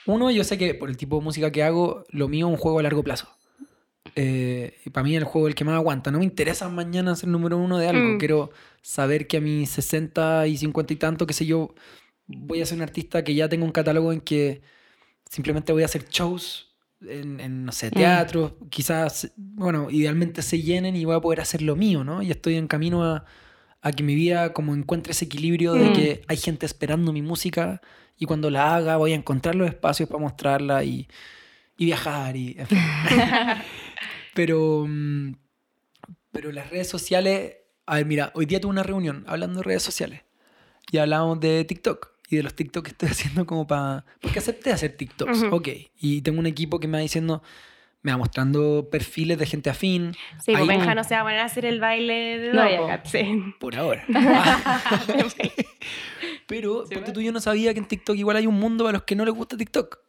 [0.07, 2.57] Uno, yo sé que por el tipo de música que hago, lo mío es un
[2.57, 3.27] juego a largo plazo.
[4.15, 6.09] Eh, y para mí el juego es el que más aguanta.
[6.11, 8.15] No me interesa mañana ser número uno de algo.
[8.15, 8.17] Mm.
[8.17, 8.49] Quiero
[8.81, 11.75] saber que a mis 60 y 50 y tanto, qué sé yo,
[12.27, 14.61] voy a ser un artista que ya tengo un catálogo en que
[15.29, 18.57] simplemente voy a hacer shows en, en, no sé, teatro.
[18.69, 22.21] Quizás, bueno, idealmente se llenen y voy a poder hacer lo mío, ¿no?
[22.21, 23.25] Y estoy en camino a,
[23.81, 25.93] a que mi vida como encuentre ese equilibrio de Mm.
[25.93, 27.81] que hay gente esperando mi música
[28.17, 31.07] y cuando la haga voy a encontrar los espacios para mostrarla y,
[31.77, 32.77] y viajar y en fin.
[34.35, 35.33] pero mm,
[36.31, 37.55] pero las redes sociales
[37.87, 40.21] a ver mira hoy día tuve una reunión hablando de redes sociales
[40.91, 44.71] y hablamos de TikTok y de los TikTok que estoy haciendo como para porque acepté
[44.71, 45.55] hacer TikToks Ujú.
[45.55, 45.67] ok
[45.99, 47.41] y tengo un equipo que me va diciendo
[48.01, 50.11] me va mostrando perfiles de gente afín
[50.43, 52.61] Sí, pues Ahí- Benja no se va a poner a hacer el baile de No,
[52.63, 52.87] Doja po.
[52.87, 53.43] Cat, sí.
[53.59, 54.05] Por ahora.
[56.47, 59.03] Pero, Sí, tú, yo no sabía que en TikTok igual hay un mundo para los
[59.03, 59.99] que no les gusta TikTok.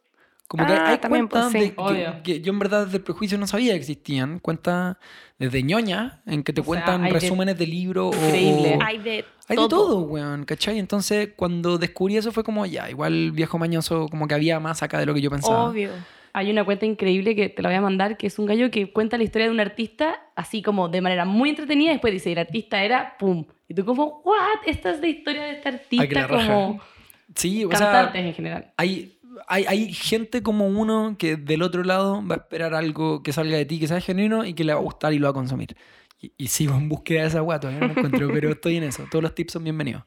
[0.47, 1.73] Como que Ah, hay también, cuentas pues, sí.
[1.93, 4.39] de- que, yo en verdad desde el prejuicio no sabía que existían.
[4.39, 4.95] Cuentas
[5.37, 8.15] desde ñoña, en que te O sea, cuentan de- resúmenes de libros.
[8.15, 8.77] Increíble.
[8.81, 9.63] o- Hay de hay todo.
[9.65, 10.79] de todo, weón, ¿cachai?
[10.79, 14.99] Entonces, cuando descubrí eso fue como, ya, igual viejo mañoso, como que había más acá
[14.99, 15.65] de lo que yo pensaba.
[15.69, 15.89] Obvio.
[16.33, 18.91] Hay una cuenta increíble que te la voy a mandar, que es un gallo que
[18.93, 21.89] cuenta la historia de un artista así como de manera muy entretenida.
[21.89, 23.43] y Después dice, el artista era pum.
[23.67, 24.59] Y tú como, what?
[24.65, 26.79] Esta es la historia de este artista como
[27.35, 28.71] Sí, o sea, cantantes en general.
[28.77, 29.16] hay,
[29.47, 33.57] hay, hay gente como uno que del otro lado va a esperar algo que salga
[33.57, 35.33] de ti, que sea genuino y que le va a gustar y lo va a
[35.33, 35.75] consumir.
[36.19, 38.83] Y, y sigo en búsqueda de esa guata, todavía no lo encuentro, pero estoy en
[38.83, 39.05] eso.
[39.11, 40.03] Todos los tips son bienvenidos.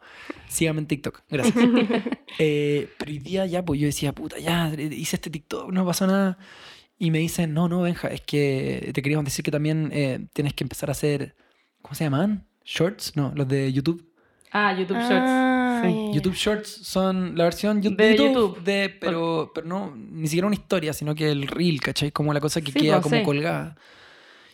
[0.49, 1.57] Síganme en TikTok, gracias.
[2.39, 6.07] Eh, pero hoy día ya, pues yo decía, puta, ya hice este TikTok, no pasó
[6.07, 6.39] nada.
[6.97, 10.55] Y me dicen, no, no, Benja, es que te queríamos decir que también eh, tienes
[10.55, 11.35] que empezar a hacer,
[11.83, 12.47] ¿cómo se llaman?
[12.64, 13.16] ¿Shorts?
[13.16, 14.11] No, los de YouTube.
[14.53, 15.09] Ah, YouTube Ah,
[15.89, 16.11] Sí.
[16.14, 18.62] YouTube Shorts son la versión yu- De YouTube, YouTube.
[18.64, 22.11] de, pero, pero no, ni siquiera una historia, sino que el reel, ¿cachai?
[22.12, 23.22] Como la cosa que Sí, queda pues, como sí.
[23.24, 23.76] colgada.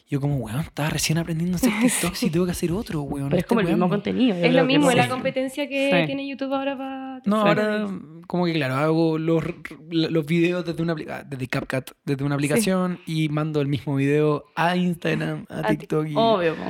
[0.09, 3.29] Yo como, weón, estaba recién aprendiendo a hacer TikTok y tengo que hacer otro, weón.
[3.29, 4.37] Pero es Este como el weón- mismo contenido.
[4.37, 6.07] Es lo mismo, es la competencia que Sí.
[6.07, 7.22] tiene YouTube ahora para...
[7.24, 7.89] No, ahora
[8.29, 9.43] como que claro, hago los,
[9.91, 14.77] los videos desde una desde CapCut, desde una aplicación y mando el mismo video a
[14.77, 16.07] Instagram, a A ti- TikTok.
[16.09, 16.55] Y, Obvio.
[16.55, 16.62] po.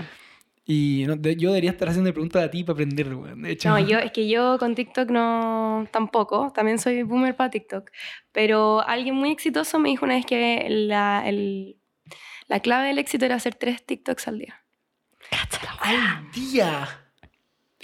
[0.67, 3.43] Y no, de- yo debería estar haciendo preguntas a ti para aprender, weón.
[3.43, 7.51] De hecho, No, yo, es que yo con TikTok no, tampoco, también soy boomer para
[7.51, 7.91] TikTok,
[8.33, 11.81] pero alguien muy exitoso me dijo una vez que la, el-
[12.49, 14.65] la clave del éxito era hacer tres TikToks al día.
[15.81, 17.06] ¡Al día!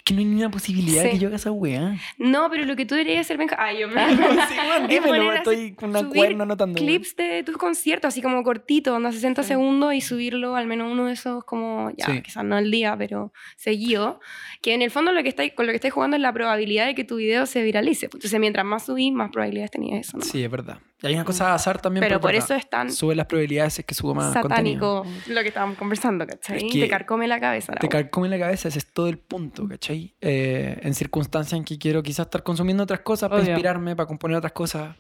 [0.03, 1.11] Es que no hay ni una posibilidad Sí.
[1.11, 1.97] que yo haga esa weá.
[2.19, 3.95] No, pero lo que tú deberías hacer, Benja, ay, yo me...
[3.95, 6.77] Sí, weón, Es dímelo, estoy con una cuerna anotando.
[6.77, 9.51] clips de tus conciertos, así como cortito, onda 60 Sí.
[9.51, 12.21] segundos y subirlo al menos uno de esos como, ya, Sí.
[12.21, 14.19] quizás no al día, pero seguido.
[14.61, 16.87] Que en el fondo lo que estáis, con lo que estáis jugando es la probabilidad
[16.87, 18.07] de que tu video se viralice.
[18.07, 20.19] Entonces, mientras más subís, más probabilidades tenías eso.
[20.19, 20.25] ¿no?
[20.25, 20.79] Sí, es verdad.
[21.03, 22.03] Y hay una cosa de azar también.
[22.05, 25.03] Pero por eso es tan Sube las probabilidades es que subo más contenido.
[25.05, 26.59] satánico lo que estábamos conversando, ¿cachai?
[26.67, 27.73] Es que Te carcome la cabeza.
[27.73, 30.15] la Te carcome la cabeza, ese es todo el punto, ¿cachai?
[30.21, 34.37] Eh, en circunstancias en que quiero quizás estar consumiendo otras cosas para inspirarme, para componer
[34.37, 34.97] otras cosas.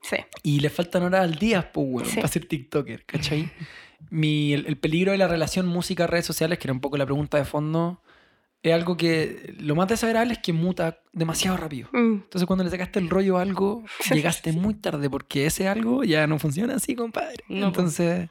[0.00, 0.16] Sí.
[0.42, 2.16] Y le faltan horas al día, pues, Sí.
[2.16, 3.50] para ser TikToker, ¿cachai?
[4.10, 7.36] Mi, el, el peligro de la relación música-redes sociales, que era un poco la pregunta
[7.38, 8.02] de fondo,
[8.62, 11.88] es algo que lo más desagradable es que muta demasiado rápido.
[11.92, 12.12] Mm.
[12.24, 13.82] Entonces, cuando le sacaste el rollo a algo,
[14.12, 17.44] llegaste muy tarde porque ese algo ya no funciona así, compadre.
[17.48, 18.28] No, Entonces,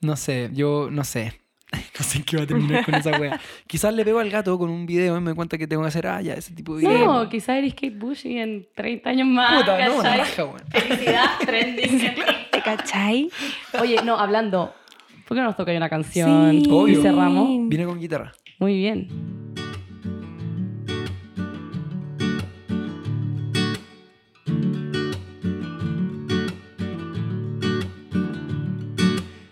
[0.00, 1.40] no sé, yo no sé.
[1.98, 3.40] No sé qué va a terminar con esa wea.
[3.66, 6.06] Quizás le pego al gato con un video y me cuenta que tengo que hacer,
[6.06, 7.04] ah, ya, ese tipo de video.
[7.06, 9.60] No, quizás eres Kate Bush y en 30 años más.
[9.62, 10.60] Puta, no, una raja, weón.
[10.70, 11.98] Felicidad, trending.
[12.52, 13.30] ¿Te cachai?
[13.80, 14.72] Oye, no, hablando.
[15.26, 16.64] ¿Por qué no nos toca una canción Sí.
[16.66, 17.02] y Obvio.
[17.02, 17.68] cerramos?
[17.68, 18.32] Viene con guitarra.
[18.58, 19.08] Muy bien.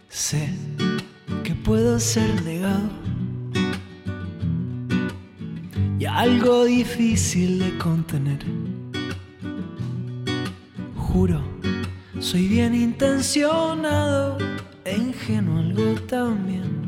[0.09, 0.49] Sé
[1.43, 2.89] que puedo ser negado
[5.99, 8.39] y algo difícil de contener.
[10.97, 11.43] Juro,
[12.21, 14.39] soy bien intencionado
[14.85, 16.84] e ingenuo algo también.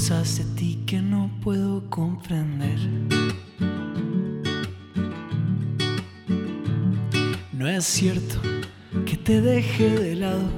[0.00, 2.78] Cosas de ti que no puedo comprender.
[7.52, 8.40] No es cierto
[9.04, 10.48] que te deje de lado.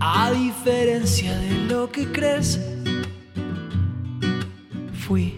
[0.00, 2.58] A diferencia de lo que crees,
[5.06, 5.34] fui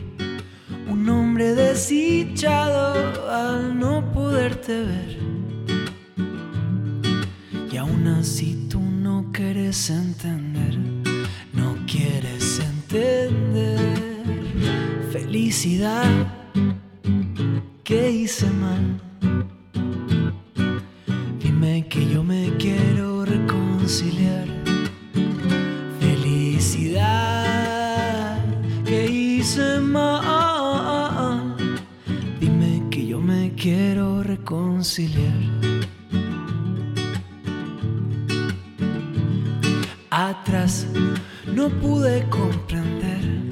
[0.89, 5.19] un hombre desdichado al no poderte ver.
[7.73, 10.84] Y aún así tú no quieres entender,
[15.11, 16.07] Felicidad
[17.83, 19.01] que hice mal.
[21.41, 24.47] Dime que yo me quiero reconciliar.
[25.99, 27.19] Felicidad
[28.85, 31.57] que hice mal.
[32.39, 35.35] Dime que yo me quiero reconciliar.
[40.11, 40.87] Atrás
[41.47, 43.45] no pude comprender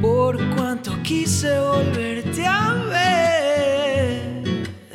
[0.00, 4.42] por cuanto quise volverte a ver.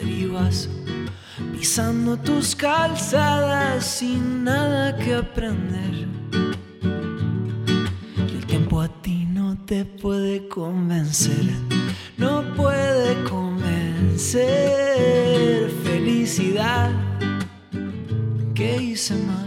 [0.04, 0.70] Ibas
[1.54, 6.08] pisando tus calzadas sin nada que aprender.
[8.18, 11.46] El tiempo a ti no te puede convencer,
[12.18, 14.46] no puede convencer.
[15.84, 16.92] Felicidad
[18.54, 19.45] que hice mal.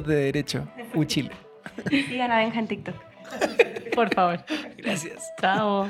[0.00, 0.66] De derecho.
[0.94, 1.30] U Chile.
[1.88, 2.94] Sigan a Benja en TikTok.
[3.94, 4.44] Por favor.
[4.76, 5.32] Gracias.
[5.40, 5.88] Chao.